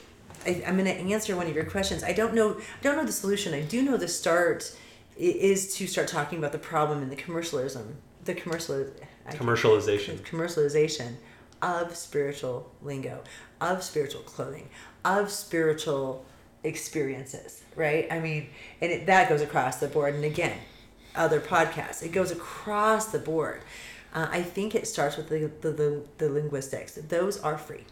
I, 0.46 0.62
am 0.66 0.78
going 0.78 0.86
to 0.86 1.14
answer 1.14 1.36
one 1.36 1.48
of 1.48 1.56
your 1.56 1.66
questions. 1.66 2.04
I 2.04 2.14
don't 2.14 2.34
know. 2.34 2.58
I 2.58 2.84
don't 2.84 2.98
know 2.98 3.06
the 3.06 3.12
solution. 3.12 3.54
I 3.54 3.62
do 3.62 3.82
know 3.82 3.98
the 3.98 4.08
start 4.08 4.76
is 5.18 5.76
to 5.76 5.88
start 5.88 6.08
talking 6.08 6.38
about 6.38 6.52
the 6.52 6.60
problem 6.60 7.02
in 7.02 7.10
the 7.10 7.16
commercialism, 7.16 7.98
the 8.26 8.34
commercial 8.34 8.86
commercialization, 9.30 10.20
commercialization 10.20 11.16
of 11.62 11.96
spiritual 11.96 12.72
lingo, 12.82 13.24
of 13.60 13.84
spiritual 13.84 14.22
clothing, 14.22 14.70
of 15.04 15.32
spiritual 15.32 16.24
experiences. 16.64 17.64
Right. 17.76 18.08
I 18.12 18.20
mean, 18.20 18.50
and 18.82 18.92
it, 18.92 19.06
that 19.08 19.30
goes 19.30 19.42
across 19.42 19.80
the 19.80 19.88
board. 19.88 20.16
And 20.16 20.24
again, 20.24 20.58
other 21.16 21.40
podcasts. 21.40 22.04
It 22.04 22.12
goes 22.12 22.32
across 22.32 23.08
the 23.08 23.20
board. 23.20 23.62
Uh, 24.14 24.28
I 24.32 24.42
think 24.42 24.76
it 24.76 24.88
starts 24.88 25.18
with 25.18 25.30
the, 25.30 25.52
the, 25.62 25.72
the, 25.72 26.04
the 26.18 26.30
linguistics. 26.30 26.96
Those 26.96 27.40
are 27.40 27.58
free. 27.58 27.86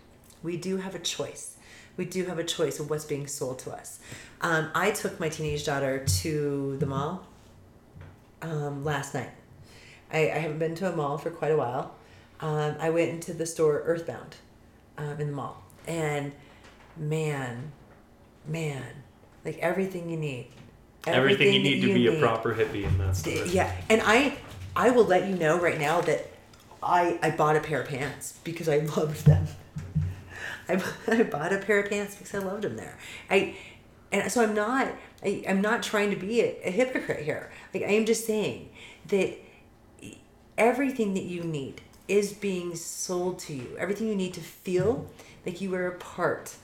We 0.43 0.57
do 0.57 0.77
have 0.77 0.95
a 0.95 0.99
choice 0.99 1.54
we 1.97 2.05
do 2.05 2.25
have 2.25 2.39
a 2.39 2.43
choice 2.43 2.79
of 2.79 2.89
what's 2.89 3.05
being 3.05 3.27
sold 3.27 3.59
to 3.59 3.71
us. 3.71 3.99
Um, 4.41 4.69
I 4.75 4.91
took 4.91 5.19
my 5.19 5.29
teenage 5.29 5.65
daughter 5.65 6.03
to 6.21 6.77
the 6.77 6.85
mall 6.85 7.25
um, 8.41 8.83
last 8.83 9.13
night. 9.13 9.31
I, 10.11 10.29
I 10.31 10.37
haven't 10.37 10.59
been 10.59 10.75
to 10.75 10.91
a 10.91 10.95
mall 10.95 11.17
for 11.17 11.31
quite 11.31 11.51
a 11.51 11.57
while. 11.57 11.95
Um, 12.41 12.75
I 12.79 12.89
went 12.89 13.09
into 13.09 13.33
the 13.33 13.45
store 13.45 13.81
Earthbound 13.85 14.35
um, 14.97 15.19
in 15.19 15.27
the 15.27 15.33
mall, 15.33 15.63
and 15.87 16.33
man, 16.97 17.71
man, 18.45 18.83
like 19.43 19.57
everything 19.59 20.09
you 20.09 20.17
need. 20.17 20.47
Everything, 21.07 21.47
everything 21.47 21.53
you 21.53 21.63
need 21.63 21.81
to 21.81 21.87
you 21.87 21.93
be 21.93 22.09
need. 22.09 22.17
a 22.17 22.19
proper 22.19 22.53
hippie 22.53 22.83
in 22.83 22.97
that 22.97 23.15
store. 23.15 23.45
Yeah, 23.45 23.71
and 23.89 24.01
I, 24.03 24.37
I 24.75 24.89
will 24.89 25.05
let 25.05 25.27
you 25.27 25.35
know 25.35 25.59
right 25.59 25.79
now 25.79 26.01
that 26.01 26.29
I 26.83 27.19
I 27.21 27.31
bought 27.31 27.55
a 27.55 27.59
pair 27.59 27.81
of 27.81 27.87
pants 27.87 28.39
because 28.43 28.67
I 28.67 28.77
loved 28.97 29.25
them. 29.25 29.47
I, 30.69 30.81
I 31.07 31.23
bought 31.23 31.53
a 31.53 31.57
pair 31.57 31.79
of 31.79 31.89
pants 31.89 32.15
because 32.15 32.33
I 32.33 32.39
loved 32.39 32.63
them 32.63 32.75
there. 32.75 32.97
I 33.29 33.55
and 34.11 34.31
so 34.31 34.43
I'm 34.43 34.53
not 34.53 34.87
I, 35.23 35.43
I'm 35.47 35.61
not 35.61 35.83
trying 35.83 36.09
to 36.11 36.15
be 36.15 36.41
a, 36.41 36.55
a 36.65 36.71
hypocrite 36.71 37.23
here. 37.23 37.51
Like 37.73 37.83
I 37.83 37.91
am 37.91 38.05
just 38.05 38.25
saying 38.25 38.69
that 39.07 39.37
everything 40.57 41.13
that 41.13 41.23
you 41.23 41.43
need 41.43 41.81
is 42.07 42.33
being 42.33 42.75
sold 42.75 43.39
to 43.39 43.53
you. 43.53 43.75
Everything 43.77 44.07
you 44.07 44.15
need 44.15 44.33
to 44.35 44.41
feel 44.41 45.09
like 45.45 45.61
you 45.61 45.73
are 45.75 45.87
a 45.87 45.95
part 45.97 46.55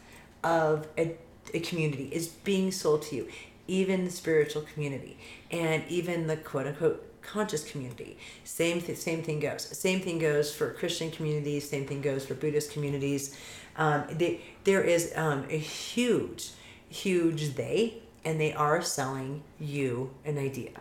of 0.44 0.88
a, 0.98 1.16
a 1.54 1.60
community 1.60 2.10
is 2.12 2.28
being 2.28 2.72
sold 2.72 3.04
to 3.04 3.16
you. 3.16 3.28
Even 3.68 4.06
the 4.06 4.12
spiritual 4.12 4.64
community 4.64 5.18
and 5.50 5.84
even 5.88 6.28
the 6.28 6.38
quote 6.38 6.68
unquote 6.68 7.08
conscious 7.22 7.64
community. 7.64 8.18
Same 8.44 8.82
th- 8.82 8.98
same 8.98 9.24
thing 9.24 9.40
goes. 9.40 9.62
Same 9.78 10.02
thing 10.02 10.20
goes 10.20 10.54
for 10.54 10.72
Christian 10.72 11.12
communities. 11.12 11.70
Same 11.70 11.86
thing 11.86 12.02
goes 12.02 12.26
for 12.26 12.34
Buddhist 12.34 12.72
communities. 12.72 13.38
Um, 13.78 14.04
they, 14.12 14.42
there 14.64 14.82
is 14.82 15.14
um, 15.16 15.46
a 15.50 15.58
huge, 15.58 16.52
huge 16.90 17.56
they, 17.56 17.96
and 18.24 18.40
they 18.40 18.54
are 18.54 18.82
selling 18.82 19.44
you 19.60 20.12
an 20.26 20.38
idea. 20.38 20.72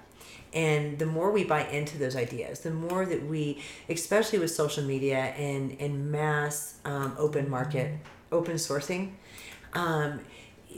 And 0.52 0.98
the 0.98 1.06
more 1.06 1.30
we 1.30 1.44
buy 1.44 1.64
into 1.66 1.96
those 1.96 2.16
ideas, 2.16 2.60
the 2.60 2.72
more 2.72 3.06
that 3.06 3.24
we, 3.24 3.62
especially 3.88 4.40
with 4.40 4.50
social 4.50 4.84
media 4.84 5.16
and, 5.18 5.76
and 5.80 6.10
mass 6.10 6.78
um, 6.84 7.14
open 7.18 7.48
market, 7.48 7.92
open 8.32 8.56
sourcing, 8.56 9.12
um, 9.74 10.20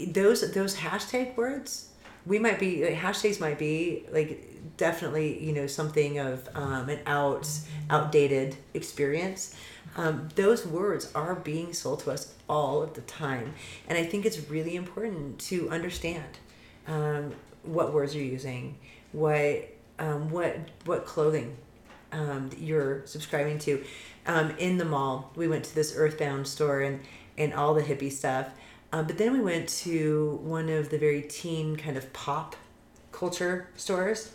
those 0.09 0.53
those 0.53 0.77
hashtag 0.77 1.37
words, 1.37 1.89
we 2.27 2.39
might 2.39 2.59
be 2.59 2.85
like, 2.85 2.95
hashtags 2.95 3.41
might 3.41 3.59
be 3.59 4.05
like 4.11 4.77
definitely 4.77 5.43
you 5.45 5.53
know 5.53 5.67
something 5.67 6.19
of 6.19 6.49
um, 6.55 6.89
an 6.89 7.01
out 7.07 7.49
outdated 7.91 8.57
experience. 8.75 9.55
Um, 9.97 10.29
those 10.37 10.67
words 10.67 11.11
are 11.15 11.35
being 11.35 11.73
sold 11.73 12.01
to 12.01 12.13
us 12.13 12.35
all 12.49 12.83
of 12.83 12.95
the 12.95 13.03
time, 13.03 13.55
and 13.89 13.99
I 13.99 14.05
think 14.05 14.25
it's 14.25 14.49
really 14.49 14.75
important 14.75 15.39
to 15.41 15.69
understand 15.71 16.39
um, 16.87 17.35
what 17.63 17.93
words 17.93 18.15
you're 18.15 18.25
using, 18.25 18.79
what 19.13 19.69
um, 19.99 20.31
what 20.31 20.57
what 20.85 21.05
clothing 21.05 21.57
um, 22.13 22.51
you're 22.59 23.07
subscribing 23.07 23.59
to. 23.61 23.85
Um, 24.27 24.53
in 24.59 24.79
the 24.79 24.85
mall, 24.85 25.33
we 25.35 25.49
went 25.49 25.65
to 25.65 25.75
this 25.75 25.95
Earthbound 25.97 26.47
store 26.47 26.81
and 26.81 27.01
and 27.37 27.53
all 27.55 27.75
the 27.75 27.83
hippie 27.83 28.13
stuff. 28.13 28.49
Um, 28.93 29.07
but 29.07 29.17
then 29.17 29.33
we 29.33 29.41
went 29.41 29.69
to 29.71 30.39
one 30.43 30.69
of 30.69 30.91
the 30.91 30.99
very 30.99 31.23
teen 31.23 31.77
kind 31.77 31.97
of 31.97 32.13
pop 32.13 32.57
culture 33.11 33.69
stores, 33.75 34.33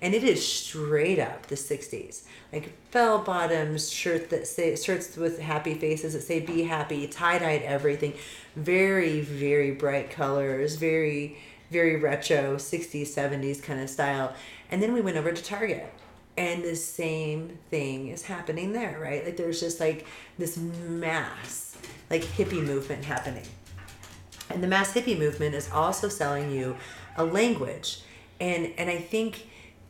and 0.00 0.14
it 0.14 0.24
is 0.24 0.46
straight 0.46 1.18
up 1.18 1.46
the 1.46 1.54
'60s, 1.54 2.22
like 2.52 2.72
bell 2.90 3.18
bottoms, 3.18 3.90
shirt 3.90 4.30
that 4.30 4.46
say 4.46 4.76
shirts 4.76 5.16
with 5.16 5.40
happy 5.40 5.74
faces 5.74 6.14
that 6.14 6.22
say 6.22 6.40
"Be 6.40 6.64
happy," 6.64 7.06
tie 7.06 7.38
dyed 7.38 7.62
everything, 7.62 8.14
very 8.54 9.20
very 9.20 9.72
bright 9.72 10.10
colors, 10.10 10.76
very 10.76 11.38
very 11.70 11.96
retro 11.96 12.56
60s 12.56 13.08
70s 13.08 13.62
kind 13.62 13.80
of 13.80 13.90
style. 13.90 14.34
And 14.70 14.82
then 14.82 14.92
we 14.92 15.00
went 15.00 15.16
over 15.16 15.32
to 15.32 15.42
target. 15.42 15.92
And 16.36 16.62
the 16.62 16.76
same 16.76 17.58
thing 17.68 18.08
is 18.08 18.22
happening 18.22 18.72
there 18.72 18.98
right? 19.00 19.24
Like 19.24 19.36
there's 19.36 19.60
just 19.60 19.80
like 19.80 20.06
this 20.38 20.56
mass 20.56 21.76
like 22.10 22.22
hippie 22.22 22.64
movement 22.64 23.04
happening. 23.04 23.44
And 24.50 24.62
the 24.62 24.68
mass 24.68 24.92
hippie 24.94 25.18
movement 25.18 25.54
is 25.54 25.70
also 25.70 26.08
selling 26.08 26.50
you 26.50 26.76
a 27.16 27.24
language. 27.24 28.02
And 28.40 28.72
and 28.78 28.88
i 28.88 28.98
think 28.98 29.48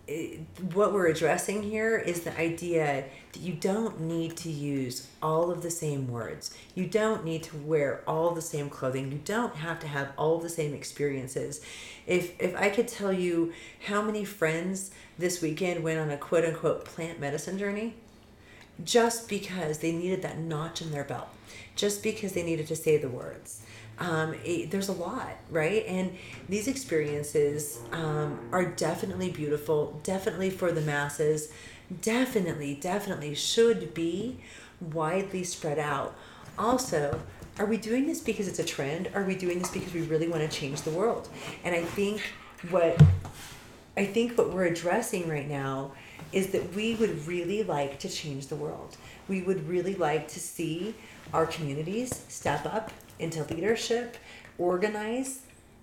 eh, 0.08 0.38
what 0.72 0.92
we're 0.92 1.08
addressing 1.08 1.62
here 1.62 1.96
is 1.96 2.20
the 2.22 2.38
idea 2.38 3.04
that 3.32 3.40
you 3.40 3.54
don't 3.54 4.00
need 4.00 4.36
to 4.38 4.50
use 4.50 5.08
all 5.22 5.50
of 5.50 5.62
the 5.62 5.70
same 5.70 6.08
words. 6.08 6.56
You 6.74 6.86
don't 6.86 7.24
need 7.24 7.42
to 7.44 7.56
wear 7.56 8.02
all 8.06 8.32
the 8.32 8.42
same 8.42 8.70
clothing. 8.70 9.12
You 9.12 9.20
don't 9.24 9.56
have 9.56 9.80
to 9.80 9.86
have 9.86 10.12
all 10.16 10.38
the 10.38 10.48
same 10.48 10.74
experiences. 10.74 11.60
If 12.06 12.40
if 12.40 12.56
I 12.56 12.70
could 12.70 12.88
tell 12.88 13.12
you 13.12 13.52
how 13.86 14.02
many 14.02 14.24
friends 14.24 14.90
this 15.18 15.42
weekend 15.42 15.84
went 15.84 16.00
on 16.00 16.10
a 16.10 16.16
quote 16.16 16.44
unquote 16.44 16.84
plant 16.84 17.20
medicine 17.20 17.58
journey 17.58 17.94
just 18.84 19.28
because 19.28 19.78
they 19.78 19.92
needed 19.92 20.22
that 20.22 20.38
notch 20.38 20.80
in 20.80 20.90
their 20.90 21.04
belt, 21.04 21.28
just 21.74 22.02
because 22.02 22.32
they 22.32 22.42
needed 22.42 22.66
to 22.68 22.76
say 22.76 22.96
the 22.96 23.08
words. 23.08 23.62
Um, 24.00 24.34
it, 24.44 24.70
there's 24.70 24.88
a 24.88 24.92
lot, 24.92 25.36
right? 25.50 25.84
And 25.86 26.16
these 26.48 26.68
experiences 26.68 27.80
um, 27.92 28.38
are 28.52 28.64
definitely 28.64 29.30
beautiful, 29.30 30.00
definitely 30.04 30.50
for 30.50 30.70
the 30.70 30.80
masses, 30.82 31.52
definitely, 32.00 32.74
definitely 32.74 33.34
should 33.34 33.94
be 33.94 34.38
widely 34.80 35.42
spread 35.42 35.78
out. 35.78 36.14
Also, 36.58 37.20
are 37.58 37.66
we 37.66 37.76
doing 37.76 38.06
this 38.06 38.20
because 38.20 38.46
it's 38.46 38.60
a 38.60 38.64
trend? 38.64 39.10
Are 39.14 39.24
we 39.24 39.34
doing 39.34 39.58
this 39.58 39.70
because 39.70 39.92
we 39.92 40.02
really 40.02 40.28
want 40.28 40.48
to 40.48 40.48
change 40.48 40.82
the 40.82 40.90
world? 40.90 41.28
And 41.64 41.74
I 41.74 41.82
think 41.82 42.22
what 42.70 43.00
I 43.96 44.04
think 44.04 44.38
what 44.38 44.52
we're 44.52 44.66
addressing 44.66 45.28
right 45.28 45.48
now 45.48 45.90
is 46.30 46.48
that 46.48 46.72
we 46.74 46.94
would 46.94 47.26
really 47.26 47.64
like 47.64 47.98
to 48.00 48.08
change 48.08 48.46
the 48.46 48.54
world. 48.54 48.96
We 49.26 49.42
would 49.42 49.68
really 49.68 49.96
like 49.96 50.28
to 50.28 50.40
see 50.40 50.94
our 51.32 51.46
communities 51.46 52.24
step 52.28 52.64
up 52.64 52.92
into 53.18 53.42
leadership, 53.44 54.16
organize. 54.58 55.40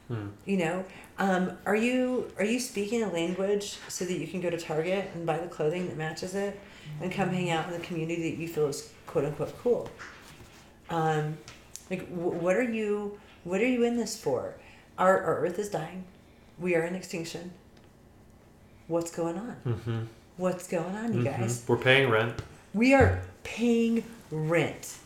Hmm. 0.08 0.28
You 0.46 0.58
know, 0.58 0.86
um, 1.18 1.58
are 1.66 1.76
you 1.76 2.32
are 2.38 2.46
you 2.46 2.60
speaking 2.60 3.02
a 3.04 3.12
language 3.12 3.78
so 3.88 4.06
that 4.06 4.18
you 4.18 4.28
can 4.28 4.42
go 4.42 4.50
to 4.50 4.58
Target 4.58 5.10
and 5.16 5.26
buy 5.26 5.38
the 5.38 5.48
clothing 5.48 5.88
that 5.88 5.98
matches 5.98 6.36
it, 6.36 6.60
and 7.02 7.12
come 7.12 7.30
hang 7.30 7.50
out 7.50 7.66
in 7.68 7.74
the 7.74 7.86
community 7.86 8.30
that 8.30 8.40
you 8.40 8.48
feel 8.48 8.68
is 8.68 8.92
quote 9.08 9.26
unquote 9.26 9.58
cool? 9.60 9.90
Um, 10.90 11.38
like, 11.90 12.08
wh- 12.10 12.42
what 12.42 12.56
are 12.56 12.64
you 12.64 13.20
what 13.44 13.62
are 13.62 13.68
you 13.68 13.84
in 13.84 13.98
this 13.98 14.16
for? 14.16 14.56
Our 14.98 15.20
our 15.22 15.38
Earth 15.40 15.58
is 15.58 15.70
dying. 15.70 16.04
We 16.60 16.76
are 16.76 16.84
in 16.84 16.96
extinction. 16.96 17.52
What's 18.88 19.12
going 19.12 19.38
on? 19.38 19.56
Mm-hmm. 19.66 20.00
What's 20.38 20.68
going 20.68 20.96
on, 20.96 21.14
you 21.14 21.24
guys? 21.24 21.64
We're 21.68 21.78
paying 21.78 22.10
rent. 22.10 22.42
We 22.74 22.94
are 22.94 23.22
paying 23.44 24.04
rent. 24.30 24.98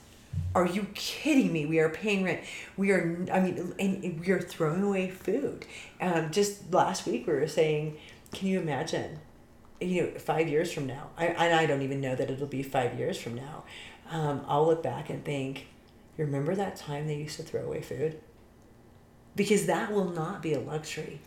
Are 0.55 0.65
you 0.65 0.87
kidding 0.95 1.53
me? 1.53 1.65
We 1.65 1.79
are 1.79 1.89
paying 1.89 2.23
rent. 2.23 2.41
We 2.75 2.91
are, 2.91 3.25
I 3.31 3.39
mean, 3.39 3.73
and 3.79 4.19
we 4.19 4.31
are 4.31 4.41
throwing 4.41 4.83
away 4.83 5.09
food. 5.09 5.65
Um, 6.01 6.31
just 6.31 6.73
last 6.73 7.05
week 7.05 7.27
we 7.27 7.33
were 7.33 7.47
saying, 7.47 7.97
can 8.33 8.47
you 8.47 8.59
imagine, 8.59 9.19
you 9.79 10.01
know, 10.01 10.19
five 10.19 10.47
years 10.47 10.71
from 10.71 10.87
now? 10.87 11.09
I, 11.17 11.27
and 11.27 11.53
I 11.53 11.65
don't 11.65 11.83
even 11.83 12.01
know 12.01 12.15
that 12.15 12.31
it'll 12.31 12.47
be 12.47 12.63
five 12.63 12.97
years 12.97 13.17
from 13.17 13.35
now. 13.35 13.63
Um, 14.09 14.41
I'll 14.47 14.65
look 14.65 14.81
back 14.81 15.09
and 15.09 15.23
think, 15.23 15.67
you 16.17 16.25
remember 16.25 16.55
that 16.55 16.75
time 16.75 17.07
they 17.07 17.15
used 17.15 17.37
to 17.37 17.43
throw 17.43 17.63
away 17.63 17.81
food? 17.81 18.19
Because 19.35 19.67
that 19.67 19.93
will 19.93 20.09
not 20.09 20.41
be 20.41 20.53
a 20.53 20.59
luxury 20.59 21.21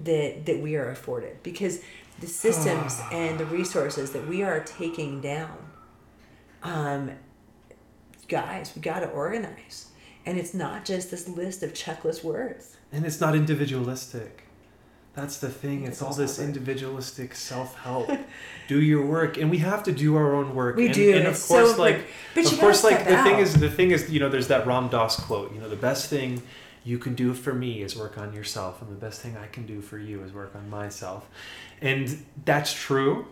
that 0.00 0.44
that 0.46 0.60
we 0.60 0.74
are 0.74 0.90
afforded. 0.90 1.42
Because 1.42 1.80
the 2.20 2.26
systems 2.26 3.00
and 3.12 3.38
the 3.38 3.46
resources 3.60 4.12
that 4.12 4.26
we 4.28 4.42
are 4.42 4.60
taking 4.60 5.20
down 5.20 5.56
um, 6.62 7.12
guys, 8.28 8.72
we 8.74 8.82
got 8.82 9.00
to 9.00 9.08
organize. 9.08 9.88
And 10.26 10.38
it's 10.38 10.54
not 10.54 10.84
just 10.84 11.10
this 11.10 11.28
list 11.28 11.62
of 11.62 11.74
checklist 11.74 12.24
words. 12.24 12.76
And 12.92 13.04
it's 13.04 13.20
not 13.20 13.34
individualistic. 13.34 14.44
That's 15.14 15.38
the 15.38 15.48
thing. 15.48 15.84
It's 15.84 16.02
all 16.02 16.12
this 16.12 16.40
individualistic 16.40 17.36
self 17.36 17.76
help. 17.76 18.10
do 18.68 18.80
your 18.80 19.06
work, 19.06 19.36
and 19.36 19.48
we 19.48 19.58
have 19.58 19.84
to 19.84 19.92
do 19.92 20.16
our 20.16 20.34
own 20.34 20.54
work. 20.54 20.76
We 20.76 20.86
and, 20.86 20.94
do. 20.94 21.16
And 21.16 21.26
of 21.26 21.34
it's 21.34 21.46
course, 21.46 21.76
so 21.76 21.80
like 21.80 22.06
but 22.34 22.50
of 22.50 22.58
course, 22.58 22.82
like 22.82 23.06
the 23.06 23.22
thing 23.22 23.38
is, 23.38 23.54
the 23.54 23.70
thing 23.70 23.92
is, 23.92 24.10
you 24.10 24.18
know, 24.18 24.28
there's 24.28 24.48
that 24.48 24.66
Ram 24.66 24.88
Dass 24.88 25.16
quote. 25.16 25.54
You 25.54 25.60
know, 25.60 25.68
the 25.68 25.76
best 25.76 26.10
thing 26.10 26.42
you 26.82 26.98
can 26.98 27.14
do 27.14 27.32
for 27.32 27.54
me 27.54 27.82
is 27.82 27.96
work 27.96 28.18
on 28.18 28.32
yourself, 28.32 28.82
and 28.82 28.90
the 28.90 28.96
best 28.96 29.20
thing 29.20 29.36
I 29.36 29.46
can 29.46 29.66
do 29.66 29.80
for 29.80 29.98
you 29.98 30.22
is 30.24 30.32
work 30.32 30.54
on 30.56 30.68
myself. 30.68 31.28
And 31.80 32.24
that's 32.44 32.72
true. 32.72 33.26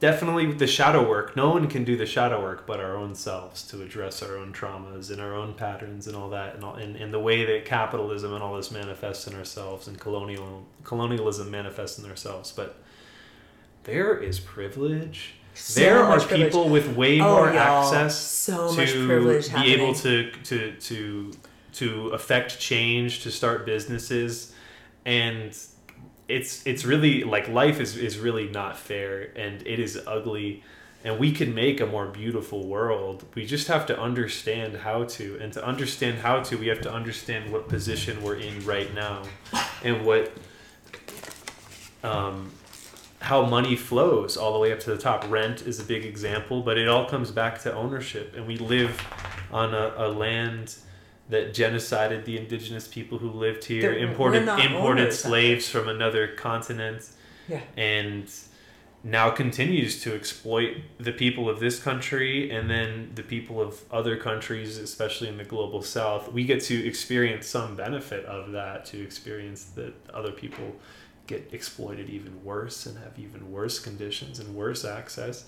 Definitely 0.00 0.52
the 0.52 0.66
shadow 0.66 1.06
work. 1.06 1.36
No 1.36 1.50
one 1.50 1.68
can 1.68 1.84
do 1.84 1.94
the 1.94 2.06
shadow 2.06 2.40
work 2.40 2.66
but 2.66 2.80
our 2.80 2.96
own 2.96 3.14
selves 3.14 3.62
to 3.68 3.82
address 3.82 4.22
our 4.22 4.36
own 4.38 4.52
traumas 4.52 5.10
and 5.10 5.20
our 5.20 5.34
own 5.34 5.52
patterns 5.52 6.06
and 6.06 6.16
all 6.16 6.30
that, 6.30 6.54
and, 6.54 6.64
all, 6.64 6.74
and, 6.74 6.96
and 6.96 7.12
the 7.12 7.18
way 7.20 7.44
that 7.44 7.66
capitalism 7.66 8.32
and 8.32 8.42
all 8.42 8.56
this 8.56 8.70
manifests 8.70 9.26
in 9.26 9.34
ourselves 9.34 9.86
and 9.86 10.00
colonial 10.00 10.64
colonialism 10.84 11.50
manifests 11.50 11.98
in 11.98 12.08
ourselves. 12.08 12.50
But 12.50 12.76
there 13.84 14.16
is 14.16 14.40
privilege. 14.40 15.34
So 15.52 15.80
there 15.80 15.98
are 16.02 16.18
privilege. 16.18 16.46
people 16.46 16.70
with 16.70 16.96
way 16.96 17.20
Oh, 17.20 17.34
more 17.34 17.48
access 17.50 18.18
So 18.18 18.70
to 18.70 18.76
much 18.76 18.92
privilege 18.92 19.52
be 19.52 19.74
able 19.74 19.94
to 19.96 20.30
to 20.44 20.72
to 20.72 21.32
to 21.72 22.08
affect 22.08 22.58
change, 22.58 23.22
to 23.22 23.30
start 23.30 23.66
businesses, 23.66 24.54
and 25.04 25.56
it's 26.30 26.66
it's 26.66 26.84
really 26.84 27.24
like 27.24 27.48
life 27.48 27.80
is 27.80 27.96
is 27.96 28.18
really 28.18 28.48
not 28.48 28.78
fair, 28.78 29.30
and 29.36 29.66
it 29.66 29.78
is 29.78 30.00
ugly. 30.06 30.62
And 31.02 31.18
we 31.18 31.32
can 31.32 31.54
make 31.54 31.80
a 31.80 31.86
more 31.86 32.06
beautiful 32.06 32.66
world. 32.66 33.24
We 33.34 33.46
just 33.46 33.68
have 33.68 33.86
to 33.86 33.98
understand 33.98 34.76
how 34.76 35.04
to. 35.04 35.38
And 35.40 35.50
to 35.54 35.64
understand 35.64 36.18
how 36.18 36.42
to, 36.42 36.58
we 36.58 36.66
have 36.66 36.82
to 36.82 36.92
understand 36.92 37.50
what 37.50 37.70
position 37.70 38.22
we're 38.22 38.36
in 38.36 38.62
right 38.66 38.92
now 38.94 39.22
and 39.82 40.04
what 40.04 40.30
um, 42.04 42.50
how 43.20 43.46
money 43.46 43.76
flows 43.76 44.36
all 44.36 44.52
the 44.52 44.58
way 44.58 44.72
up 44.72 44.80
to 44.80 44.90
the 44.90 44.98
top. 44.98 45.24
Rent 45.30 45.62
is 45.62 45.80
a 45.80 45.84
big 45.84 46.04
example, 46.04 46.62
but 46.62 46.76
it 46.76 46.86
all 46.86 47.08
comes 47.08 47.30
back 47.30 47.62
to 47.62 47.74
ownership. 47.74 48.34
And 48.36 48.46
we 48.46 48.58
live 48.58 49.00
on 49.50 49.72
a, 49.72 49.94
a 49.96 50.08
land 50.08 50.76
that 51.30 51.54
genocided 51.54 52.24
the 52.24 52.36
indigenous 52.36 52.86
people 52.88 53.18
who 53.18 53.30
lived 53.30 53.64
here, 53.64 53.80
They're- 53.82 53.98
imported 53.98 54.42
imported 54.48 54.74
owners 55.04 55.18
slaves 55.18 55.68
from 55.68 55.88
another 55.88 56.26
continent, 56.28 57.08
Yeah. 57.48 57.60
and 57.76 58.28
now 59.02 59.30
continues 59.30 60.02
to 60.02 60.14
exploit 60.14 60.76
the 60.98 61.12
people 61.12 61.48
of 61.48 61.58
this 61.58 61.82
country 61.82 62.50
and 62.50 62.68
then 62.68 63.12
the 63.14 63.22
people 63.22 63.58
of 63.60 63.80
other 63.90 64.16
countries, 64.16 64.76
especially 64.76 65.26
in 65.28 65.38
the 65.38 65.44
global 65.44 65.80
south. 65.82 66.30
We 66.32 66.44
get 66.44 66.60
to 66.64 66.86
experience 66.86 67.46
some 67.46 67.76
benefit 67.76 68.26
of 68.26 68.52
that, 68.52 68.84
to 68.86 69.02
experience 69.02 69.64
that 69.76 69.94
other 70.12 70.32
people 70.32 70.76
get 71.26 71.48
exploited 71.52 72.10
even 72.10 72.44
worse 72.44 72.84
and 72.86 72.98
have 72.98 73.18
even 73.18 73.50
worse 73.50 73.78
conditions 73.78 74.38
and 74.38 74.54
worse 74.54 74.84
access. 74.84 75.44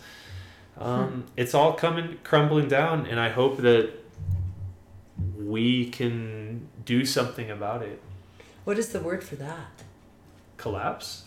Um, 0.79 1.25
It's 1.37 1.55
all 1.55 1.75
coming 1.75 2.19
crumbling 2.25 2.69
down, 2.69 3.05
and 3.07 3.21
I 3.21 3.29
hope 3.29 3.59
that 3.59 3.91
we 5.37 5.91
can 5.91 6.69
do 6.85 7.05
something 7.05 7.51
about 7.51 7.83
it. 7.83 8.01
What 8.65 8.79
is 8.79 8.91
the 8.91 9.01
word 9.01 9.23
for 9.25 9.37
that? 9.37 9.83
Collapse? 10.57 11.25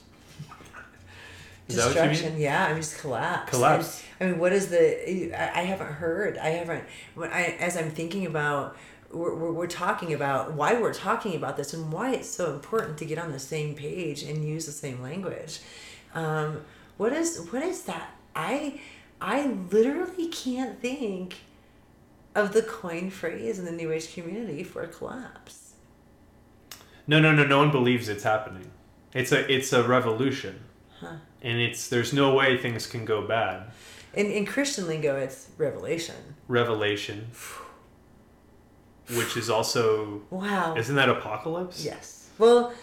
Is 1.67 1.77
that 1.77 1.87
what 1.87 1.95
you 1.95 2.01
mean? 2.01 2.09
destruction 2.11 2.39
yeah 2.39 2.65
i 2.65 2.73
mean 2.73 2.77
just 2.77 2.99
collapse 2.99 3.49
Collapse. 3.49 4.03
And, 4.19 4.29
i 4.29 4.31
mean 4.31 4.39
what 4.39 4.53
is 4.53 4.67
the 4.67 5.33
i, 5.35 5.61
I 5.61 5.63
haven't 5.63 5.93
heard 5.93 6.37
i 6.37 6.49
haven't 6.49 6.83
when 7.15 7.31
i 7.31 7.55
as 7.59 7.75
i'm 7.75 7.89
thinking 7.89 8.25
about 8.27 8.77
we're, 9.11 9.33
we're, 9.33 9.51
we're 9.51 9.67
talking 9.67 10.13
about 10.13 10.53
why 10.53 10.79
we're 10.79 10.93
talking 10.93 11.35
about 11.35 11.57
this 11.57 11.73
and 11.73 11.91
why 11.91 12.11
it's 12.11 12.29
so 12.29 12.53
important 12.53 12.97
to 12.99 13.05
get 13.05 13.17
on 13.17 13.31
the 13.31 13.39
same 13.39 13.73
page 13.73 14.21
and 14.23 14.47
use 14.47 14.65
the 14.65 14.71
same 14.71 15.01
language 15.01 15.59
um, 16.13 16.61
what 16.97 17.11
is 17.11 17.47
what 17.49 17.63
is 17.63 17.83
that 17.83 18.11
i 18.35 18.79
i 19.19 19.47
literally 19.71 20.27
can't 20.27 20.79
think 20.79 21.35
of 22.35 22.51
the 22.53 22.61
coin 22.61 23.09
phrase 23.09 23.57
in 23.59 23.65
the 23.65 23.71
new 23.71 23.91
age 23.91 24.13
community 24.13 24.63
for 24.63 24.85
collapse 24.87 25.73
No, 27.07 27.19
no, 27.19 27.31
no. 27.31 27.45
No 27.45 27.57
one 27.59 27.71
believes 27.71 28.09
it's 28.09 28.23
happening. 28.23 28.71
It's 29.13 29.31
a 29.31 29.39
it's 29.55 29.71
a 29.73 29.81
revolution, 29.83 30.55
Huh. 30.99 31.17
and 31.41 31.57
it's 31.59 31.87
there's 31.87 32.11
no 32.13 32.33
way 32.33 32.57
things 32.57 32.87
can 32.87 33.05
go 33.05 33.21
bad. 33.27 33.71
in, 34.13 34.27
in 34.31 34.45
christian 34.45 34.87
lingo 34.87 35.15
it's 35.15 35.49
revelation 35.57 36.15
Revelation, 36.47 37.27
which 39.17 39.37
is 39.37 39.49
also 39.49 40.21
wow 40.29 40.75
isn't 40.75 40.95
that 40.95 41.09
apocalypse? 41.09 41.83
Yes. 41.85 42.29
Well, 42.37 42.73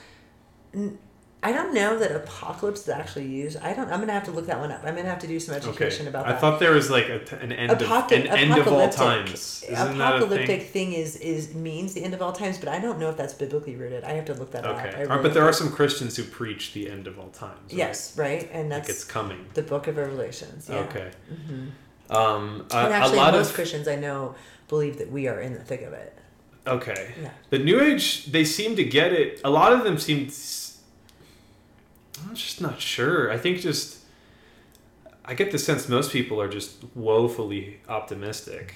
n- 0.74 0.98
I 1.44 1.50
don't 1.50 1.74
know 1.74 1.98
that 1.98 2.12
apocalypse 2.14 2.82
is 2.82 2.88
actually 2.88 3.26
used. 3.26 3.58
I 3.58 3.72
don't. 3.74 3.90
I'm 3.90 3.98
gonna 3.98 4.12
have 4.12 4.22
to 4.26 4.30
look 4.30 4.46
that 4.46 4.60
one 4.60 4.70
up. 4.70 4.82
I'm 4.84 4.94
gonna 4.94 5.08
have 5.08 5.18
to 5.20 5.26
do 5.26 5.40
some 5.40 5.56
Okay. 5.56 5.68
education 5.68 6.06
about 6.06 6.26
that. 6.26 6.36
I 6.36 6.38
thought 6.38 6.60
there 6.60 6.70
was 6.70 6.88
like 6.88 7.08
a 7.08 7.20
an 7.40 7.50
end 7.50 7.72
Apoca- 7.72 8.04
of 8.18 8.24
an 8.26 8.26
end 8.28 8.56
of 8.56 8.68
all 8.68 8.88
times. 8.88 9.64
Isn't 9.68 10.00
apocalyptic 10.00 10.62
thing? 10.70 10.90
thing? 10.90 10.92
is 10.92 11.16
is 11.16 11.52
means 11.52 11.94
the 11.94 12.04
end 12.04 12.14
of 12.14 12.22
all 12.22 12.30
times, 12.32 12.58
but 12.58 12.68
I 12.68 12.78
don't 12.78 13.00
know 13.00 13.10
if 13.10 13.16
that's 13.16 13.34
biblically 13.34 13.74
rooted. 13.74 14.04
I 14.04 14.12
have 14.12 14.24
to 14.26 14.34
look 14.34 14.52
that 14.52 14.64
up. 14.64 14.76
Okay, 14.78 15.04
really 15.04 15.20
but 15.22 15.34
there 15.34 15.42
are 15.42 15.52
some 15.52 15.72
Christians 15.72 16.16
who 16.16 16.22
preach 16.22 16.74
the 16.74 16.88
end 16.88 17.08
of 17.08 17.18
all 17.18 17.30
times. 17.30 17.58
right? 17.64 17.72
Yes, 17.72 18.16
right, 18.16 18.48
and 18.52 18.70
like 18.70 18.84
that's 18.86 18.90
it's 18.90 19.04
coming. 19.04 19.44
the 19.54 19.62
Book 19.62 19.88
of 19.88 19.96
Revelations. 19.96 20.68
Yeah. 20.70 20.78
Okay. 20.80 21.10
hmm 21.28 21.66
Um, 22.10 22.66
a, 22.70 22.76
and 22.76 22.92
actually, 22.94 23.16
lot 23.16 23.34
most 23.34 23.48
of 23.50 23.54
Christians 23.56 23.88
I 23.88 23.96
know 23.96 24.36
believe 24.68 24.96
that 24.98 25.10
we 25.10 25.26
are 25.26 25.40
in 25.40 25.54
the 25.54 25.60
thick 25.60 25.82
of 25.82 25.92
it. 25.92 26.16
okay. 26.68 27.14
Yeah. 27.20 27.30
The 27.50 27.58
New 27.58 27.80
Age, 27.80 28.26
they 28.26 28.44
seem 28.44 28.76
to 28.76 28.84
get 28.84 29.12
it. 29.12 29.40
A 29.42 29.50
lot 29.50 29.72
of 29.72 29.82
them 29.82 29.98
seem. 29.98 30.30
I'm 32.28 32.34
just 32.34 32.60
not 32.60 32.80
sure. 32.80 33.30
I 33.30 33.36
think 33.38 33.60
just. 33.60 33.98
I 35.24 35.34
get 35.34 35.52
the 35.52 35.58
sense 35.58 35.88
most 35.88 36.10
people 36.12 36.40
are 36.40 36.48
just 36.48 36.82
woefully 36.96 37.78
optimistic, 37.88 38.74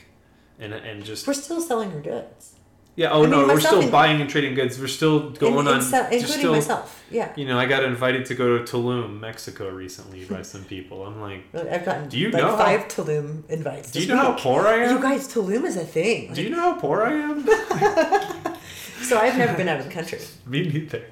and 0.61 0.73
and 0.73 1.05
just 1.05 1.27
We're 1.27 1.35
still 1.35 1.61
selling 1.61 1.93
our 1.93 2.01
goods, 2.01 2.55
yeah. 2.95 3.11
Oh 3.11 3.19
I 3.19 3.23
mean, 3.23 3.31
no, 3.33 3.47
we're 3.49 3.59
still 3.61 3.81
in- 3.81 3.91
buying 3.91 4.21
and 4.21 4.31
trading 4.31 4.55
goods. 4.55 4.79
We're 4.79 4.87
still 4.87 5.31
going 5.31 5.67
In- 5.67 5.75
on, 5.75 5.83
se- 5.83 6.05
including 6.13 6.27
still. 6.39 6.53
myself. 6.53 7.05
Yeah, 7.11 7.33
You 7.37 7.47
know, 7.47 7.59
I 7.59 7.67
got 7.67 7.83
invited 7.83 8.27
to 8.27 8.35
go 8.37 8.59
to 8.59 8.65
Tulum, 8.65 9.19
Mexico, 9.21 9.71
recently 9.71 10.25
by 10.25 10.43
some 10.43 10.63
people. 10.65 11.05
I'm 11.05 11.21
like, 11.21 11.43
I've 11.55 11.85
gotten 11.85 12.09
Do 12.09 12.17
you 12.17 12.31
like 12.31 12.43
know 12.43 12.51
how- 12.57 12.65
five 12.65 12.83
Tulum 12.89 13.49
invites. 13.51 13.91
do 13.91 14.01
you 14.01 14.07
know 14.07 14.17
how 14.17 14.33
poor 14.35 14.67
I 14.69 14.75
am? 14.85 14.97
You 14.97 15.03
guys, 15.03 15.27
Tulum 15.33 15.65
is 15.65 15.77
a 15.77 15.85
thing. 15.85 16.33
do 16.33 16.43
you 16.43 16.51
know 16.51 16.61
how 16.61 16.75
poor 16.75 17.03
I 17.03 17.13
am? 17.13 18.57
So 19.03 19.19
I've 19.19 19.37
never 19.39 19.55
been 19.57 19.69
out 19.69 19.79
of 19.79 19.87
the 19.87 19.93
country. 19.93 20.19
Me 20.47 20.63
neither. 20.69 21.05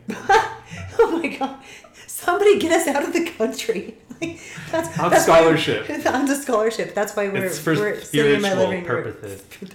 Oh 0.99 1.20
my 1.22 1.28
god! 1.28 1.62
Somebody 2.25 2.59
get 2.59 2.72
us 2.72 2.87
out 2.89 3.05
of 3.05 3.12
the 3.12 3.25
country. 3.31 3.97
Like, 4.20 4.39
that's, 4.70 4.99
On 5.01 5.11
that's 5.11 5.27
why- 5.29 5.41
scholarship. 5.41 6.07
on 6.07 6.25
the 6.27 6.37
scholarship. 6.37 6.95
That's 6.95 7.14
why 7.16 7.29
we're, 7.29 7.47
It's 7.47 7.59
for 7.59 7.75
we're 7.75 8.01
sitting 8.01 8.37
in 8.37 8.43
my 8.43 8.55
living 8.55 8.85
room. 8.85 9.03
purposes. 9.05 9.43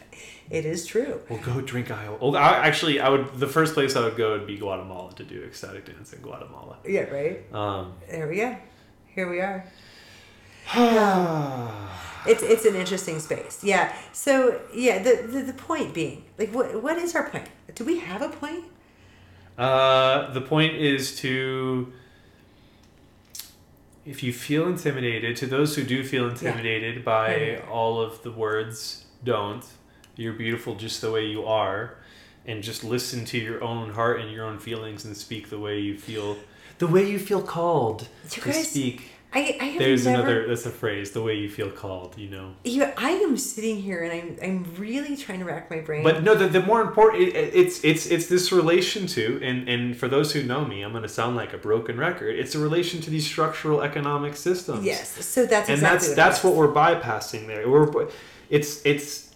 It 0.49 0.65
is 0.65 0.85
true. 0.87 1.21
We'll 1.29 1.39
go 1.39 1.61
drink 1.61 1.89
ayahuasca. 1.89 2.19
Well, 2.21 2.35
I, 2.35 2.65
actually, 2.69 2.99
I 2.99 3.09
would. 3.09 3.25
The 3.39 3.45
first 3.47 3.75
place 3.75 3.95
I 3.95 4.01
would 4.05 4.15
go 4.15 4.31
would 4.31 4.47
be 4.47 4.57
Guatemala 4.57 5.13
to 5.15 5.23
do 5.23 5.43
ecstatic 5.43 5.85
dance 5.85 6.11
in 6.13 6.21
Guatemala. 6.21 6.77
Yeah, 6.87 7.01
right. 7.01 7.53
Um, 7.53 7.93
There 8.09 8.27
we 8.27 8.37
go. 8.37 8.55
Here 9.13 9.29
we 9.29 9.41
are. 9.41 9.63
It's 12.27 12.43
it's 12.43 12.65
an 12.65 12.75
interesting 12.75 13.19
space. 13.19 13.63
Yeah. 13.63 13.93
So 14.11 14.59
yeah, 14.73 15.01
the, 15.01 15.27
the 15.27 15.41
the 15.51 15.53
point 15.53 15.93
being, 15.93 16.23
like, 16.37 16.51
what 16.53 16.81
what 16.83 16.97
is 16.97 17.15
our 17.15 17.29
point? 17.29 17.47
Do 17.75 17.83
we 17.85 17.99
have 17.99 18.21
a 18.21 18.29
point? 18.29 18.65
uh, 19.57 20.31
the 20.33 20.41
point 20.41 20.73
is 20.75 21.15
to. 21.21 21.93
If 24.05 24.23
you 24.23 24.33
feel 24.33 24.67
intimidated, 24.67 25.35
to 25.37 25.45
those 25.45 25.75
who 25.75 25.83
do 25.83 26.03
feel 26.03 26.27
intimidated 26.29 27.03
by 27.03 27.35
Yeah. 27.35 27.65
all 27.69 28.01
of 28.01 28.23
the 28.23 28.31
words, 28.31 29.05
don't. 29.23 29.63
You're 30.15 30.33
beautiful 30.33 30.75
just 30.75 31.01
the 31.01 31.11
way 31.11 31.25
you 31.27 31.45
are, 31.45 31.95
and 32.45 32.63
just 32.63 32.83
listen 32.83 33.25
to 33.25 33.37
your 33.37 33.63
own 33.63 33.91
heart 33.91 34.19
and 34.21 34.31
your 34.31 34.45
own 34.45 34.59
feelings 34.59 35.05
and 35.05 35.15
speak 35.15 35.49
the 35.49 35.59
way 35.59 35.79
you 35.79 35.97
feel. 35.97 36.37
The 36.79 36.87
way 36.87 37.09
you 37.09 37.19
feel 37.19 37.41
called 37.41 38.07
You 38.23 38.29
to 38.29 38.41
guys- 38.41 38.69
speak. 38.71 39.09
I 39.31 39.57
I 39.61 39.63
have 39.65 39.79
There's 39.79 40.05
never. 40.05 40.21
another. 40.21 40.47
That's 40.47 40.65
a 40.65 40.71
phrase. 40.71 41.11
The 41.11 41.21
way 41.21 41.35
you 41.35 41.49
feel 41.49 41.69
called. 41.69 42.17
You 42.17 42.29
know. 42.29 42.55
You, 42.63 42.85
I 42.97 43.11
am 43.11 43.37
sitting 43.37 43.79
here 43.79 44.01
and 44.03 44.11
I'm 44.11 44.37
I'm 44.41 44.75
really 44.75 45.15
trying 45.15 45.39
to 45.39 45.45
rack 45.45 45.69
my 45.69 45.81
brain. 45.81 46.03
But 46.03 46.23
no, 46.23 46.33
the, 46.33 46.47
the 46.47 46.61
more 46.61 46.81
important 46.81 47.23
it, 47.23 47.35
it- 47.35 47.53
it's 47.53 47.83
it's 47.83 48.07
it's 48.07 48.27
this 48.27 48.51
relation 48.51 49.05
to 49.07 49.39
and 49.43 49.69
and 49.69 49.95
for 49.95 50.07
those 50.07 50.33
who 50.33 50.41
know 50.41 50.65
me, 50.65 50.81
I'm 50.81 50.91
going 50.91 51.03
to 51.03 51.09
sound 51.09 51.35
like 51.35 51.53
a 51.53 51.59
broken 51.59 51.97
record. 51.97 52.35
It's 52.39 52.55
a 52.55 52.59
relation 52.59 53.01
to 53.01 53.09
these 53.11 53.25
structural 53.25 53.81
economic 53.81 54.35
systems. 54.35 54.83
yes, 54.83 55.23
so 55.25 55.45
that's 55.45 55.69
and 55.69 55.77
exactly 55.77 56.07
that's 56.07 56.07
what 56.07 56.15
that's 56.15 56.43
what 56.43 56.55
we're 56.55 56.73
bypassing 56.73 57.45
there. 57.45 57.69
We're 57.69 58.07
it's 58.49 58.83
it's 58.83 59.35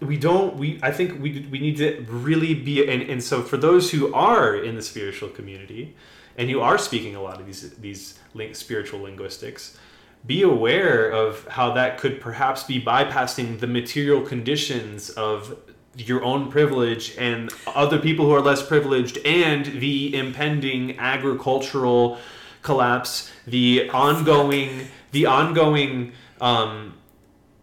we 0.00 0.18
don't 0.18 0.56
we 0.56 0.78
I 0.82 0.90
think 0.92 1.20
we 1.22 1.46
we 1.50 1.60
need 1.60 1.78
to 1.78 2.04
really 2.10 2.52
be 2.54 2.86
and 2.86 3.00
and 3.02 3.22
so 3.22 3.42
for 3.42 3.56
those 3.56 3.90
who 3.90 4.12
are 4.12 4.54
in 4.54 4.74
the 4.74 4.82
spiritual 4.82 5.30
community 5.30 5.94
and 6.36 6.48
you 6.50 6.60
are 6.60 6.76
speaking 6.78 7.16
a 7.16 7.22
lot 7.22 7.40
of 7.40 7.46
these 7.46 7.70
these 7.76 8.18
spiritual 8.52 9.00
linguistics. 9.00 9.78
Be 10.26 10.42
aware 10.42 11.10
of 11.10 11.46
how 11.48 11.72
that 11.74 11.98
could 11.98 12.20
perhaps 12.20 12.64
be 12.64 12.80
bypassing 12.80 13.58
the 13.58 13.66
material 13.66 14.20
conditions 14.20 15.10
of 15.10 15.58
your 15.96 16.22
own 16.22 16.50
privilege 16.50 17.16
and 17.18 17.50
other 17.66 17.98
people 17.98 18.26
who 18.26 18.32
are 18.32 18.40
less 18.40 18.64
privileged 18.64 19.18
and 19.18 19.66
the 19.80 20.14
impending 20.14 20.98
agricultural 20.98 22.18
collapse 22.62 23.30
the 23.46 23.88
ongoing 23.90 24.86
the 25.12 25.26
ongoing 25.26 26.12
um, 26.40 26.94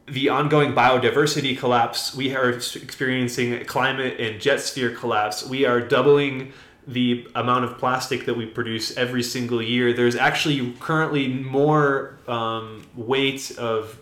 the 0.07 0.29
ongoing 0.29 0.71
biodiversity 0.73 1.57
collapse. 1.57 2.15
We 2.15 2.33
are 2.33 2.51
experiencing 2.51 3.65
climate 3.65 4.19
and 4.19 4.39
jet 4.39 4.61
sphere 4.61 4.91
collapse. 4.91 5.45
We 5.45 5.65
are 5.65 5.81
doubling 5.81 6.53
the 6.87 7.27
amount 7.35 7.65
of 7.65 7.77
plastic 7.77 8.25
that 8.25 8.37
we 8.37 8.45
produce 8.45 8.95
every 8.97 9.21
single 9.23 9.61
year 9.61 9.91
there's 9.93 10.15
actually 10.15 10.71
currently 10.79 11.27
more 11.27 12.17
um, 12.27 12.85
weight 12.95 13.51
of 13.57 13.99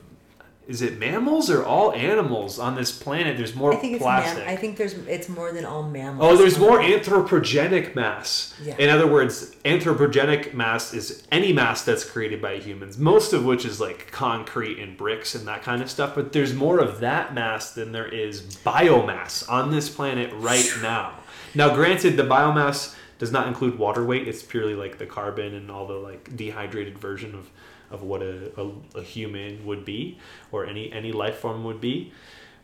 is 0.67 0.81
it 0.81 0.97
mammals 0.97 1.49
or 1.49 1.63
all 1.63 1.93
animals 1.93 2.57
on 2.57 2.75
this 2.75 2.91
planet 2.91 3.37
there's 3.37 3.53
more 3.55 3.71
I 3.73 3.75
think 3.77 3.93
it's 3.93 4.01
plastic 4.03 4.45
mam- 4.45 4.49
I 4.49 4.55
think 4.55 4.77
there's 4.77 4.93
it's 4.93 5.29
more 5.29 5.51
than 5.51 5.63
all 5.63 5.83
mammals. 5.83 6.27
Oh, 6.27 6.35
there's 6.35 6.57
more 6.57 6.79
anthropogenic 6.79 7.93
mass. 7.95 8.53
Yeah. 8.63 8.75
In 8.77 8.89
other 8.89 9.05
words, 9.05 9.55
anthropogenic 9.63 10.53
mass 10.55 10.93
is 10.93 11.23
any 11.31 11.53
mass 11.53 11.83
that's 11.83 12.03
created 12.03 12.41
by 12.41 12.57
humans, 12.57 12.97
most 12.97 13.31
of 13.33 13.45
which 13.45 13.63
is 13.63 13.79
like 13.79 14.11
concrete 14.11 14.79
and 14.79 14.97
bricks 14.97 15.35
and 15.35 15.47
that 15.47 15.61
kind 15.61 15.81
of 15.83 15.89
stuff. 15.91 16.15
But 16.15 16.31
there's 16.33 16.53
more 16.53 16.79
of 16.79 16.99
that 16.99 17.33
mass 17.35 17.71
than 17.71 17.91
there 17.91 18.07
is 18.07 18.41
biomass 18.65 19.47
on 19.49 19.69
this 19.71 19.89
planet 19.89 20.31
right 20.33 20.67
now. 20.81 21.13
Now, 21.55 21.73
granted, 21.73 22.17
the 22.17 22.23
biomass 22.23 22.95
does 23.17 23.31
not 23.31 23.47
include 23.47 23.79
water 23.79 24.03
weight. 24.03 24.27
It's 24.27 24.43
purely 24.43 24.75
like 24.75 24.97
the 24.97 25.05
carbon 25.05 25.53
and 25.55 25.71
all 25.71 25.87
the 25.87 25.93
like 25.93 26.35
dehydrated 26.35 26.97
version 26.97 27.33
of, 27.33 27.49
of 27.89 28.03
what 28.03 28.21
a, 28.21 28.51
a, 28.59 28.99
a 28.99 29.01
human 29.01 29.65
would 29.65 29.85
be 29.85 30.17
or 30.51 30.65
any, 30.65 30.91
any 30.91 31.11
life 31.11 31.37
form 31.37 31.63
would 31.63 31.79
be. 31.79 32.11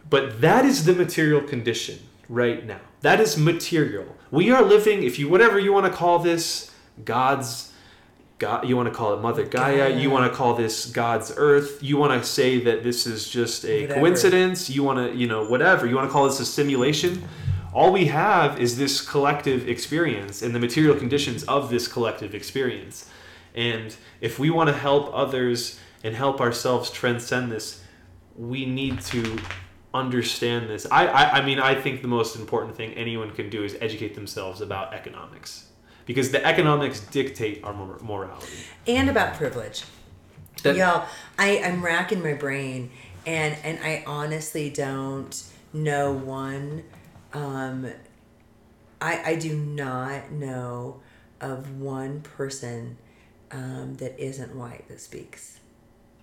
But 0.09 0.41
that 0.41 0.65
is 0.65 0.85
the 0.85 0.93
material 0.93 1.41
condition 1.41 1.99
right 2.27 2.65
now. 2.65 2.81
That 3.01 3.19
is 3.19 3.37
material. 3.37 4.15
We 4.29 4.51
are 4.51 4.63
living, 4.63 5.03
if 5.03 5.17
you 5.19 5.29
whatever 5.29 5.59
you 5.59 5.71
want 5.73 5.85
to 5.85 5.91
call 5.91 6.19
this, 6.19 6.71
God's 7.05 7.71
God. 8.39 8.67
You 8.67 8.75
want 8.75 8.89
to 8.89 8.93
call 8.95 9.13
it 9.13 9.21
Mother 9.21 9.45
Gaia. 9.45 9.89
Gaia. 9.89 9.99
You 9.99 10.09
want 10.09 10.29
to 10.29 10.35
call 10.35 10.55
this 10.55 10.87
God's 10.87 11.31
Earth. 11.37 11.81
You 11.83 11.97
want 11.97 12.19
to 12.19 12.27
say 12.27 12.59
that 12.63 12.83
this 12.83 13.05
is 13.05 13.29
just 13.29 13.63
a 13.65 13.81
Whatever. 13.81 13.99
coincidence. 13.99 14.69
You 14.69 14.83
want 14.83 14.97
to, 15.11 15.17
you 15.17 15.27
know, 15.27 15.45
whatever. 15.45 15.85
You 15.85 15.95
want 15.95 16.09
to 16.09 16.11
call 16.11 16.25
this 16.25 16.39
a 16.39 16.45
simulation. 16.45 17.23
All 17.73 17.91
we 17.91 18.05
have 18.07 18.59
is 18.59 18.77
this 18.77 19.01
collective 19.01 19.67
experience 19.69 20.41
and 20.41 20.53
the 20.53 20.59
material 20.59 20.95
conditions 20.95 21.43
of 21.43 21.69
this 21.69 21.87
collective 21.87 22.35
experience. 22.35 23.09
And 23.55 23.95
if 24.19 24.39
we 24.39 24.49
want 24.49 24.67
to 24.69 24.75
help 24.75 25.09
others 25.13 25.79
and 26.03 26.15
help 26.15 26.41
ourselves 26.41 26.89
transcend 26.91 27.51
this, 27.51 27.81
we 28.35 28.65
need 28.65 28.99
to 29.01 29.39
understand 29.93 30.69
this. 30.69 30.85
I, 30.91 31.07
I, 31.07 31.31
I 31.39 31.45
mean, 31.45 31.59
I 31.59 31.75
think 31.75 32.01
the 32.01 32.07
most 32.07 32.35
important 32.35 32.75
thing 32.75 32.93
anyone 32.93 33.31
can 33.31 33.49
do 33.49 33.63
is 33.63 33.77
educate 33.79 34.15
themselves 34.15 34.61
about 34.61 34.93
economics. 34.93 35.67
Because 36.05 36.31
the 36.31 36.45
economics 36.45 36.99
dictate 36.99 37.63
our 37.63 37.73
mor- 37.73 37.99
morality. 38.01 38.47
and 38.87 39.09
about 39.09 39.35
privilege. 39.35 39.83
That- 40.63 40.75
Y'all, 40.75 41.05
I, 41.37 41.59
I'm 41.59 41.83
racking 41.83 42.21
my 42.21 42.33
brain 42.33 42.91
and 43.25 43.55
and 43.63 43.79
I 43.83 44.03
honestly 44.07 44.69
don't 44.71 45.43
know 45.73 46.11
one 46.11 46.83
um 47.33 47.87
I 48.99 49.31
I 49.31 49.35
do 49.35 49.55
not 49.55 50.31
know 50.31 51.01
of 51.39 51.79
one 51.79 52.21
person 52.21 52.97
um, 53.51 53.95
that 53.95 54.17
isn't 54.23 54.55
white 54.55 54.87
that 54.89 55.01
speaks 55.01 55.59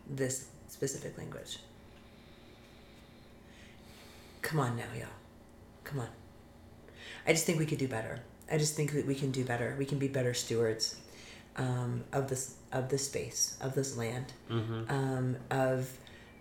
this 0.08 0.46
specific 0.68 1.18
language. 1.18 1.58
Come 4.42 4.60
on 4.60 4.76
now, 4.76 4.84
y'all. 4.96 5.08
Come 5.84 6.00
on. 6.00 6.08
I 7.26 7.32
just 7.32 7.44
think 7.44 7.58
we 7.58 7.66
could 7.66 7.78
do 7.78 7.88
better. 7.88 8.20
I 8.50 8.56
just 8.56 8.74
think 8.76 8.92
that 8.92 9.06
we 9.06 9.14
can 9.14 9.30
do 9.30 9.44
better. 9.44 9.74
We 9.78 9.84
can 9.84 9.98
be 9.98 10.08
better 10.08 10.32
stewards 10.32 10.96
um, 11.56 12.04
of 12.12 12.28
this 12.28 12.54
of 12.72 12.88
this 12.88 13.06
space, 13.06 13.58
of 13.60 13.74
this 13.74 13.96
land, 13.96 14.32
Mm-hmm. 14.50 14.90
um, 14.90 15.36
of 15.50 15.90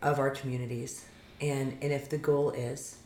of 0.01 0.19
our 0.19 0.29
communities, 0.29 1.03
and 1.41 1.77
and 1.81 1.91
if 1.91 2.09
the 2.09 2.17
goal 2.17 2.51
is 2.51 2.97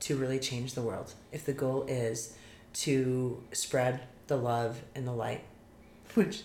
to 0.00 0.16
really 0.16 0.38
change 0.38 0.74
the 0.74 0.82
world, 0.82 1.14
if 1.32 1.44
the 1.44 1.52
goal 1.52 1.84
is 1.88 2.34
to 2.72 3.42
spread 3.52 4.00
the 4.28 4.36
love 4.36 4.82
and 4.94 5.06
the 5.06 5.12
light, 5.12 5.42
which 6.14 6.42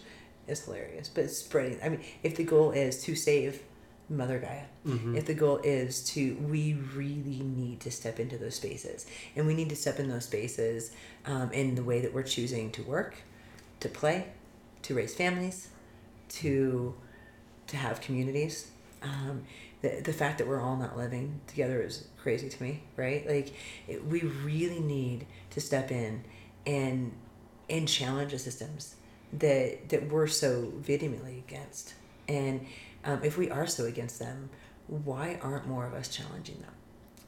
is 0.47 0.65
hilarious, 0.65 1.09
but 1.09 1.29
spreading. 1.31 1.79
I 1.83 1.89
mean, 1.89 2.01
if 2.23 2.35
the 2.35 2.43
goal 2.43 2.71
is 2.71 3.01
to 3.03 3.15
save 3.15 3.61
Mother 4.09 4.39
Gaia, 4.39 4.63
Mm-hmm. 4.85 5.15
if 5.15 5.25
the 5.25 5.33
goal 5.33 5.57
is 5.63 6.03
to, 6.11 6.35
we 6.35 6.73
really 6.95 7.39
need 7.41 7.79
to 7.79 7.89
step 7.91 8.19
into 8.19 8.37
those 8.37 8.53
spaces, 8.53 9.07
and 9.35 9.47
we 9.47 9.55
need 9.55 9.69
to 9.69 9.75
step 9.75 9.99
in 9.99 10.09
those 10.09 10.25
spaces 10.25 10.91
um, 11.25 11.51
in 11.51 11.73
the 11.73 11.81
way 11.83 12.01
that 12.01 12.13
we're 12.13 12.21
choosing 12.21 12.69
to 12.73 12.83
work, 12.83 13.15
to 13.79 13.89
play, 13.89 14.27
to 14.83 14.93
raise 14.93 15.15
families, 15.15 15.69
to 16.29 16.93
to 17.67 17.77
have 17.77 17.99
communities. 17.99 18.69
Um, 19.01 19.45
the, 19.85 20.01
the 20.01 20.13
fact 20.13 20.39
that 20.39 20.47
we're 20.47 20.61
all 20.61 20.75
not 20.75 20.97
living 20.97 21.39
together 21.45 21.81
is 21.81 22.07
crazy 22.21 22.49
to 22.49 22.63
me, 22.63 22.81
right? 22.97 23.27
Like, 23.27 23.53
it, 23.87 24.03
we 24.05 24.21
really 24.21 24.79
need 24.79 25.27
to 25.51 25.61
step 25.61 25.91
in 25.91 26.23
and 26.65 27.13
and 27.69 27.87
challenge 27.87 28.31
the 28.31 28.39
systems 28.39 28.95
that 29.33 29.89
that 29.89 30.09
we're 30.09 30.27
so 30.27 30.71
vehemently 30.77 31.43
against. 31.47 31.93
And 32.27 32.65
um, 33.03 33.23
if 33.23 33.37
we 33.37 33.51
are 33.51 33.67
so 33.67 33.85
against 33.85 34.17
them, 34.17 34.49
why 34.87 35.39
aren't 35.41 35.67
more 35.67 35.85
of 35.85 35.93
us 35.93 36.07
challenging 36.09 36.59
them? 36.61 36.73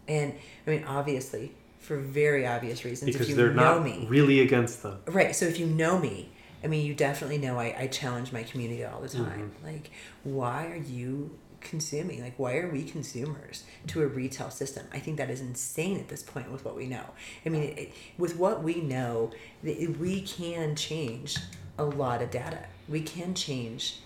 And 0.08 0.34
I 0.66 0.70
mean, 0.72 0.84
obviously, 0.86 1.54
for 1.80 1.98
very 1.98 2.48
obvious 2.48 2.84
reasons, 2.84 3.12
Because 3.12 3.22
if 3.22 3.30
you 3.30 3.36
they're 3.36 3.54
know 3.54 3.76
not 3.76 3.84
me, 3.84 4.08
really 4.10 4.40
against 4.40 4.82
them. 4.82 5.00
Right. 5.06 5.36
So 5.36 5.46
if 5.46 5.60
you 5.60 5.68
know 5.68 6.00
me, 6.00 6.30
I 6.64 6.68
mean, 6.68 6.84
you 6.84 6.96
definitely 6.96 7.38
know 7.38 7.60
I, 7.60 7.76
I 7.78 7.88
challenge 7.88 8.32
my 8.32 8.42
community 8.42 8.84
all 8.84 9.00
the 9.00 9.10
time. 9.10 9.52
Like, 9.64 9.92
why 10.24 10.68
are 10.68 10.76
you 10.76 11.38
consuming? 11.62 12.22
Like, 12.22 12.38
why 12.38 12.58
are 12.58 12.70
we 12.70 12.84
consumers 12.84 13.64
to 13.88 14.04
a 14.04 14.08
retail 14.08 14.50
system? 14.50 14.88
I 14.94 15.00
think 15.00 15.18
that 15.18 15.30
is 15.30 15.42
insane 15.42 16.00
at 16.00 16.08
this 16.08 16.24
point 16.24 16.52
with 16.52 16.66
what 16.66 16.76
we 16.76 16.88
know. 16.88 17.06
I 17.46 17.50
mean, 17.50 17.64
it, 17.64 17.94
with 18.18 18.38
what 18.38 18.64
we 18.64 18.76
know, 18.76 19.32
we 19.64 20.22
can 20.22 20.76
change 20.76 21.38
a 21.78 21.86
lot 21.86 22.22
of 22.22 22.32
data. 22.32 22.66
We 22.88 23.02
can 23.02 23.34
change 23.34 24.00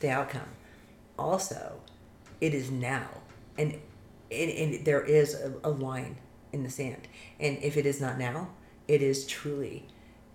the 0.00 0.10
outcome. 0.10 0.48
Also, 1.18 1.80
it 2.40 2.54
is 2.54 2.70
now, 2.70 3.08
and 3.56 3.80
and, 4.30 4.50
and 4.50 4.84
there 4.84 5.02
is 5.02 5.34
a, 5.34 5.52
a 5.64 5.70
line 5.70 6.16
in 6.52 6.62
the 6.62 6.70
sand. 6.70 7.08
And 7.40 7.58
if 7.62 7.76
it 7.76 7.86
is 7.86 8.00
not 8.00 8.18
now, 8.18 8.50
it 8.86 9.02
is 9.02 9.26
truly 9.26 9.86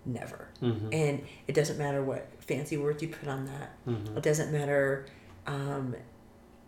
never. 0.04 0.48
Mm-hmm. 0.60 0.88
And 0.92 1.24
it 1.46 1.54
doesn't 1.54 1.78
matter 1.78 2.02
what 2.02 2.28
fancy 2.40 2.76
words 2.76 3.02
you 3.02 3.08
put 3.08 3.28
on 3.28 3.46
that. 3.46 3.72
Mm-hmm. 3.86 4.18
It 4.18 4.22
doesn't 4.22 4.52
matter 4.52 5.06
um, 5.46 5.94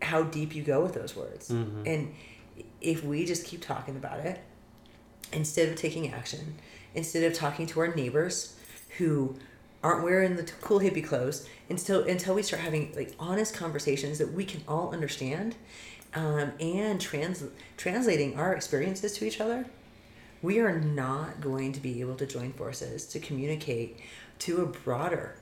how 0.01 0.23
deep 0.23 0.55
you 0.55 0.63
go 0.63 0.81
with 0.81 0.93
those 0.93 1.15
words. 1.15 1.49
Mhm. 1.49 1.85
And 1.85 2.15
if 2.81 3.03
we 3.03 3.25
just 3.25 3.45
keep 3.45 3.61
talking 3.61 3.95
about 3.95 4.19
it 4.19 4.39
instead 5.33 5.69
of 5.69 5.75
taking 5.75 6.11
action, 6.11 6.55
instead 6.93 7.23
of 7.23 7.33
talking 7.33 7.67
to 7.67 7.79
our 7.79 7.93
neighbors 7.93 8.55
who 8.97 9.35
aren't 9.83 10.03
wearing 10.03 10.35
the 10.35 10.43
cool 10.61 10.79
hippie 10.79 11.05
clothes, 11.05 11.47
until 11.69 12.03
until 12.03 12.35
we 12.35 12.41
start 12.41 12.61
having 12.61 12.93
like 12.95 13.13
honest 13.19 13.53
conversations 13.53 14.17
that 14.17 14.33
we 14.33 14.45
can 14.45 14.61
all 14.67 14.91
understand, 14.91 15.55
um, 16.15 16.51
and 16.59 16.99
trans 16.99 17.43
translating 17.75 18.37
our 18.37 18.53
experiences 18.53 19.13
to 19.13 19.25
each 19.25 19.39
other, 19.39 19.65
we 20.41 20.59
are 20.59 20.79
not 20.79 21.41
going 21.41 21.73
to 21.73 21.79
be 21.79 22.01
able 22.01 22.15
to 22.15 22.25
join 22.25 22.53
forces 22.53 23.05
to 23.07 23.19
communicate 23.19 23.99
to 24.39 24.61
a 24.61 24.65
broader 24.65 25.35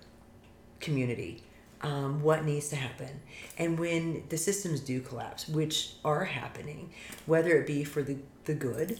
community 0.79 1.43
um, 1.85 2.23
what 2.23 2.43
needs 2.43 2.69
to 2.69 2.75
happen. 2.75 3.21
And 3.59 3.77
when 3.77 4.23
the 4.29 4.37
systems 4.37 4.79
do 4.79 4.99
collapse, 5.01 5.47
which 5.47 5.91
are 6.03 6.25
happening, 6.25 6.91
whether 7.27 7.51
it 7.51 7.67
be 7.67 7.83
for 7.83 8.01
the, 8.01 8.17
the 8.45 8.55
good 8.55 8.99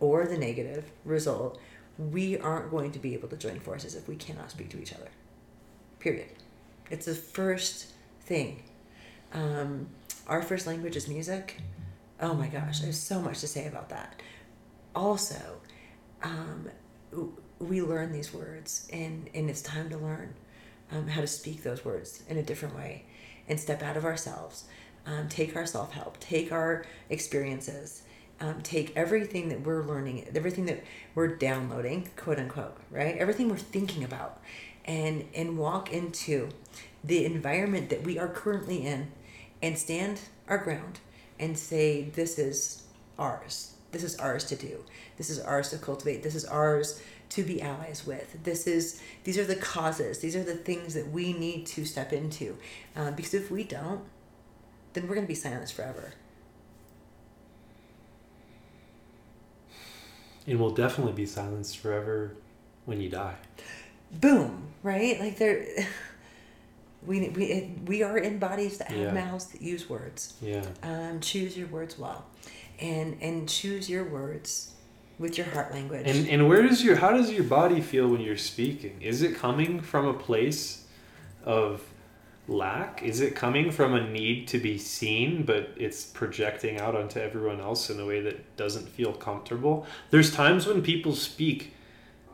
or 0.00 0.26
the 0.26 0.36
negative 0.36 0.84
result, 1.06 1.58
we 1.98 2.38
aren't 2.38 2.70
going 2.70 2.92
to 2.92 2.98
be 2.98 3.14
able 3.14 3.28
to 3.28 3.36
join 3.38 3.58
forces 3.58 3.94
if 3.94 4.06
we 4.06 4.16
cannot 4.16 4.50
speak 4.50 4.68
to 4.68 4.80
each 4.80 4.92
other. 4.92 5.08
Period. 5.98 6.28
It's 6.90 7.06
the 7.06 7.14
first 7.14 7.92
thing. 8.20 8.62
Um, 9.32 9.88
our 10.26 10.42
first 10.42 10.66
language 10.66 10.94
is 10.94 11.08
music. 11.08 11.56
Oh 12.20 12.34
my 12.34 12.48
gosh, 12.48 12.80
there's 12.80 12.98
so 12.98 13.18
much 13.18 13.40
to 13.40 13.46
say 13.46 13.66
about 13.66 13.88
that. 13.88 14.20
Also, 14.94 15.40
um, 16.22 16.68
we 17.58 17.80
learn 17.80 18.12
these 18.12 18.34
words, 18.34 18.88
and, 18.92 19.30
and 19.34 19.48
it's 19.48 19.62
time 19.62 19.88
to 19.88 19.96
learn 19.96 20.34
um, 20.90 21.08
how 21.08 21.20
to 21.20 21.26
speak 21.26 21.62
those 21.62 21.84
words 21.84 22.22
in 22.28 22.36
a 22.36 22.42
different 22.42 22.76
way 22.76 23.04
and 23.48 23.58
step 23.58 23.82
out 23.82 23.96
of 23.96 24.04
ourselves. 24.04 24.64
Um, 25.06 25.28
take 25.28 25.54
our 25.54 25.66
self 25.66 25.92
help, 25.92 26.18
take 26.18 26.50
our 26.50 26.84
experiences, 27.08 28.02
um, 28.40 28.60
take 28.62 28.92
everything 28.96 29.48
that 29.50 29.60
we're 29.60 29.84
learning, 29.84 30.26
everything 30.34 30.66
that 30.66 30.82
we're 31.14 31.36
downloading, 31.36 32.10
quote 32.16 32.38
unquote, 32.38 32.76
right? 32.90 33.16
Everything 33.16 33.48
we're 33.48 33.56
thinking 33.56 34.02
about, 34.02 34.40
and 34.84 35.24
and 35.34 35.58
walk 35.58 35.92
into 35.92 36.48
the 37.04 37.24
environment 37.24 37.88
that 37.90 38.02
we 38.02 38.18
are 38.18 38.28
currently 38.28 38.84
in, 38.84 39.12
and 39.62 39.78
stand 39.78 40.20
our 40.48 40.58
ground 40.58 40.98
and 41.38 41.56
say, 41.56 42.02
"This 42.02 42.36
is 42.36 42.82
ours. 43.16 43.74
This 43.92 44.02
is 44.02 44.16
ours 44.16 44.44
to 44.46 44.56
do. 44.56 44.84
This 45.16 45.30
is 45.30 45.38
ours 45.38 45.70
to 45.70 45.78
cultivate. 45.78 46.22
This 46.24 46.34
is 46.34 46.44
ours." 46.44 47.00
To 47.30 47.42
be 47.42 47.60
allies 47.60 48.06
with. 48.06 48.42
This 48.44 48.66
is 48.66 49.00
these 49.24 49.36
are 49.38 49.44
the 49.44 49.56
causes. 49.56 50.20
These 50.20 50.36
are 50.36 50.42
the 50.44 50.54
things 50.54 50.94
that 50.94 51.10
we 51.10 51.32
need 51.32 51.66
to 51.66 51.84
step 51.84 52.12
into. 52.12 52.56
Um, 52.94 53.14
because 53.14 53.34
if 53.34 53.50
we 53.50 53.64
don't 53.64 54.02
then 54.92 55.06
we're 55.06 55.14
going 55.14 55.26
to 55.26 55.28
be 55.28 55.34
silenced 55.34 55.74
forever. 55.74 56.14
And 60.46 60.60
we'll 60.60 60.70
definitely 60.70 61.12
be 61.12 61.26
silenced 61.26 61.76
forever 61.78 62.34
when 62.84 63.00
you 63.00 63.08
die. 63.08 63.34
boom 64.12 64.68
right? 64.82 65.18
Like 65.18 65.36
there 65.38 65.66
we 67.06 67.28
we 67.30 67.72
we 67.84 68.02
are 68.02 68.16
in 68.16 68.38
bodies 68.38 68.78
that 68.78 68.88
have 68.88 68.98
Yeah. 68.98 69.12
mouths 69.12 69.46
that 69.46 69.60
use 69.60 69.88
words. 69.90 70.34
Yeah. 70.40 70.64
um, 70.82 71.20
choose 71.20 71.58
your 71.58 71.66
words 71.68 71.98
well. 71.98 72.24
And 72.80 73.18
and 73.20 73.48
choose 73.48 73.90
your 73.90 74.04
words 74.04 74.72
with 75.18 75.38
your 75.38 75.46
heart 75.48 75.72
language 75.72 76.02
And 76.06 76.28
and 76.28 76.48
where 76.48 76.62
does 76.62 76.84
your 76.84 76.96
how 76.96 77.12
does 77.12 77.30
your 77.30 77.44
body 77.44 77.80
feel 77.80 78.08
when 78.08 78.20
you're 78.20 78.36
speaking? 78.36 79.00
Is 79.00 79.22
it 79.22 79.34
coming 79.36 79.80
from 79.80 80.06
a 80.06 80.14
place 80.14 80.84
of 81.44 81.82
lack? 82.48 83.02
Is 83.02 83.20
it 83.20 83.34
coming 83.34 83.70
from 83.70 83.94
a 83.94 84.08
need 84.08 84.46
to 84.48 84.58
be 84.58 84.78
seen, 84.78 85.44
but 85.44 85.70
it's 85.76 86.04
projecting 86.04 86.80
out 86.80 86.94
onto 86.94 87.18
everyone 87.18 87.60
else 87.60 87.90
in 87.90 87.98
a 87.98 88.06
way 88.06 88.20
that 88.20 88.56
doesn't 88.56 88.88
feel 88.88 89.12
comfortable? 89.12 89.86
There's 90.10 90.32
times 90.32 90.66
when 90.66 90.82
people 90.82 91.14
speak 91.14 91.72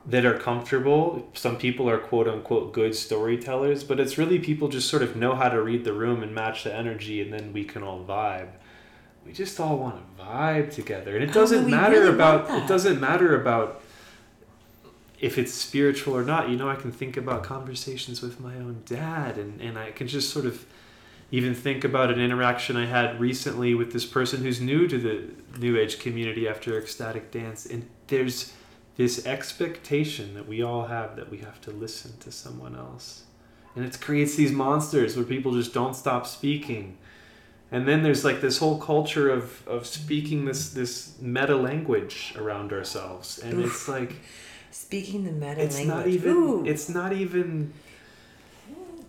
that 0.05 0.25
are 0.25 0.37
comfortable. 0.37 1.29
Some 1.35 1.57
people 1.57 1.89
are 1.89 1.99
quote 1.99 2.29
unquote 2.29 2.73
good 2.73 2.95
storytellers, 2.95 3.85
but 3.85 4.01
it's 4.01 4.19
really 4.19 4.39
people 4.39 4.69
just 4.69 4.89
sort 4.89 5.03
of 5.03 5.17
know 5.17 5.35
how 5.35 5.49
to 5.49 5.63
read 5.63 5.85
the 5.85 5.93
room 5.93 6.23
and 6.23 6.35
match 6.35 6.65
the 6.65 6.75
energy, 6.75 7.23
and 7.23 7.33
then 7.33 7.53
we 7.53 7.65
can 7.65 7.83
all 7.83 8.05
vibe. 8.05 8.51
We 9.25 9.33
just 9.33 9.59
all 9.61 9.79
want 9.79 9.97
to 9.97 10.23
vibe 10.23 10.73
together, 10.73 11.15
and 11.17 11.25
it 11.25 11.33
doesn't 11.33 11.71
matter 11.71 12.01
really 12.01 12.15
about 12.15 12.51
it 12.51 12.67
doesn't 12.67 13.01
matter 13.01 13.41
about 13.41 13.83
if 15.21 15.39
it's 15.39 15.53
spiritual 15.53 16.17
or 16.17 16.25
not. 16.25 16.49
You 16.51 16.57
know, 16.57 16.69
I 16.69 16.75
can 16.75 16.91
think 16.93 17.17
about 17.17 17.45
conversations 17.45 18.21
with 18.21 18.41
my 18.41 18.55
own 18.57 18.83
dad, 18.85 19.39
and 19.39 19.61
and 19.61 19.79
I 19.79 19.93
can 19.93 20.09
just 20.09 20.31
sort 20.31 20.47
of 20.47 20.67
even 21.31 21.55
think 21.55 21.83
about 21.83 22.11
an 22.11 22.21
interaction 22.21 22.77
I 22.77 22.87
had 22.87 23.19
recently 23.19 23.75
with 23.75 23.93
this 23.93 24.05
person 24.05 24.43
who's 24.43 24.61
new 24.61 24.87
to 24.87 24.99
the 24.99 25.59
New 25.59 25.79
Age 25.79 25.99
community 25.99 26.47
after 26.47 26.77
ecstatic 26.79 27.31
dance, 27.31 27.65
and 27.65 27.89
there's 28.09 28.53
this 28.97 29.25
expectation 29.27 30.35
that 30.35 30.47
we 30.47 30.63
all 30.63 30.87
have 30.87 31.17
that 31.17 31.31
we 31.31 31.39
have 31.39 31.61
to 31.63 31.71
listen 31.71 32.19
to 32.19 32.31
someone 32.31 32.77
else. 32.77 33.25
And 33.75 33.85
it 33.85 33.99
creates 34.01 34.35
these 34.35 34.53
monsters 34.53 35.17
where 35.17 35.25
people 35.25 35.53
just 35.53 35.73
don't 35.73 35.97
stop 35.97 36.27
speaking. 36.27 36.99
And 37.73 37.89
then 37.89 38.03
there's 38.03 38.25
like 38.25 38.41
this 38.41 38.59
whole 38.59 38.79
culture 38.79 39.31
of, 39.31 39.67
of 39.67 39.87
speaking 39.87 40.45
this, 40.45 40.73
this 40.75 41.17
meta 41.21 41.57
language 41.57 42.35
around 42.37 42.73
ourselves. 42.73 43.39
And 43.39 43.55
Oof. 43.55 43.67
it's 43.67 43.89
like 43.89 44.17
speaking 44.73 45.25
the 45.25 45.33
meta 45.33 45.63
it's 45.63 45.77
language 45.77 45.97
not 45.97 46.07
even 46.07 46.33
Ooh. 46.33 46.67
it's 46.67 46.89
not 46.89 47.13
even 47.13 47.73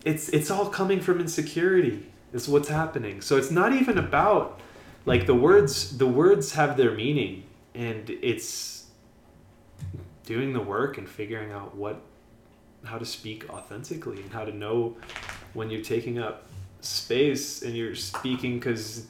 it's 0.04 0.28
it's 0.28 0.50
all 0.50 0.68
coming 0.68 1.00
from 1.00 1.20
insecurity 1.20 2.04
is 2.34 2.46
what's 2.46 2.68
happening 2.68 3.22
so 3.22 3.38
it's 3.38 3.50
not 3.50 3.72
even 3.72 3.96
about 3.96 4.60
like 5.06 5.26
the 5.26 5.34
words 5.34 5.96
the 5.96 6.06
words 6.06 6.52
have 6.52 6.76
their 6.76 6.92
meaning 6.92 7.44
and 7.74 8.10
it's 8.10 8.86
doing 10.26 10.52
the 10.52 10.60
work 10.60 10.98
and 10.98 11.08
figuring 11.08 11.50
out 11.50 11.74
what 11.74 12.00
how 12.84 12.98
to 12.98 13.06
speak 13.06 13.48
authentically 13.48 14.20
and 14.20 14.30
how 14.32 14.44
to 14.44 14.54
know 14.54 14.94
when 15.54 15.70
you're 15.70 15.82
taking 15.82 16.18
up 16.18 16.46
space 16.84 17.62
and 17.62 17.76
you're 17.76 17.94
speaking 17.94 18.58
because 18.58 19.06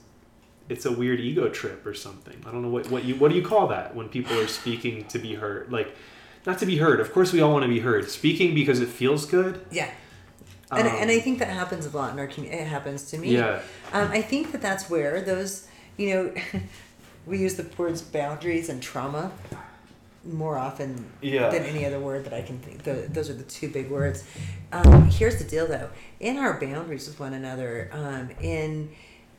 it's 0.68 0.86
a 0.86 0.92
weird 0.92 1.20
ego 1.20 1.48
trip 1.48 1.84
or 1.84 1.94
something. 1.94 2.36
I 2.46 2.50
don't 2.50 2.62
know 2.62 2.68
what, 2.68 2.90
what 2.90 3.04
you 3.04 3.16
what 3.16 3.30
do 3.30 3.36
you 3.36 3.42
call 3.42 3.68
that 3.68 3.94
when 3.94 4.08
people 4.08 4.38
are 4.38 4.46
speaking 4.46 5.04
to 5.06 5.18
be 5.18 5.34
heard? 5.34 5.70
Like 5.70 5.94
not 6.46 6.58
to 6.58 6.66
be 6.66 6.78
heard. 6.78 7.00
Of 7.00 7.12
course 7.12 7.32
we 7.32 7.40
all 7.40 7.52
want 7.52 7.64
to 7.64 7.68
be 7.68 7.80
heard. 7.80 8.08
Speaking 8.08 8.54
because 8.54 8.80
it 8.80 8.88
feels 8.88 9.26
good. 9.26 9.64
Yeah. 9.70 9.90
And, 10.70 10.88
Um, 10.88 10.94
and 10.96 11.10
I 11.10 11.20
think 11.20 11.38
that 11.38 11.48
happens 11.48 11.86
a 11.86 11.96
lot 11.96 12.12
in 12.12 12.18
our 12.18 12.26
community. 12.26 12.62
It 12.62 12.66
happens 12.66 13.10
to 13.10 13.18
me. 13.18 13.34
Yeah. 13.34 13.60
Um, 13.92 14.10
I 14.10 14.22
think 14.22 14.52
that 14.52 14.62
that's 14.62 14.88
where 14.90 15.20
those, 15.20 15.68
you 15.96 16.14
know, 16.14 16.34
we 17.26 17.38
use 17.38 17.54
the 17.54 17.66
words 17.76 18.02
boundaries 18.02 18.68
and 18.68 18.82
trauma 18.82 19.32
more 20.26 20.56
often 20.58 21.04
Yeah. 21.20 21.50
than 21.50 21.64
any 21.64 21.84
other 21.84 22.00
word 22.00 22.24
that 22.24 22.32
I 22.32 22.42
can 22.42 22.58
think. 22.58 22.82
The, 22.82 23.06
those 23.10 23.28
are 23.30 23.34
the 23.34 23.42
two 23.44 23.68
big 23.68 23.90
words. 23.90 24.24
Um, 24.72 25.08
here's 25.10 25.36
the 25.38 25.44
deal, 25.44 25.66
though. 25.66 25.90
In 26.20 26.38
our 26.38 26.58
boundaries 26.58 27.06
with 27.06 27.20
one 27.20 27.34
another, 27.34 27.90
um, 27.92 28.30
in 28.40 28.90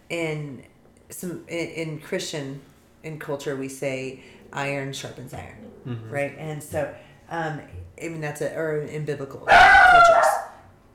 in 0.09 0.63
some 1.09 1.43
in, 1.47 1.67
in 1.69 1.99
Christian 1.99 2.61
in 3.03 3.17
culture, 3.19 3.55
we 3.55 3.69
say 3.69 4.21
iron 4.53 4.93
sharpens 4.93 5.33
iron, 5.33 5.57
Mhm. 5.87 6.11
right? 6.11 6.35
And 6.37 6.61
so, 6.61 6.93
um, 7.29 7.61
I 8.01 8.07
mean 8.09 8.21
that's 8.21 8.41
a 8.41 8.53
or 8.55 8.81
in 8.81 9.05
biblical 9.05 9.39
cultures, 9.39 10.31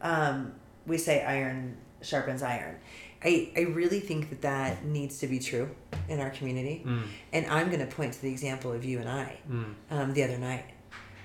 um, 0.03 0.53
we 0.87 0.99
say 0.99 1.25
iron 1.25 1.77
sharpens 2.03 2.43
iron. 2.43 2.77
I, 3.23 3.51
I 3.57 3.61
really 3.63 4.01
think 4.01 4.31
that 4.31 4.43
that 4.43 4.85
needs 4.85 5.19
to 5.19 5.27
be 5.27 5.39
true 5.39 5.71
in 6.09 6.21
our 6.21 6.31
community. 6.31 6.83
Mm, 6.87 7.03
And 7.33 7.47
I'm 7.47 7.67
going 7.69 7.81
to 7.81 7.87
point 7.95 8.15
to 8.15 8.23
the 8.23 8.31
example 8.31 8.73
of 8.73 8.85
you 8.85 8.99
and 8.99 9.09
I 9.09 9.39
mm. 9.51 9.75
um, 9.91 10.15
the 10.15 10.23
other 10.25 10.39
night. 10.39 10.65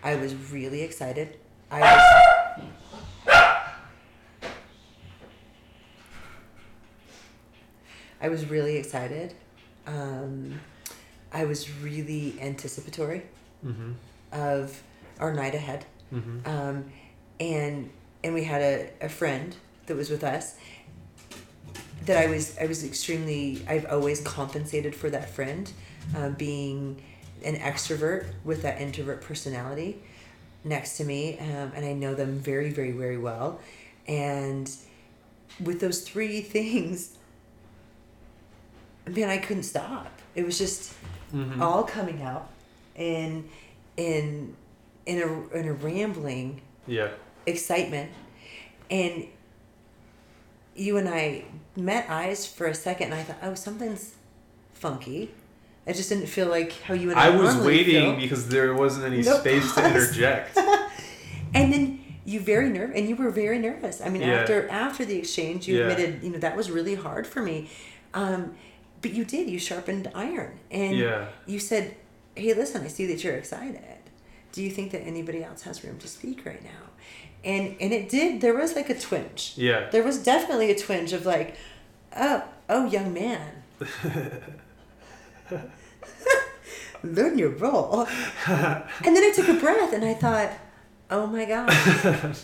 I 0.04 0.16
was 0.16 0.36
really 0.52 0.82
excited. 0.82 1.38
I 1.72 1.80
was. 1.82 2.70
I 8.22 8.30
was 8.30 8.46
really 8.50 8.78
excited. 8.78 9.34
Um, 9.88 10.60
I 11.34 11.46
was 11.46 11.70
really 11.82 12.36
anticipatory 12.42 13.24
Mm-hmm. 13.66 13.94
of 14.32 14.84
our 15.20 15.34
night 15.34 15.56
ahead. 15.56 15.86
Mm-hmm. 16.14 16.48
Um, 16.48 16.86
and 17.40 17.90
and 18.24 18.34
we 18.36 18.44
had 18.44 18.62
a, 18.62 18.90
a 19.02 19.10
friend 19.10 19.56
that 19.88 19.96
was 19.96 20.12
with 20.12 20.24
us 20.24 20.54
that 22.06 22.18
I 22.18 22.28
was 22.28 22.58
I 22.58 22.66
was 22.66 22.84
extremely 22.84 23.62
I've 23.68 23.86
always 23.86 24.22
compensated 24.22 24.96
for 24.96 25.10
that 25.10 25.30
friend 25.30 25.72
uh, 26.16 26.30
being 26.30 27.02
an 27.44 27.56
extrovert 27.58 28.28
with 28.44 28.62
that 28.64 28.82
introvert 28.82 29.22
personality 29.22 30.02
next 30.64 30.98
to 30.98 31.04
me 31.04 31.38
um, 31.40 31.72
and 31.76 31.86
I 31.86 31.94
know 31.94 32.16
them 32.16 32.40
very 32.40 32.70
very 32.72 32.92
very 32.92 33.18
well 33.18 33.60
and 34.08 34.70
with 35.64 35.80
those 35.80 36.02
three 36.02 36.42
things 36.56 37.18
man 39.08 39.30
I 39.30 39.38
couldn't 39.38 39.64
stop 39.64 40.12
it 40.36 40.46
was 40.46 40.58
just 40.58 40.94
Mm-hmm. 41.34 41.62
all 41.62 41.84
coming 41.84 42.22
out 42.22 42.50
in 42.96 43.50
in 43.98 44.56
in 45.06 45.22
a 45.22 45.58
in 45.58 45.68
a 45.68 45.74
rambling 45.74 46.62
Yeah. 46.88 47.10
excitement 47.46 48.12
and 48.90 49.26
you 50.76 50.98
and 50.98 51.08
I 51.10 51.46
met 51.76 52.10
eyes 52.10 52.46
for 52.46 52.68
a 52.68 52.76
second 52.76 53.12
and 53.12 53.16
I 53.16 53.24
thought 53.24 53.38
oh 53.44 53.54
something's 53.56 54.16
funky 54.74 55.32
I 55.88 55.94
just 55.94 56.10
didn't 56.10 56.28
feel 56.28 56.48
like 56.48 56.72
how 56.82 56.94
you 56.94 57.12
and 57.12 57.20
I, 57.20 57.28
I 57.28 57.30
was 57.38 57.56
waiting 57.58 57.94
feel. 58.14 58.16
because 58.20 58.50
there 58.50 58.74
wasn't 58.74 59.06
any 59.06 59.22
space 59.22 59.74
to 59.76 59.86
interject. 59.88 60.58
and 61.54 61.72
then 61.72 62.02
you 62.26 62.40
very 62.40 62.70
nerve 62.70 62.92
and 62.96 63.08
you 63.08 63.16
were 63.16 63.30
very 63.30 63.60
nervous 63.60 64.02
I 64.02 64.10
mean 64.10 64.22
Yeah. 64.24 64.34
after 64.42 64.68
after 64.70 65.06
the 65.06 65.18
exchange 65.18 65.68
you 65.68 65.78
Yeah. 65.78 65.84
admitted 65.90 66.24
you 66.24 66.32
know 66.32 66.40
that 66.40 66.56
was 66.58 66.72
really 66.72 66.96
hard 66.96 67.28
for 67.28 67.42
me 67.42 67.70
um, 68.14 68.56
but 69.02 69.12
you 69.14 69.24
did 69.26 69.50
you 69.50 69.60
sharpened 69.60 70.10
iron 70.16 70.58
and 70.72 70.98
Yeah. 70.98 71.28
you 71.46 71.60
said 71.60 71.96
hey 72.36 72.54
listen 72.54 72.84
I 72.84 72.88
see 72.88 73.06
that 73.08 73.24
you're 73.24 73.36
excited 73.36 73.82
do 74.52 74.64
you 74.64 74.72
think 74.72 74.92
that 74.92 75.02
anybody 75.02 75.44
else 75.44 75.62
has 75.64 75.84
room 75.84 75.98
to 76.00 76.08
speak 76.08 76.46
right 76.46 76.64
now 76.64 76.90
and 77.46 77.76
and 77.80 77.94
it 77.94 78.10
did 78.10 78.42
there 78.42 78.54
was 78.56 78.76
like 78.76 78.90
a 78.90 79.00
twinge. 79.00 79.54
Yeah. 79.56 79.90
there 79.92 80.04
was 80.04 80.22
definitely 80.22 80.72
a 80.72 80.76
twinge 80.78 81.14
of 81.14 81.26
like 81.26 81.56
oh 82.18 82.44
oh 82.70 82.86
young 82.88 83.14
man. 83.14 83.64
Learn 87.04 87.38
your 87.38 87.50
role. 87.52 88.08
And 88.48 89.16
then 89.16 89.24
i 89.24 89.32
took 89.36 89.48
a 89.48 89.54
breath 89.54 89.94
and 89.94 90.04
i 90.04 90.14
thought 90.14 90.52
oh 91.12 91.28
my 91.28 91.46
god. 91.46 91.70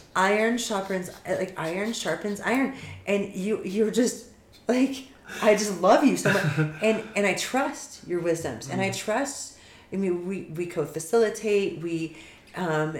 Iron 0.16 0.58
sharpens 0.58 1.10
like 1.28 1.54
iron 1.58 1.93
sharpens 1.93 2.39
iron. 2.41 2.76
And 3.08 3.34
you 3.34 3.64
you're 3.64 3.91
just 3.91 4.28
like 4.68 5.08
i 5.41 5.56
just 5.56 5.82
love 5.82 6.04
you 6.04 6.16
so 6.18 6.32
much. 6.32 6.43
And 6.84 7.04
and 7.16 7.26
i 7.26 7.34
trust 7.34 8.08
your 8.08 8.20
wisdoms. 8.20 8.70
And 8.70 8.82
i 8.82 8.91
trust 8.91 9.58
i 9.91 9.95
mean 9.95 10.28
we 10.28 10.43
we 10.56 10.68
co-facilitate 10.68 11.82
we 11.82 12.18
um 12.56 12.97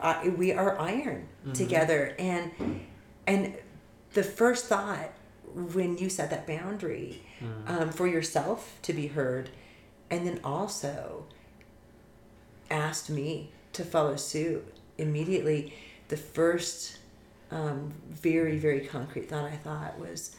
I, 0.00 0.28
we 0.28 0.52
are 0.52 0.78
iron 0.78 1.28
together. 1.54 2.14
And 2.18 2.50
and 3.26 3.54
the 4.14 4.22
first 4.22 4.66
thought 4.66 5.10
when 5.54 5.98
you 5.98 6.08
set 6.08 6.30
that 6.30 6.46
boundary 6.46 7.22
um, 7.66 7.90
for 7.90 8.06
yourself 8.06 8.78
to 8.82 8.92
be 8.92 9.08
heard 9.08 9.50
and 10.10 10.26
then 10.26 10.40
also 10.44 11.24
asked 12.70 13.10
me 13.10 13.50
to 13.72 13.84
follow 13.84 14.16
suit 14.16 14.64
immediately 14.98 15.72
the 16.08 16.16
first 16.16 16.98
um, 17.50 17.92
very 18.10 18.58
very 18.58 18.80
concrete 18.80 19.28
thought 19.28 19.44
i 19.44 19.56
thought 19.56 19.98
was 19.98 20.36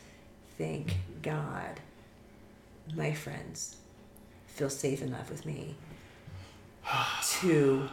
thank 0.58 0.98
god 1.22 1.80
my 2.96 3.14
friends 3.14 3.78
feel 4.48 4.70
safe 4.70 5.02
enough 5.02 5.30
with 5.30 5.46
me 5.46 5.76
to 7.24 7.90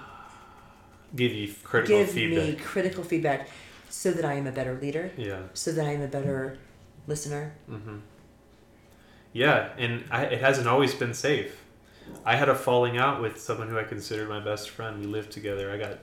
Give 1.14 1.32
you 1.32 1.52
critical 1.62 1.98
give 1.98 2.10
feedback. 2.10 2.44
me 2.46 2.54
critical 2.56 3.04
feedback 3.04 3.48
so 3.88 4.10
that 4.10 4.24
i 4.24 4.34
am 4.34 4.46
a 4.46 4.52
better 4.52 4.76
leader 4.80 5.10
Yeah. 5.16 5.42
so 5.54 5.70
that 5.72 5.86
i'm 5.86 6.02
a 6.02 6.08
better 6.08 6.58
listener 7.06 7.54
Mm-hmm. 7.70 7.98
Yeah, 9.32 9.70
and 9.76 10.04
I, 10.10 10.24
it 10.24 10.40
hasn't 10.40 10.66
always 10.66 10.94
been 10.94 11.12
safe. 11.14 11.62
I 12.24 12.36
had 12.36 12.48
a 12.48 12.54
falling 12.54 12.96
out 12.96 13.20
with 13.20 13.38
someone 13.40 13.68
who 13.68 13.78
I 13.78 13.84
considered 13.84 14.28
my 14.28 14.40
best 14.40 14.70
friend. 14.70 14.98
We 15.00 15.06
lived 15.06 15.30
together. 15.30 15.70
I 15.70 15.76
got 15.76 15.98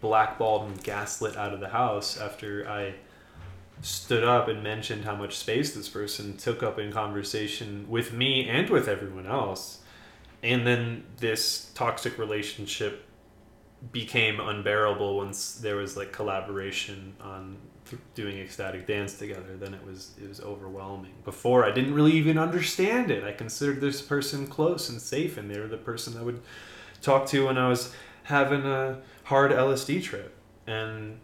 blackballed 0.00 0.68
and 0.70 0.82
gaslit 0.82 1.36
out 1.36 1.52
of 1.52 1.60
the 1.60 1.68
house 1.68 2.18
after 2.18 2.66
I 2.68 2.94
stood 3.82 4.24
up 4.24 4.48
and 4.48 4.62
mentioned 4.62 5.04
how 5.04 5.14
much 5.16 5.36
space 5.36 5.74
this 5.74 5.88
person 5.88 6.36
took 6.38 6.62
up 6.62 6.78
in 6.78 6.92
conversation 6.92 7.84
with 7.90 8.12
me 8.12 8.48
and 8.48 8.70
with 8.70 8.88
everyone 8.88 9.26
else. 9.26 9.80
And 10.42 10.66
then 10.66 11.04
this 11.18 11.70
toxic 11.74 12.16
relationship 12.18 13.04
became 13.90 14.38
unbearable 14.38 15.16
once 15.16 15.54
there 15.54 15.76
was 15.76 15.96
like 15.96 16.12
collaboration 16.12 17.14
on 17.20 17.56
th- 17.88 18.00
doing 18.14 18.38
ecstatic 18.38 18.86
dance 18.86 19.18
together 19.18 19.56
then 19.58 19.74
it 19.74 19.84
was 19.84 20.12
it 20.22 20.28
was 20.28 20.40
overwhelming. 20.40 21.12
Before 21.24 21.64
i 21.64 21.72
didn't 21.72 21.94
really 21.94 22.12
even 22.12 22.38
understand 22.38 23.10
it. 23.10 23.24
I 23.24 23.32
considered 23.32 23.80
this 23.80 24.00
person 24.00 24.46
close 24.46 24.88
and 24.88 25.00
safe 25.00 25.36
and 25.36 25.50
they 25.50 25.58
were 25.58 25.66
the 25.66 25.76
person 25.76 26.16
i 26.16 26.22
would 26.22 26.40
talk 27.00 27.26
to 27.26 27.46
when 27.46 27.58
i 27.58 27.68
was 27.68 27.92
having 28.24 28.64
a 28.64 29.00
hard 29.24 29.50
lsd 29.50 30.02
trip. 30.02 30.36
And 30.66 31.18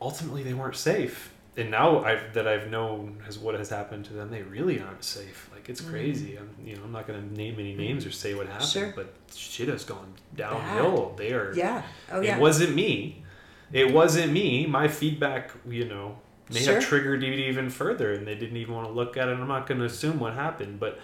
ultimately 0.00 0.42
they 0.42 0.54
weren't 0.54 0.76
safe. 0.76 1.32
And 1.56 1.70
now 1.70 2.02
I've, 2.04 2.34
that 2.34 2.48
I've 2.48 2.68
known 2.68 3.22
has 3.24 3.38
what 3.38 3.54
has 3.54 3.68
happened 3.68 4.04
to 4.06 4.12
them, 4.12 4.30
they 4.30 4.42
really 4.42 4.80
aren't 4.80 5.04
safe. 5.04 5.48
Like 5.64 5.70
it's 5.70 5.80
crazy. 5.80 6.32
Mm. 6.32 6.40
I'm, 6.40 6.66
you 6.66 6.76
know, 6.76 6.82
I'm 6.84 6.92
not 6.92 7.06
going 7.06 7.26
to 7.26 7.34
name 7.34 7.54
any 7.58 7.72
mm. 7.72 7.78
names 7.78 8.04
or 8.04 8.10
say 8.10 8.34
what 8.34 8.48
happened, 8.48 8.68
Sure. 8.68 8.92
but 8.94 9.14
shit 9.34 9.68
has 9.68 9.82
gone 9.82 10.12
downhill. 10.36 11.14
They 11.16 11.32
are 11.32 11.54
yeah 11.54 11.82
oh 12.12 12.20
yeah 12.20 12.36
it 12.36 12.40
wasn't 12.40 12.74
me. 12.74 13.24
It 13.72 13.90
wasn't 13.90 14.30
me. 14.30 14.66
My 14.66 14.88
feedback, 14.88 15.52
you 15.66 15.86
know, 15.86 16.18
may 16.52 16.60
Sure. 16.60 16.74
have 16.74 16.84
triggered 16.84 17.24
it 17.24 17.38
even 17.38 17.70
further, 17.70 18.12
and 18.12 18.26
they 18.26 18.34
didn't 18.34 18.58
even 18.58 18.74
want 18.74 18.88
to 18.88 18.92
look 18.92 19.16
at 19.16 19.26
it. 19.28 19.38
I'm 19.38 19.48
not 19.48 19.66
going 19.66 19.80
to 19.80 19.86
assume 19.86 20.20
what 20.20 20.34
happened, 20.34 20.78
but 20.78 21.00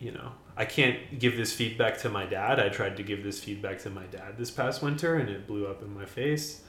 you 0.00 0.10
know, 0.10 0.32
I 0.56 0.64
can't 0.64 1.20
give 1.20 1.36
this 1.36 1.52
feedback 1.52 1.98
to 1.98 2.08
my 2.08 2.26
dad. 2.26 2.58
I 2.58 2.70
tried 2.70 2.96
to 2.96 3.04
give 3.04 3.22
this 3.22 3.38
feedback 3.38 3.78
to 3.82 3.90
my 3.90 4.06
dad 4.06 4.36
this 4.36 4.50
past 4.50 4.82
winter, 4.82 5.14
and 5.14 5.28
it 5.28 5.46
blew 5.46 5.68
up 5.68 5.80
in 5.80 5.94
my 5.94 6.06
face. 6.06 6.62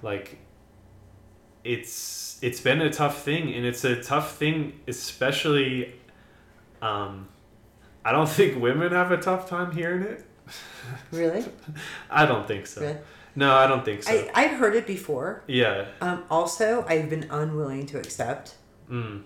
Like, 0.00 0.38
it's 1.62 2.38
it's 2.40 2.62
been 2.62 2.80
a 2.80 2.88
tough 2.88 3.22
thing, 3.22 3.52
and 3.52 3.66
it's 3.66 3.84
a 3.84 4.02
tough 4.02 4.36
thing, 4.36 4.80
especially. 4.88 5.92
Um, 6.82 7.28
I 8.04 8.12
don't 8.12 8.28
think 8.38 8.60
women 8.60 8.92
have 8.92 9.10
a 9.12 9.16
tough 9.18 9.48
time 9.48 9.72
hearing 9.72 10.02
it. 10.02 10.24
really 11.12 11.44
I 12.10 12.24
don't 12.24 12.46
think 12.48 12.66
so. 12.66 12.80
Really? 12.80 12.96
No, 13.36 13.54
I 13.54 13.66
don't 13.66 13.84
think 13.84 14.02
so. 14.02 14.10
I, 14.12 14.30
i've 14.44 14.58
heard 14.58 14.74
it 14.74 14.86
before 14.86 15.42
yeah. 15.46 15.84
um, 16.00 16.24
also 16.30 16.84
i've 16.88 17.10
been 17.10 17.26
unwilling 17.30 17.84
to 17.86 17.98
accept 17.98 18.54
Mm. 18.90 19.22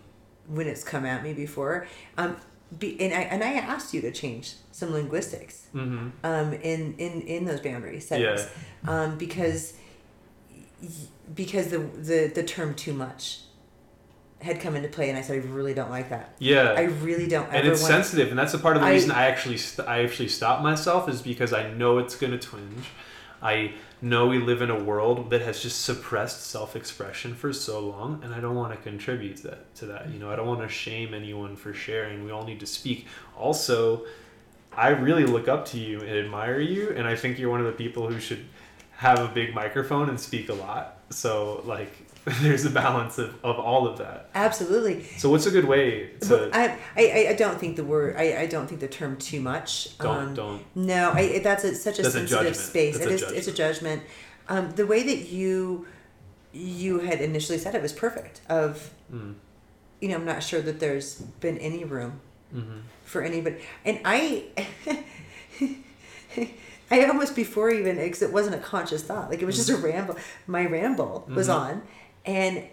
when 0.48 0.66
it's 0.66 0.82
come 0.82 1.06
at 1.06 1.22
me 1.22 1.32
before 1.32 1.86
um, 2.18 2.36
be, 2.76 3.00
and, 3.00 3.14
I, 3.14 3.20
and 3.22 3.44
i 3.44 3.52
asked 3.52 3.94
you 3.94 4.00
to 4.00 4.10
change 4.10 4.54
some 4.72 4.90
linguistics 4.92 5.68
Mm-hmm. 5.72 6.08
um, 6.24 6.52
in, 6.54 6.94
in, 6.98 7.20
in 7.22 7.44
those 7.44 7.60
boundary 7.60 8.00
settings 8.00 8.48
um, 8.88 9.16
because 9.16 9.74
because 11.34 11.68
the 11.68 11.78
the 11.78 12.26
the 12.34 12.42
term 12.42 12.74
too 12.74 12.92
much 12.92 13.42
had 14.42 14.60
come 14.60 14.76
into 14.76 14.88
play, 14.88 15.08
and 15.08 15.18
I 15.18 15.22
said 15.22 15.42
I 15.42 15.46
really 15.46 15.74
don't 15.74 15.90
like 15.90 16.10
that. 16.10 16.34
Yeah. 16.38 16.74
I 16.76 16.82
really 16.84 17.28
don't 17.28 17.46
ever 17.48 17.56
and 17.56 17.68
it's 17.68 17.80
sensitive, 17.80 18.30
and 18.30 18.38
that's 18.38 18.54
a 18.54 18.58
part 18.58 18.76
of 18.76 18.82
the 18.82 18.88
I- 18.88 18.92
reason 18.92 19.10
I 19.10 19.26
actually 19.26 19.58
st- 19.58 19.86
I 19.88 20.02
actually 20.04 20.28
stop 20.28 20.62
myself 20.62 21.08
is 21.08 21.22
because 21.22 21.52
I 21.52 21.70
know 21.72 21.98
it's 21.98 22.16
gonna 22.16 22.38
twinge. 22.38 22.86
I 23.40 23.74
know 24.00 24.28
we 24.28 24.38
live 24.38 24.62
in 24.62 24.70
a 24.70 24.82
world 24.82 25.30
that 25.30 25.42
has 25.42 25.60
just 25.60 25.82
suppressed 25.84 26.46
self-expression 26.46 27.34
for 27.34 27.52
so 27.52 27.80
long, 27.80 28.20
and 28.22 28.32
I 28.34 28.40
don't 28.40 28.54
want 28.54 28.72
to 28.72 28.78
contribute 28.80 29.36
to 29.38 29.42
that. 29.48 29.74
To 29.76 29.86
that, 29.86 30.10
you 30.10 30.18
know, 30.18 30.30
I 30.30 30.36
don't 30.36 30.46
want 30.46 30.60
to 30.60 30.68
shame 30.68 31.12
anyone 31.14 31.56
for 31.56 31.72
sharing. 31.74 32.24
We 32.24 32.30
all 32.30 32.44
need 32.44 32.60
to 32.60 32.66
speak. 32.66 33.06
Also, 33.36 34.04
I 34.76 34.88
really 34.90 35.24
look 35.24 35.48
up 35.48 35.66
to 35.66 35.78
you 35.78 36.00
and 36.00 36.10
admire 36.10 36.58
you, 36.60 36.90
and 36.90 37.06
I 37.06 37.14
think 37.16 37.38
you're 37.38 37.50
one 37.50 37.60
of 37.60 37.66
the 37.66 37.72
people 37.72 38.08
who 38.08 38.18
should 38.20 38.44
have 38.96 39.18
a 39.18 39.28
big 39.28 39.54
microphone 39.54 40.08
and 40.08 40.18
speak 40.18 40.48
a 40.48 40.54
lot. 40.54 40.98
So, 41.10 41.62
like, 41.64 41.92
there's 42.40 42.64
a 42.64 42.70
balance 42.70 43.18
of, 43.18 43.34
of 43.44 43.58
all 43.58 43.86
of 43.86 43.98
that. 43.98 44.30
Absolutely. 44.34 45.02
So, 45.18 45.28
what's 45.30 45.46
a 45.46 45.50
good 45.50 45.64
way 45.64 46.10
to 46.20 46.50
I, 46.52 46.78
I, 46.96 47.26
I 47.30 47.34
don't 47.34 47.58
think 47.58 47.76
the 47.76 47.84
word 47.84 48.16
I, 48.16 48.42
I 48.42 48.46
don't 48.46 48.66
think 48.68 48.80
the 48.80 48.88
term 48.88 49.16
too 49.16 49.40
much. 49.40 49.96
don't 49.98 50.16
um, 50.28 50.34
don't 50.34 50.62
No, 50.76 51.10
I, 51.12 51.40
that's 51.40 51.64
a, 51.64 51.74
such 51.74 51.98
a 51.98 52.02
That's 52.02 52.14
sensitive 52.14 52.38
judgment. 52.44 52.56
space. 52.56 52.98
That's 52.98 53.10
It 53.10 53.22
a 53.22 53.26
is. 53.26 53.32
It's 53.32 53.48
a 53.48 53.52
judgment. 53.52 54.02
Um, 54.48 54.70
the 54.72 54.86
way 54.86 55.02
that 55.02 55.30
you 55.30 55.86
you 56.52 57.00
had 57.00 57.20
initially 57.20 57.58
said 57.58 57.74
it 57.74 57.82
was 57.82 57.92
perfect. 57.92 58.40
Of 58.48 58.90
Mm. 59.12 59.34
you 60.00 60.08
know, 60.08 60.14
I'm 60.16 60.24
not 60.24 60.42
sure 60.42 60.60
that 60.62 60.80
there's 60.80 61.16
been 61.40 61.58
any 61.58 61.84
room 61.84 62.20
Mm-hmm. 62.54 62.78
for 63.04 63.22
anybody. 63.22 63.56
And 63.84 63.98
I, 64.04 64.44
I 66.90 67.04
almost 67.06 67.34
before 67.34 67.70
even 67.70 67.96
because 67.96 68.20
it 68.22 68.32
wasn't 68.32 68.56
a 68.56 68.58
conscious 68.58 69.02
thought. 69.02 69.30
Like 69.30 69.40
it 69.40 69.46
was 69.46 69.56
just 69.56 69.70
a 69.70 69.76
ramble. 69.76 70.16
My 70.46 70.66
ramble 70.66 71.26
was 71.34 71.48
Mhm. 71.48 71.54
on, 71.54 71.82
and 72.24 72.64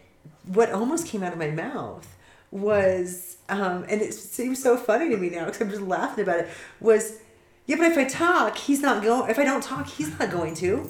what 0.46 0.72
almost 0.72 1.06
came 1.08 1.24
out 1.24 1.34
of 1.34 1.40
my 1.40 1.52
mouth 1.52 2.08
was, 2.52 3.38
um, 3.50 3.86
and 3.90 4.02
it 4.02 4.14
seems 4.14 4.62
so 4.62 4.76
funny 4.78 5.10
to 5.10 5.18
me 5.18 5.30
now 5.30 5.46
because 5.46 5.62
I'm 5.62 5.70
just 5.70 5.82
laughing 5.82 6.24
about 6.24 6.40
it. 6.40 6.48
Was 6.80 7.20
yeah, 7.66 7.76
but 7.78 7.92
if 7.92 7.98
I 7.98 8.06
talk, 8.06 8.58
he's 8.58 8.82
not 8.82 9.04
going. 9.04 9.30
If 9.30 9.38
I 9.38 9.44
don't 9.44 9.64
talk, 9.64 9.88
he's 9.88 10.18
not 10.18 10.32
going 10.32 10.56
to 10.56 10.90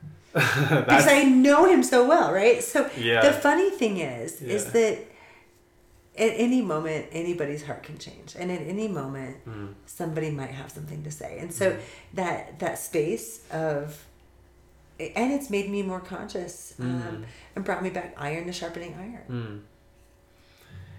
because 0.32 1.06
I 1.06 1.22
know 1.24 1.64
him 1.70 1.82
so 1.82 2.06
well, 2.06 2.32
right? 2.32 2.62
So 2.62 2.90
Yeah. 2.96 3.22
the 3.22 3.32
funny 3.32 3.70
thing 3.70 3.98
is, 3.98 4.42
is 4.42 4.66
that 4.72 4.98
at 6.18 6.30
any 6.36 6.62
moment 6.62 7.06
anybody's 7.12 7.64
heart 7.64 7.82
can 7.82 7.98
change, 7.98 8.34
and 8.38 8.50
at 8.50 8.62
any 8.62 8.88
moment 8.88 9.36
Mm. 9.46 9.74
somebody 9.86 10.30
might 10.30 10.50
have 10.50 10.70
something 10.72 11.02
to 11.04 11.10
say, 11.10 11.38
and 11.38 11.52
so 11.52 11.72
Mhm. 11.72 11.80
that 12.14 12.58
that 12.58 12.78
space 12.78 13.40
of, 13.50 14.04
and 14.98 15.32
it's 15.32 15.50
made 15.50 15.70
me 15.70 15.82
more 15.82 16.00
conscious, 16.00 16.74
um, 16.80 17.02
Mhm. 17.02 17.24
and 17.54 17.64
brought 17.64 17.82
me 17.82 17.90
back 17.90 18.14
iron 18.16 18.46
to 18.46 18.52
sharpening 18.52 18.94
iron. 18.94 19.24
Mm. 19.30 19.60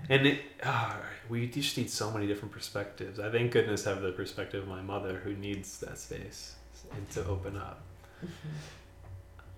And 0.10 0.28
it, 0.28 0.42
ah, 0.64 1.02
we 1.28 1.48
just 1.48 1.78
need 1.78 1.90
so 1.90 2.12
many 2.12 2.28
different 2.28 2.54
perspectives. 2.54 3.20
I 3.20 3.30
thank 3.30 3.52
goodness 3.52 3.84
have 3.86 4.02
the 4.02 4.12
perspective 4.12 4.64
of 4.64 4.70
my 4.70 4.82
mother 4.82 5.20
who 5.24 5.34
needs 5.34 5.80
that 5.80 5.98
space 5.98 6.56
and 6.96 7.10
to 7.12 7.26
open 7.26 7.58
up. 7.58 7.82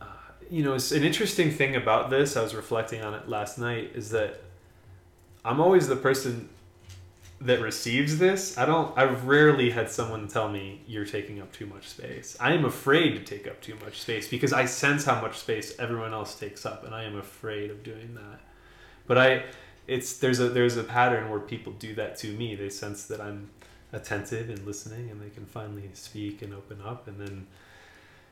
Uh, 0.01 0.05
you 0.49 0.63
know, 0.63 0.73
it's 0.73 0.91
an 0.91 1.03
interesting 1.03 1.51
thing 1.51 1.75
about 1.75 2.09
this. 2.09 2.35
I 2.35 2.41
was 2.41 2.55
reflecting 2.55 3.03
on 3.03 3.13
it 3.13 3.29
last 3.29 3.59
night. 3.59 3.91
Is 3.93 4.09
that 4.11 4.41
I'm 5.45 5.59
always 5.59 5.87
the 5.87 5.95
person 5.95 6.49
that 7.41 7.61
receives 7.61 8.17
this. 8.17 8.57
I 8.57 8.65
don't. 8.65 8.97
I've 8.97 9.25
rarely 9.25 9.69
had 9.69 9.89
someone 9.89 10.27
tell 10.27 10.49
me 10.49 10.81
you're 10.87 11.05
taking 11.05 11.41
up 11.41 11.51
too 11.53 11.65
much 11.65 11.87
space. 11.89 12.35
I 12.39 12.53
am 12.53 12.65
afraid 12.65 13.11
to 13.15 13.23
take 13.23 13.47
up 13.47 13.61
too 13.61 13.75
much 13.83 14.01
space 14.01 14.27
because 14.27 14.51
I 14.53 14.65
sense 14.65 15.05
how 15.05 15.21
much 15.21 15.37
space 15.39 15.77
everyone 15.79 16.13
else 16.13 16.37
takes 16.37 16.65
up, 16.65 16.83
and 16.85 16.93
I 16.93 17.03
am 17.03 17.17
afraid 17.17 17.71
of 17.71 17.83
doing 17.83 18.15
that. 18.15 18.41
But 19.07 19.17
I, 19.17 19.43
it's 19.87 20.17
there's 20.17 20.39
a 20.39 20.49
there's 20.49 20.77
a 20.77 20.83
pattern 20.83 21.29
where 21.29 21.39
people 21.39 21.73
do 21.73 21.95
that 21.95 22.17
to 22.17 22.33
me. 22.33 22.55
They 22.55 22.69
sense 22.69 23.05
that 23.07 23.21
I'm 23.21 23.49
attentive 23.93 24.49
and 24.49 24.65
listening, 24.65 25.09
and 25.09 25.21
they 25.21 25.29
can 25.29 25.45
finally 25.45 25.89
speak 25.93 26.41
and 26.41 26.53
open 26.53 26.81
up, 26.81 27.07
and 27.07 27.19
then 27.19 27.47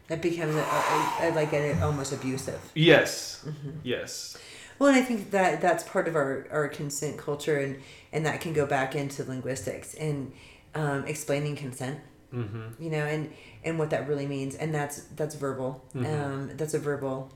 That 0.08 0.22
becomes 0.22 0.56
a, 0.56 0.60
a, 0.60 1.30
a, 1.30 1.32
like 1.34 1.54
an 1.54 1.82
almost 1.84 2.14
abusive. 2.14 2.62
yes, 2.74 3.46
Mm-hmm. 3.46 3.80
yes, 3.84 4.38
Well, 4.80 4.90
and 4.90 4.98
I 4.98 5.02
think 5.02 5.32
that 5.32 5.62
that's 5.62 5.84
part 5.84 6.08
of 6.08 6.16
our, 6.16 6.48
our 6.52 6.68
consent 6.68 7.18
culture, 7.18 7.58
and, 7.58 7.82
and 8.14 8.26
that 8.26 8.42
can 8.42 8.54
go 8.54 8.66
back 8.66 8.96
into 8.96 9.24
linguistics 9.24 9.94
and 9.96 10.32
um, 10.76 11.06
explaining 11.06 11.56
consent, 11.56 12.00
mm-hmm. 12.34 12.82
you 12.82 12.90
know, 12.90 13.06
and, 13.06 13.32
and 13.64 13.78
what 13.80 13.90
that 13.90 14.08
really 14.08 14.26
means. 14.28 14.56
And 14.56 14.74
that's 14.74 15.04
that's 15.16 15.36
verbal. 15.36 15.84
Mhm. 15.96 16.06
Um, 16.26 16.52
that's 16.58 16.74
a 16.74 16.80
verbal 16.80 17.32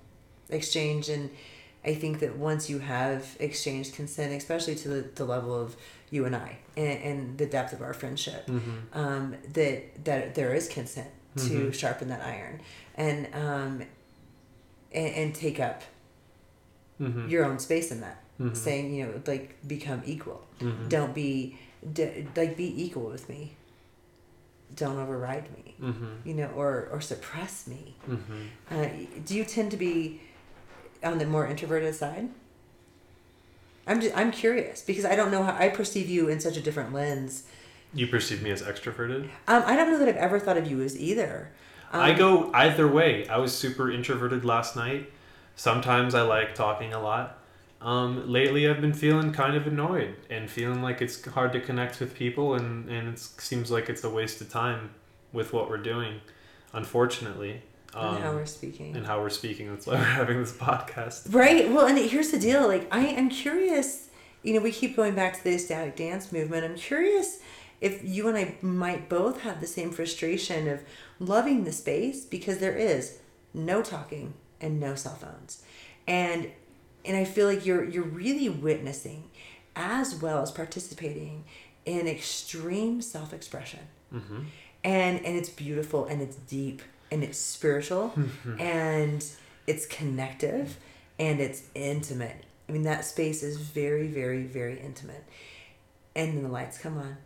exchange. 0.49 1.09
And 1.09 1.29
I 1.83 1.93
think 1.95 2.19
that 2.19 2.37
once 2.37 2.69
you 2.69 2.79
have 2.79 3.35
exchanged 3.39 3.95
consent, 3.95 4.33
especially 4.33 4.75
to 4.75 4.87
the, 4.89 5.01
the 5.15 5.25
level 5.25 5.59
of 5.59 5.75
you 6.11 6.25
and 6.25 6.35
I 6.35 6.57
and, 6.77 6.99
and 7.03 7.37
the 7.37 7.45
depth 7.45 7.73
of 7.73 7.81
our 7.81 7.93
friendship, 7.93 8.45
Mm-hmm. 8.47 8.97
um, 8.99 9.35
that 9.53 10.03
that 10.05 10.35
there 10.35 10.53
is 10.53 10.67
consent 10.67 11.09
to 11.37 11.43
Mhm. 11.43 11.73
sharpen 11.73 12.09
that 12.09 12.21
iron 12.25 12.59
and 12.95 13.27
um, 13.33 13.81
and, 14.93 15.15
and 15.15 15.35
take 15.35 15.59
up 15.59 15.81
Mm-hmm. 17.01 17.29
your 17.29 17.45
own 17.45 17.57
space 17.57 17.91
in 17.91 18.01
that 18.01 18.20
Mhm. 18.41 18.55
saying 18.57 18.93
you 18.95 19.05
know 19.05 19.21
like 19.27 19.55
become 19.67 20.01
equal 20.05 20.41
Mhm. 20.59 20.89
don't 20.89 21.13
be 21.13 21.57
d- 21.93 22.25
like 22.35 22.57
be 22.57 22.83
equal 22.83 23.03
with 23.15 23.27
me 23.29 23.55
don't 24.75 24.97
override 24.97 25.47
me 25.57 25.75
Mm-hmm. 25.81 26.05
you 26.27 26.33
know 26.33 26.47
or 26.55 26.87
or 26.91 27.01
suppress 27.01 27.67
me 27.67 27.95
Mm-hmm. 28.09 28.41
uh, 28.75 28.87
do 29.25 29.35
you 29.35 29.43
tend 29.45 29.71
to 29.71 29.77
be 29.77 30.21
on 31.03 31.17
the 31.17 31.25
more 31.25 31.45
introverted 31.47 31.93
side 31.95 32.29
i'm 33.87 33.99
just, 34.01 34.15
i'm 34.15 34.31
curious 34.31 34.81
because 34.81 35.05
i 35.05 35.15
don't 35.15 35.31
know 35.31 35.43
how 35.43 35.53
i 35.55 35.69
perceive 35.69 36.09
you 36.09 36.27
in 36.29 36.39
such 36.39 36.57
a 36.57 36.61
different 36.61 36.93
lens 36.93 37.43
You 37.93 38.07
perceive 38.07 38.41
me 38.41 38.51
as 38.51 38.61
extroverted. 38.61 39.25
um, 39.47 39.63
i 39.65 39.75
don't 39.75 39.89
know 39.91 39.99
that 39.99 40.07
i've 40.07 40.15
ever 40.27 40.39
thought 40.39 40.57
of 40.57 40.69
you 40.69 40.81
as 40.81 40.97
either 40.99 41.51
um, 41.93 41.99
I 41.99 42.13
go 42.13 42.49
either 42.53 42.87
way. 42.87 43.27
I 43.27 43.35
was 43.37 43.51
super 43.53 43.91
introverted 43.91 44.45
last 44.45 44.77
night. 44.77 45.11
Sometimes 45.57 46.15
I 46.15 46.21
like 46.21 46.55
talking 46.55 46.93
a 46.93 47.01
lot. 47.01 47.37
Um, 47.81 48.31
lately, 48.31 48.69
I've 48.69 48.79
been 48.79 48.93
feeling 48.93 49.33
kind 49.33 49.55
of 49.55 49.65
annoyed 49.65 50.15
and 50.29 50.49
feeling 50.49 50.83
like 50.83 51.01
it's 51.01 51.25
hard 51.25 51.51
to 51.53 51.59
connect 51.59 51.99
with 51.99 52.13
people, 52.13 52.53
and, 52.53 52.87
and 52.89 53.07
it 53.09 53.19
seems 53.19 53.71
like 53.71 53.89
it's 53.89 54.03
a 54.03 54.09
waste 54.09 54.39
of 54.41 54.49
time 54.49 54.91
with 55.33 55.51
what 55.51 55.67
we're 55.69 55.77
doing, 55.77 56.21
unfortunately. 56.73 57.63
Um, 57.93 58.15
and 58.15 58.23
how 58.23 58.31
we're 58.33 58.45
speaking 58.45 58.95
and 58.95 59.05
how 59.05 59.19
we're 59.19 59.29
speaking. 59.29 59.69
That's 59.69 59.87
why 59.87 59.93
we're 59.95 60.03
having 60.03 60.39
this 60.39 60.53
podcast. 60.53 61.33
Right. 61.33 61.69
Well, 61.71 61.87
and 61.87 61.97
here's 61.97 62.31
the 62.31 62.39
deal. 62.39 62.67
Like, 62.67 62.87
I 62.93 63.07
am 63.07 63.29
curious. 63.29 64.09
You 64.43 64.53
know, 64.53 64.61
we 64.61 64.71
keep 64.71 64.95
going 64.95 65.15
back 65.15 65.37
to 65.37 65.43
the 65.43 65.53
ecstatic 65.55 65.95
dance 65.95 66.31
movement. 66.31 66.63
I'm 66.63 66.75
curious 66.75 67.39
if 67.81 68.03
you 68.03 68.27
and 68.27 68.37
I 68.37 68.55
might 68.61 69.09
both 69.09 69.41
have 69.41 69.59
the 69.59 69.67
same 69.67 69.91
frustration 69.91 70.67
of 70.67 70.83
loving 71.19 71.63
the 71.63 71.71
space 71.71 72.23
because 72.25 72.59
there 72.59 72.75
is 72.75 73.19
no 73.55 73.81
talking 73.81 74.35
and 74.61 74.79
no 74.79 74.93
cell 74.93 75.15
phones, 75.15 75.63
and 76.07 76.51
and 77.05 77.17
I 77.17 77.25
feel 77.25 77.47
like 77.47 77.65
you're 77.65 77.83
you're 77.83 78.03
really 78.03 78.49
witnessing, 78.49 79.29
as 79.75 80.15
well 80.15 80.41
as 80.41 80.51
participating 80.51 81.43
in 81.85 82.07
extreme 82.07 83.01
self 83.01 83.33
expression 83.33 83.79
Mm-hmm. 84.13 84.39
and 84.83 85.25
and 85.25 85.37
it's 85.37 85.49
beautiful 85.49 86.05
and 86.05 86.21
it's 86.21 86.35
deep 86.35 86.81
and 87.11 87.23
it's 87.23 87.37
spiritual 87.37 88.13
and 88.59 89.25
it's 89.67 89.85
connective 89.85 90.77
and 91.17 91.39
it's 91.39 91.63
intimate. 91.75 92.43
I 92.67 92.73
mean 92.73 92.83
that 92.83 93.05
space 93.05 93.41
is 93.41 93.57
very 93.57 94.07
very 94.07 94.43
very 94.43 94.79
intimate. 94.79 95.23
And 96.15 96.35
then 96.35 96.43
the 96.43 96.49
lights 96.49 96.77
come 96.77 96.97
on 96.97 97.17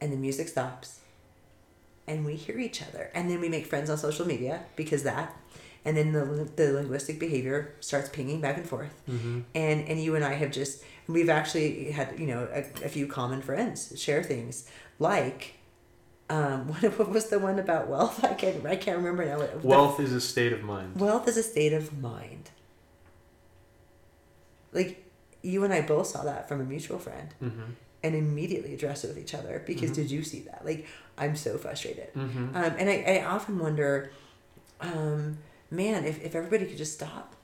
and 0.00 0.12
the 0.12 0.16
music 0.16 0.46
stops 0.48 1.00
and 2.06 2.24
we 2.24 2.36
hear 2.36 2.58
each 2.58 2.80
other. 2.80 3.10
And 3.14 3.28
then 3.28 3.40
we 3.40 3.48
make 3.48 3.66
friends 3.66 3.90
on 3.90 3.98
social 3.98 4.24
media 4.26 4.60
because 4.76 5.02
that 5.02 5.34
and 5.88 5.96
then 5.96 6.12
the, 6.12 6.24
the 6.56 6.72
linguistic 6.78 7.18
behavior 7.18 7.58
starts 7.80 8.08
pinging 8.10 8.40
back 8.40 8.56
and 8.60 8.68
forth 8.68 8.94
Mm-hmm. 9.08 9.40
and 9.54 9.78
and 9.88 9.96
you 10.04 10.14
and 10.16 10.24
I 10.32 10.34
have 10.42 10.50
just 10.60 10.84
we've 11.06 11.30
actually 11.40 11.90
had 11.98 12.08
you 12.20 12.26
know 12.32 12.42
a, 12.52 12.60
a 12.86 12.90
few 12.96 13.06
common 13.06 13.40
friends 13.48 13.78
share 14.04 14.22
things 14.32 14.68
like 14.98 15.54
um 16.30 16.68
what, 16.70 16.82
what 16.98 17.08
was 17.16 17.26
the 17.32 17.38
one 17.38 17.58
about 17.58 17.88
wealth 17.88 18.22
I 18.24 18.34
can't 18.34 18.66
I 18.66 18.76
can't 18.76 18.98
remember 18.98 19.24
now 19.24 19.38
What- 19.38 19.64
Wealth 19.64 19.98
is 20.06 20.12
a 20.12 20.20
state 20.20 20.52
of 20.52 20.62
mind. 20.62 21.00
wealth 21.06 21.26
is 21.28 21.36
a 21.38 21.42
state 21.54 21.72
of 21.72 21.86
mind 22.12 22.50
like 24.72 25.04
you 25.42 25.64
and 25.64 25.72
I 25.72 25.80
both 25.82 26.06
saw 26.08 26.22
that 26.24 26.48
from 26.48 26.60
a 26.60 26.64
mutual 26.64 26.98
friend 26.98 27.28
Mm-hmm. 27.42 27.62
and 28.02 28.14
immediately 28.14 28.74
addressed 28.74 29.04
it 29.04 29.08
with 29.08 29.18
each 29.18 29.34
other 29.34 29.62
because 29.66 29.90
Mhm. 29.90 29.94
did 30.00 30.10
you 30.10 30.22
see 30.22 30.40
that 30.40 30.64
like 30.64 30.86
I'm 31.16 31.36
so 31.36 31.56
frustrated 31.58 32.12
Mm-hmm. 32.14 32.56
um, 32.56 32.72
and 32.78 32.88
I, 32.90 32.96
I 33.20 33.24
often 33.24 33.58
wonder, 33.58 34.10
um, 34.80 35.38
man, 35.70 36.04
if, 36.04 36.22
if 36.22 36.34
everybody 36.34 36.66
could 36.66 36.78
just 36.78 36.94
stop 36.94 37.34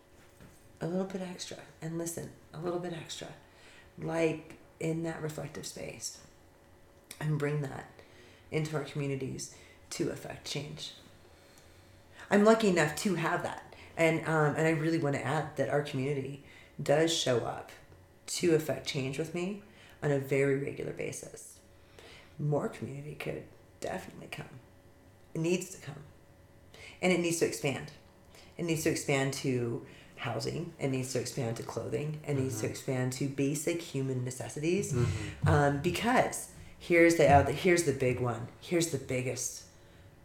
a 0.81 0.87
little 0.87 1.07
bit 1.07 1.23
extra 1.23 1.59
and 1.81 1.99
listen 1.99 2.31
a 2.53 2.59
little 2.59 2.79
bit 2.79 2.93
extra, 2.93 3.29
like 3.99 4.57
in 4.81 5.03
that 5.05 5.23
reflective 5.23 5.67
space, 5.67 6.19
and 7.21 7.39
bring 7.39 7.63
that 7.63 7.91
into 8.51 8.77
our 8.77 8.85
communities 8.85 9.55
to 9.91 10.11
affect 10.11 10.47
change. 10.47 10.93
I'm 12.31 12.45
lucky 12.45 12.69
enough 12.69 12.97
to 12.97 13.15
have 13.15 13.43
that. 13.43 13.75
And 13.97 14.27
um, 14.27 14.57
and 14.57 14.67
I 14.67 14.71
really 14.71 14.99
want 14.99 15.15
to 15.15 15.25
add 15.25 15.57
that 15.57 15.69
our 15.69 15.83
community 15.83 16.43
does 16.83 17.15
show 17.15 17.39
up 17.41 17.71
to 18.27 18.55
affect 18.55 18.89
change 18.89 19.19
with 19.19 19.35
me 19.35 19.63
on 20.03 20.11
a 20.11 20.19
very 20.19 20.57
regular 20.59 20.93
basis. 20.93 21.59
More 22.39 22.69
community 22.69 23.15
could 23.15 23.45
definitely 23.81 24.29
come. 24.31 24.49
It 25.35 25.41
needs 25.41 25.75
to 25.75 25.81
come. 25.81 26.03
And 27.01 27.13
it 27.13 27.21
needs 27.21 27.39
to 27.39 27.47
expand. 27.47 27.93
It 28.57 28.65
needs 28.65 28.83
to 28.85 28.91
expand 28.91 29.33
to 29.35 29.85
housing. 30.17 30.73
It 30.79 30.89
needs 30.89 31.13
to 31.13 31.21
expand 31.21 31.57
to 31.57 31.63
clothing. 31.63 32.21
It 32.27 32.35
needs 32.35 32.61
to 32.61 32.67
expand 32.67 33.13
to 33.15 33.29
basic 33.29 33.83
human 33.83 34.25
necessities. 34.25 34.95
Um, 35.47 35.79
because 35.79 36.51
here's 36.79 37.17
the 37.17 37.25
here's 37.53 37.85
the 37.85 37.93
big 37.93 38.21
one. 38.21 38.49
Here's 38.61 38.89
the 38.89 38.99
biggest 38.99 39.65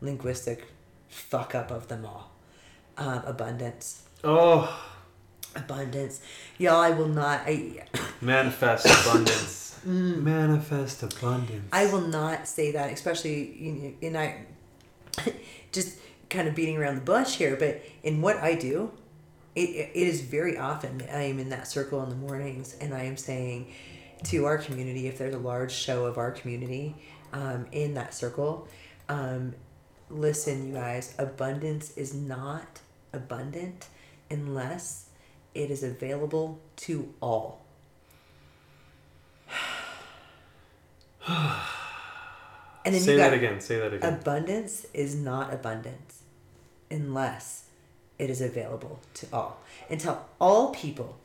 linguistic 0.02 0.68
fuck 1.08 1.56
up 1.56 1.72
of 1.72 1.88
them 1.88 2.06
all. 2.06 2.32
Um, 2.98 3.24
abundance. 3.26 4.04
Oh, 4.24 4.90
Abundance. 5.56 6.22
Y'all, 6.58 6.80
I 6.80 6.92
will 6.92 7.08
not. 7.08 7.42
I 7.46 7.84
manifest 8.22 8.86
abundance. 8.86 9.80
Manifest 9.84 11.04
abundance. 11.04 11.68
I 11.72 11.88
will 11.92 12.02
not 12.02 12.48
say 12.48 12.72
that, 12.74 12.92
especially 12.94 13.56
you 13.58 13.72
know, 13.72 13.94
and 14.08 14.18
I 14.18 14.46
just 15.72 15.98
kind 16.30 16.48
of 16.48 16.56
beating 16.56 16.78
around 16.78 16.96
the 16.96 17.02
bush 17.02 17.36
here, 17.36 17.56
but 17.56 17.82
in 18.04 18.22
what 18.22 18.38
I 18.38 18.56
do, 18.56 18.92
it, 19.56 19.70
it 19.70 19.92
is 19.96 20.22
very 20.22 20.58
often 20.58 21.04
I 21.12 21.24
am 21.24 21.40
in 21.40 21.50
that 21.50 21.68
circle 21.68 22.04
in 22.04 22.10
the 22.10 22.16
mornings 22.16 22.76
and 22.80 22.94
I 22.94 23.04
am 23.04 23.18
saying 23.18 23.74
to 24.26 24.46
our 24.46 24.58
community, 24.58 25.08
if 25.08 25.18
there's 25.18 25.34
a 25.34 25.40
large 25.40 25.72
show 25.72 26.06
of 26.06 26.18
our 26.18 26.32
community 26.32 26.96
um, 27.34 27.66
in 27.72 27.94
that 27.96 28.14
circle, 28.14 28.68
um, 29.08 29.56
listen, 30.10 30.68
you 30.68 30.74
guys, 30.74 31.16
abundance 31.18 31.98
is 31.98 32.14
not 32.14 32.80
abundant 33.12 33.88
unless 34.30 35.10
it 35.56 35.72
is 35.72 35.84
available 35.84 36.60
to 36.78 37.14
all. 37.22 37.66
And 42.86 42.96
then 42.96 43.02
Say 43.02 43.12
you 43.12 43.18
got 43.18 43.32
that 43.32 43.38
again. 43.38 43.60
Say 43.60 43.78
that 43.78 43.94
again. 43.94 44.14
abundance 44.14 44.86
is 44.94 45.14
not 45.14 45.54
abundance 45.54 46.09
unless 46.92 47.64
it 48.18 48.30
is 48.30 48.42
available 48.42 49.00
to 49.16 49.28
all. 49.32 49.62
Until 49.90 50.26
all 50.40 50.72
people, 50.72 51.18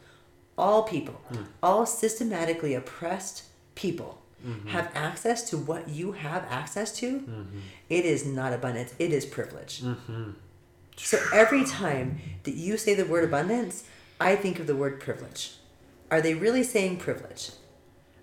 all 0.57 0.83
people, 0.85 1.21
Hmm. 1.29 1.43
all 1.63 1.87
systematically 1.87 2.75
oppressed 2.75 3.45
people 3.75 4.21
Mm-hmm. 4.47 4.69
have 4.69 4.91
access 4.95 5.49
to 5.49 5.57
what 5.57 5.89
you 5.89 6.13
have 6.13 6.45
access 6.51 6.93
to, 6.99 7.21
Mm-hmm. 7.21 7.59
it 7.89 8.05
is 8.05 8.27
not 8.27 8.53
abundance, 8.53 8.93
it 8.99 9.11
is 9.11 9.25
privilege. 9.25 9.81
Mm-hmm. 9.81 10.33
So 10.97 11.19
every 11.33 11.65
time 11.65 12.21
that 12.43 12.55
you 12.55 12.77
say 12.77 12.95
the 12.95 13.07
word 13.07 13.25
abundance, 13.25 13.85
I 14.21 14.37
think 14.37 14.61
of 14.61 14.67
the 14.67 14.77
word 14.77 15.01
privilege. 15.01 15.55
Are 16.11 16.21
they 16.21 16.35
really 16.35 16.63
saying 16.63 16.99
privilege? 16.99 17.53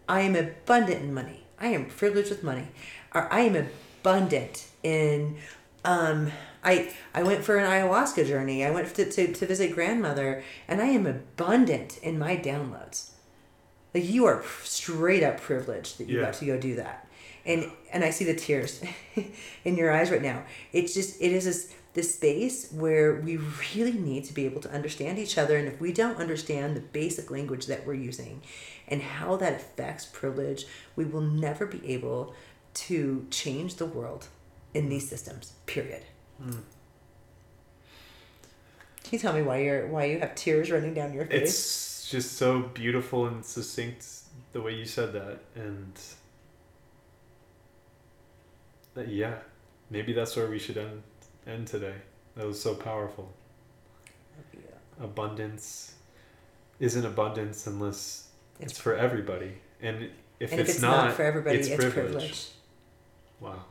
I 0.08 0.22
am 0.22 0.36
abundant 0.36 1.02
in 1.02 1.12
money. 1.14 1.44
I 1.60 1.68
am 1.70 1.86
privileged 1.88 2.30
with 2.30 2.44
money. 2.44 2.68
Or 3.16 3.28
I 3.34 3.42
am 3.42 3.56
abundant 3.56 4.68
in 4.84 5.38
um 5.86 6.32
I 6.64 6.94
I 7.14 7.24
went 7.24 7.44
for 7.44 7.58
an 7.58 7.66
ayahuasca 7.70 8.28
journey. 8.28 8.64
I 8.66 8.72
went 8.72 8.94
to, 8.96 9.10
to, 9.10 9.34
to 9.34 9.46
visit 9.46 9.74
grandmother 9.74 10.44
and 10.68 10.82
I 10.82 10.86
am 10.88 11.06
abundant 11.08 11.98
in 12.00 12.20
my 12.20 12.38
downloads. 12.38 13.10
Like 13.94 14.08
you 14.08 14.26
are 14.26 14.44
straight 14.64 15.24
up 15.24 15.42
privileged 15.42 15.98
that 15.98 16.08
you 16.08 16.20
Yeah. 16.20 16.26
got 16.26 16.36
to 16.36 16.46
go 16.46 16.58
do 16.60 16.76
that. 16.76 17.08
And 17.46 17.72
and 17.92 18.04
I 18.04 18.12
see 18.12 18.26
the 18.26 18.36
tears 18.36 18.84
in 19.66 19.76
your 19.76 19.92
eyes 19.92 20.12
right 20.12 20.22
now. 20.22 20.44
It's 20.72 20.94
just 20.94 21.20
it 21.22 21.32
is 21.32 21.46
this 21.46 21.74
this 21.94 22.14
space 22.16 22.72
where 22.72 23.16
we 23.16 23.38
really 23.76 23.92
need 23.92 24.24
to 24.26 24.34
be 24.34 24.46
able 24.46 24.62
to 24.62 24.72
understand 24.72 25.20
each 25.20 25.38
other 25.38 25.58
and 25.58 25.68
if 25.68 25.82
we 25.82 25.92
don't 25.92 26.16
understand 26.18 26.74
the 26.74 26.80
basic 26.80 27.30
language 27.30 27.66
that 27.66 27.86
we're 27.86 27.94
using 27.96 28.42
and 28.88 29.02
how 29.02 29.36
that 29.36 29.54
affects 29.54 30.06
privilege, 30.06 30.66
we 30.96 31.04
will 31.04 31.20
never 31.22 31.66
be 31.66 31.86
able 31.92 32.34
to 32.74 33.26
change 33.30 33.76
the 33.76 33.86
world 33.86 34.28
in 34.74 34.90
these 34.90 35.08
systems. 35.10 35.54
Period. 35.66 36.04
Hmm. 36.42 36.52
Can 39.04 39.12
you 39.12 39.20
tell 39.20 39.34
me 39.34 39.42
why 39.42 39.58
you're 39.60 39.88
why 39.88 40.06
you 40.06 40.20
have 40.20 40.36
tears 40.36 40.72
running 40.72 40.94
down 40.94 41.14
your 41.14 41.26
face? 41.26 41.42
It's 41.42 42.10
just 42.10 42.38
so 42.38 42.62
beautiful 42.62 43.26
and 43.28 43.44
succinct 43.44 44.06
the 44.54 44.62
way 44.62 44.74
you 44.74 44.86
said 44.86 45.14
that, 45.14 45.40
and 45.56 45.94
that, 48.94 49.08
yeah, 49.08 49.36
maybe 49.90 50.14
that's 50.14 50.36
where 50.36 50.48
we 50.48 50.60
should 50.60 50.78
end 50.78 51.04
end 51.48 51.68
today. 51.68 51.96
That 52.36 52.46
was 52.48 52.62
so 52.62 52.76
powerful. 52.76 53.32
Abundance 55.02 55.96
isn't 56.80 57.06
abundance 57.06 57.68
unless 57.68 58.28
it's, 58.60 58.72
It's- 58.74 58.78
for 58.80 58.96
everybody, 58.96 59.54
and 59.82 60.10
if, 60.40 60.52
and 60.52 60.62
it's, 60.62 60.70
if 60.70 60.76
it's 60.76 60.82
not, 60.82 61.08
not, 61.08 61.14
for 61.16 61.24
everybody, 61.24 61.58
it's 61.58 61.68
it's, 61.68 61.76
privilege. 61.78 62.12
privilege. 62.12 62.48
Wow. 63.40 63.66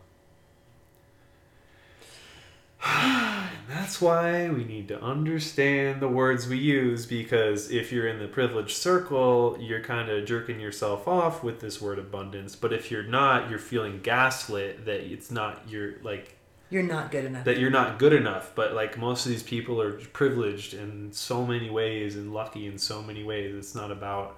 And 2.85 3.51
that's 3.69 4.01
why 4.01 4.49
we 4.49 4.65
need 4.65 4.89
to 4.89 5.01
understand 5.03 6.01
the 6.01 6.09
words 6.09 6.49
we 6.49 6.59
use 6.59 7.07
because 7.07 7.71
if 7.71 7.93
you're 7.93 8.09
in 8.09 8.19
the 8.19 8.29
privileged 8.29 8.77
circle, 8.77 9.57
you're 9.61 9.83
kind 9.83 10.09
of 10.09 10.25
jerking 10.27 10.61
yourself 10.61 11.07
off 11.07 11.43
with 11.45 11.61
this 11.61 11.81
word 11.81 11.99
abundance. 11.99 12.57
But 12.57 12.73
if 12.73 12.91
you're 12.91 13.03
not, 13.03 13.51
you're 13.51 13.59
feeling 13.59 14.01
gaslit 14.03 14.85
that 14.87 15.01
it's 15.01 15.31
not 15.31 15.69
your 15.69 15.95
like 16.03 16.37
You're 16.71 16.83
not 16.83 17.11
good 17.11 17.25
enough. 17.27 17.45
that 17.45 17.59
you're 17.59 17.71
not 17.71 17.99
good 17.99 18.13
enough. 18.13 18.53
But 18.55 18.73
like 18.75 18.97
most 18.99 19.27
of 19.27 19.33
these 19.33 19.43
people 19.43 19.81
are 19.81 19.93
privileged 19.93 20.75
in 20.75 21.13
so 21.13 21.45
many 21.47 21.69
ways 21.71 22.17
and 22.17 22.33
lucky 22.33 22.67
in 22.67 22.79
so 22.79 23.03
many 23.03 23.23
ways. 23.25 23.55
It's 23.55 23.75
not 23.75 23.91
about 23.91 24.37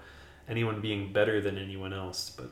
anyone 0.49 0.80
being 0.80 1.12
better 1.12 1.40
than 1.40 1.57
anyone 1.57 1.93
else, 1.93 2.30
but 2.36 2.51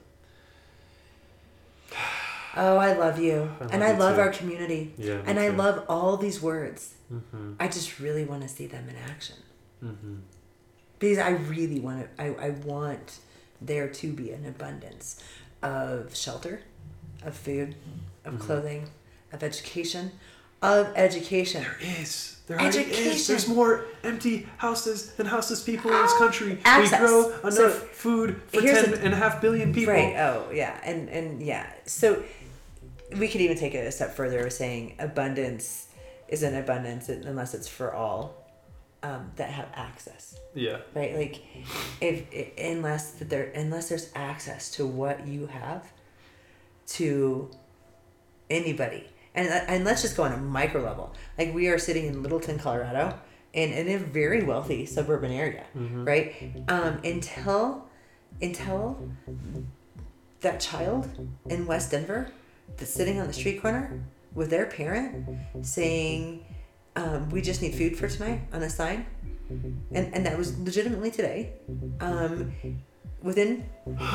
oh, 2.57 2.77
I 2.77 2.93
love 2.95 3.19
you, 3.19 3.51
I 3.61 3.65
and 3.65 3.81
love 3.81 3.83
I 3.83 3.99
love 3.99 4.15
too. 4.17 4.21
our 4.23 4.31
community, 4.31 4.95
yeah. 4.99 5.21
and 5.27 5.39
I 5.39 5.51
too. 5.51 5.57
love 5.57 5.85
all 5.89 6.17
these 6.17 6.41
words. 6.43 6.95
Mm-hmm. 7.13 7.55
I 7.61 7.69
just 7.69 7.99
really 8.01 8.25
want 8.25 8.43
to 8.43 8.49
see 8.49 8.67
them 8.67 8.89
in 8.89 8.97
action 8.97 9.37
Mm-hmm. 9.85 10.17
because 10.99 11.19
I 11.19 11.31
really 11.31 11.81
want 11.81 12.07
to. 12.17 12.23
I, 12.23 12.47
I 12.47 12.51
want 12.51 13.19
there 13.63 13.89
to 13.89 14.13
be 14.13 14.31
an 14.33 14.45
abundance 14.47 15.23
of 15.63 16.15
shelter, 16.15 16.61
of 17.25 17.35
food, 17.35 17.75
of 18.25 18.35
Mhm. 18.35 18.41
clothing, 18.41 18.91
of 19.33 19.43
education, 19.43 20.13
of 20.63 20.89
education. 20.97 21.63
There 21.63 21.79
is. 22.01 22.37
There 22.47 22.61
already 22.61 22.79
is. 22.81 23.27
There's 23.29 23.47
more 23.49 23.85
empty 24.03 24.47
houses 24.59 25.13
than 25.13 25.27
houseless 25.27 25.63
people 25.63 25.91
in 25.93 26.03
this 26.03 26.13
Ah, 26.15 26.19
country. 26.19 26.59
access. 26.65 27.01
We 27.01 27.07
grow 27.07 27.29
enough 27.41 27.53
So, 27.55 27.71
food 27.71 28.43
for 28.49 28.61
ten 28.61 28.91
the- 28.91 29.01
and 29.03 29.15
a 29.15 29.17
half 29.17 29.41
billion 29.41 29.73
people. 29.73 29.95
Right. 29.95 30.17
Oh, 30.19 30.51
yeah. 30.53 30.79
And 30.85 31.09
and 31.09 31.41
yeah. 31.43 31.67
So 31.87 32.23
we 33.19 33.29
could 33.29 33.41
even 33.41 33.57
take 33.57 33.75
it 33.75 33.87
a 33.87 33.93
step 33.93 34.15
further, 34.15 34.49
saying 34.51 34.97
abundance 34.99 35.89
isn't 36.29 36.55
abundance 36.55 37.09
unless 37.09 37.55
it's 37.55 37.69
for 37.69 37.93
all 37.95 38.47
um, 39.03 39.31
that 39.37 39.51
have 39.51 39.69
access. 39.75 40.39
Yeah. 40.55 40.79
Right. 40.95 41.15
Like 41.17 41.43
if, 42.01 42.25
i 42.33 42.61
unless 42.63 43.13
that 43.13 43.31
there 43.31 43.51
unless 43.55 43.89
there's 43.89 44.11
access 44.15 44.71
to 44.73 44.87
what 44.87 45.27
you 45.27 45.47
have 45.47 45.91
to 46.89 47.51
anybody. 48.49 49.07
And, 49.35 49.49
and 49.49 49.85
let's 49.85 50.03
just 50.03 50.17
go 50.17 50.25
on 50.25 50.33
a 50.33 50.37
micro 50.37 50.83
level. 50.83 51.15
Like 51.39 51.55
we 51.55 51.69
are 51.69 51.79
sitting 51.79 52.07
in 52.07 52.23
Littleton, 52.23 52.59
Colorado, 52.59 53.19
in, 53.53 53.73
in 53.73 53.89
a 53.89 53.99
very 53.99 54.43
wealthy 54.43 54.87
suburban 54.87 55.31
area, 55.33 55.65
Mhm. 55.77 56.07
right? 56.07 56.53
Um, 56.69 57.01
until 57.05 57.87
until 58.43 59.09
that 60.41 60.61
child 60.61 61.09
in 61.49 61.67
West 61.67 61.91
Denver 61.91 62.33
that's 62.77 62.93
sitting 62.93 63.21
on 63.21 63.27
the 63.27 63.33
street 63.33 63.61
corner 63.61 64.03
with 64.35 64.51
their 64.51 64.67
parent 64.67 65.27
saying, 65.63 66.45
um, 66.97 67.29
"We 67.31 67.43
just 67.43 67.63
need 67.63 67.75
food 67.75 67.97
for 67.97 68.09
tonight" 68.09 68.43
on 68.53 68.63
a 68.63 68.71
sign, 68.71 69.07
and 69.93 70.15
and 70.15 70.25
that 70.27 70.37
was 70.39 70.59
legitimately 70.59 71.11
today. 71.11 71.53
Um, 72.01 72.53
within 73.23 73.65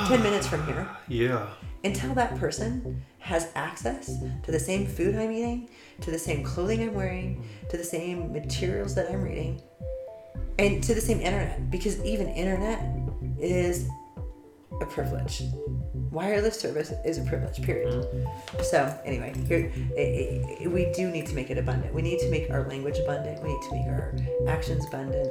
ten 0.07 0.23
minutes 0.23 0.47
from 0.47 0.65
here, 0.65 0.87
Yeah. 1.07 1.47
until 1.83 2.13
that 2.15 2.35
person 2.37 3.03
has 3.19 3.49
access 3.55 4.07
to 4.43 4.51
the 4.51 4.59
same 4.59 4.85
food 4.87 5.15
I'm 5.15 5.31
eating, 5.31 5.69
to 6.01 6.11
the 6.11 6.19
same 6.19 6.43
clothing 6.43 6.81
I'm 6.83 6.93
wearing, 6.93 7.43
to 7.69 7.77
the 7.77 7.83
same 7.83 8.31
materials 8.31 8.95
that 8.95 9.09
I'm 9.11 9.21
reading, 9.21 9.61
and 10.59 10.81
to 10.83 10.93
the 10.93 11.01
same 11.01 11.19
internet, 11.21 11.69
because 11.71 12.03
even 12.03 12.27
internet 12.27 12.79
is 13.39 13.89
a 14.81 14.85
privilege. 14.85 15.43
Wireless 16.11 16.59
service 16.59 16.93
is 17.03 17.17
a 17.17 17.23
privilege, 17.23 17.61
period. 17.61 18.07
So, 18.63 18.97
anyway, 19.05 19.33
here, 19.47 19.71
i 19.97 20.63
i 20.63 20.67
we 20.67 20.91
do 20.93 21.09
need 21.09 21.25
to 21.27 21.35
make 21.35 21.49
it 21.49 21.57
abundant. 21.57 21.93
We 21.93 22.01
need 22.01 22.19
to 22.19 22.29
make 22.29 22.49
our 22.49 22.67
language 22.67 22.97
abundant. 22.99 23.41
We 23.43 23.49
need 23.53 23.61
to 23.69 23.71
make 23.75 23.87
our 23.87 24.15
actions 24.47 24.85
abundant. 24.87 25.29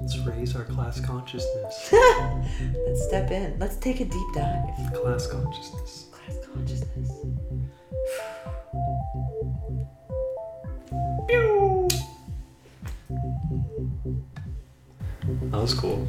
Let's 0.00 0.18
raise 0.18 0.56
our 0.56 0.64
class 0.64 1.00
consciousness. 1.00 1.88
Let's 1.92 3.04
step 3.06 3.30
in. 3.30 3.58
Let's 3.58 3.76
take 3.76 4.00
a 4.00 4.04
deep 4.04 4.34
dive. 4.34 4.92
class 4.94 5.26
consciousness. 5.26 6.06
Class 6.12 6.38
consciousness. 6.46 7.10
That 15.50 15.60
was 15.60 15.74
cool. 15.74 16.06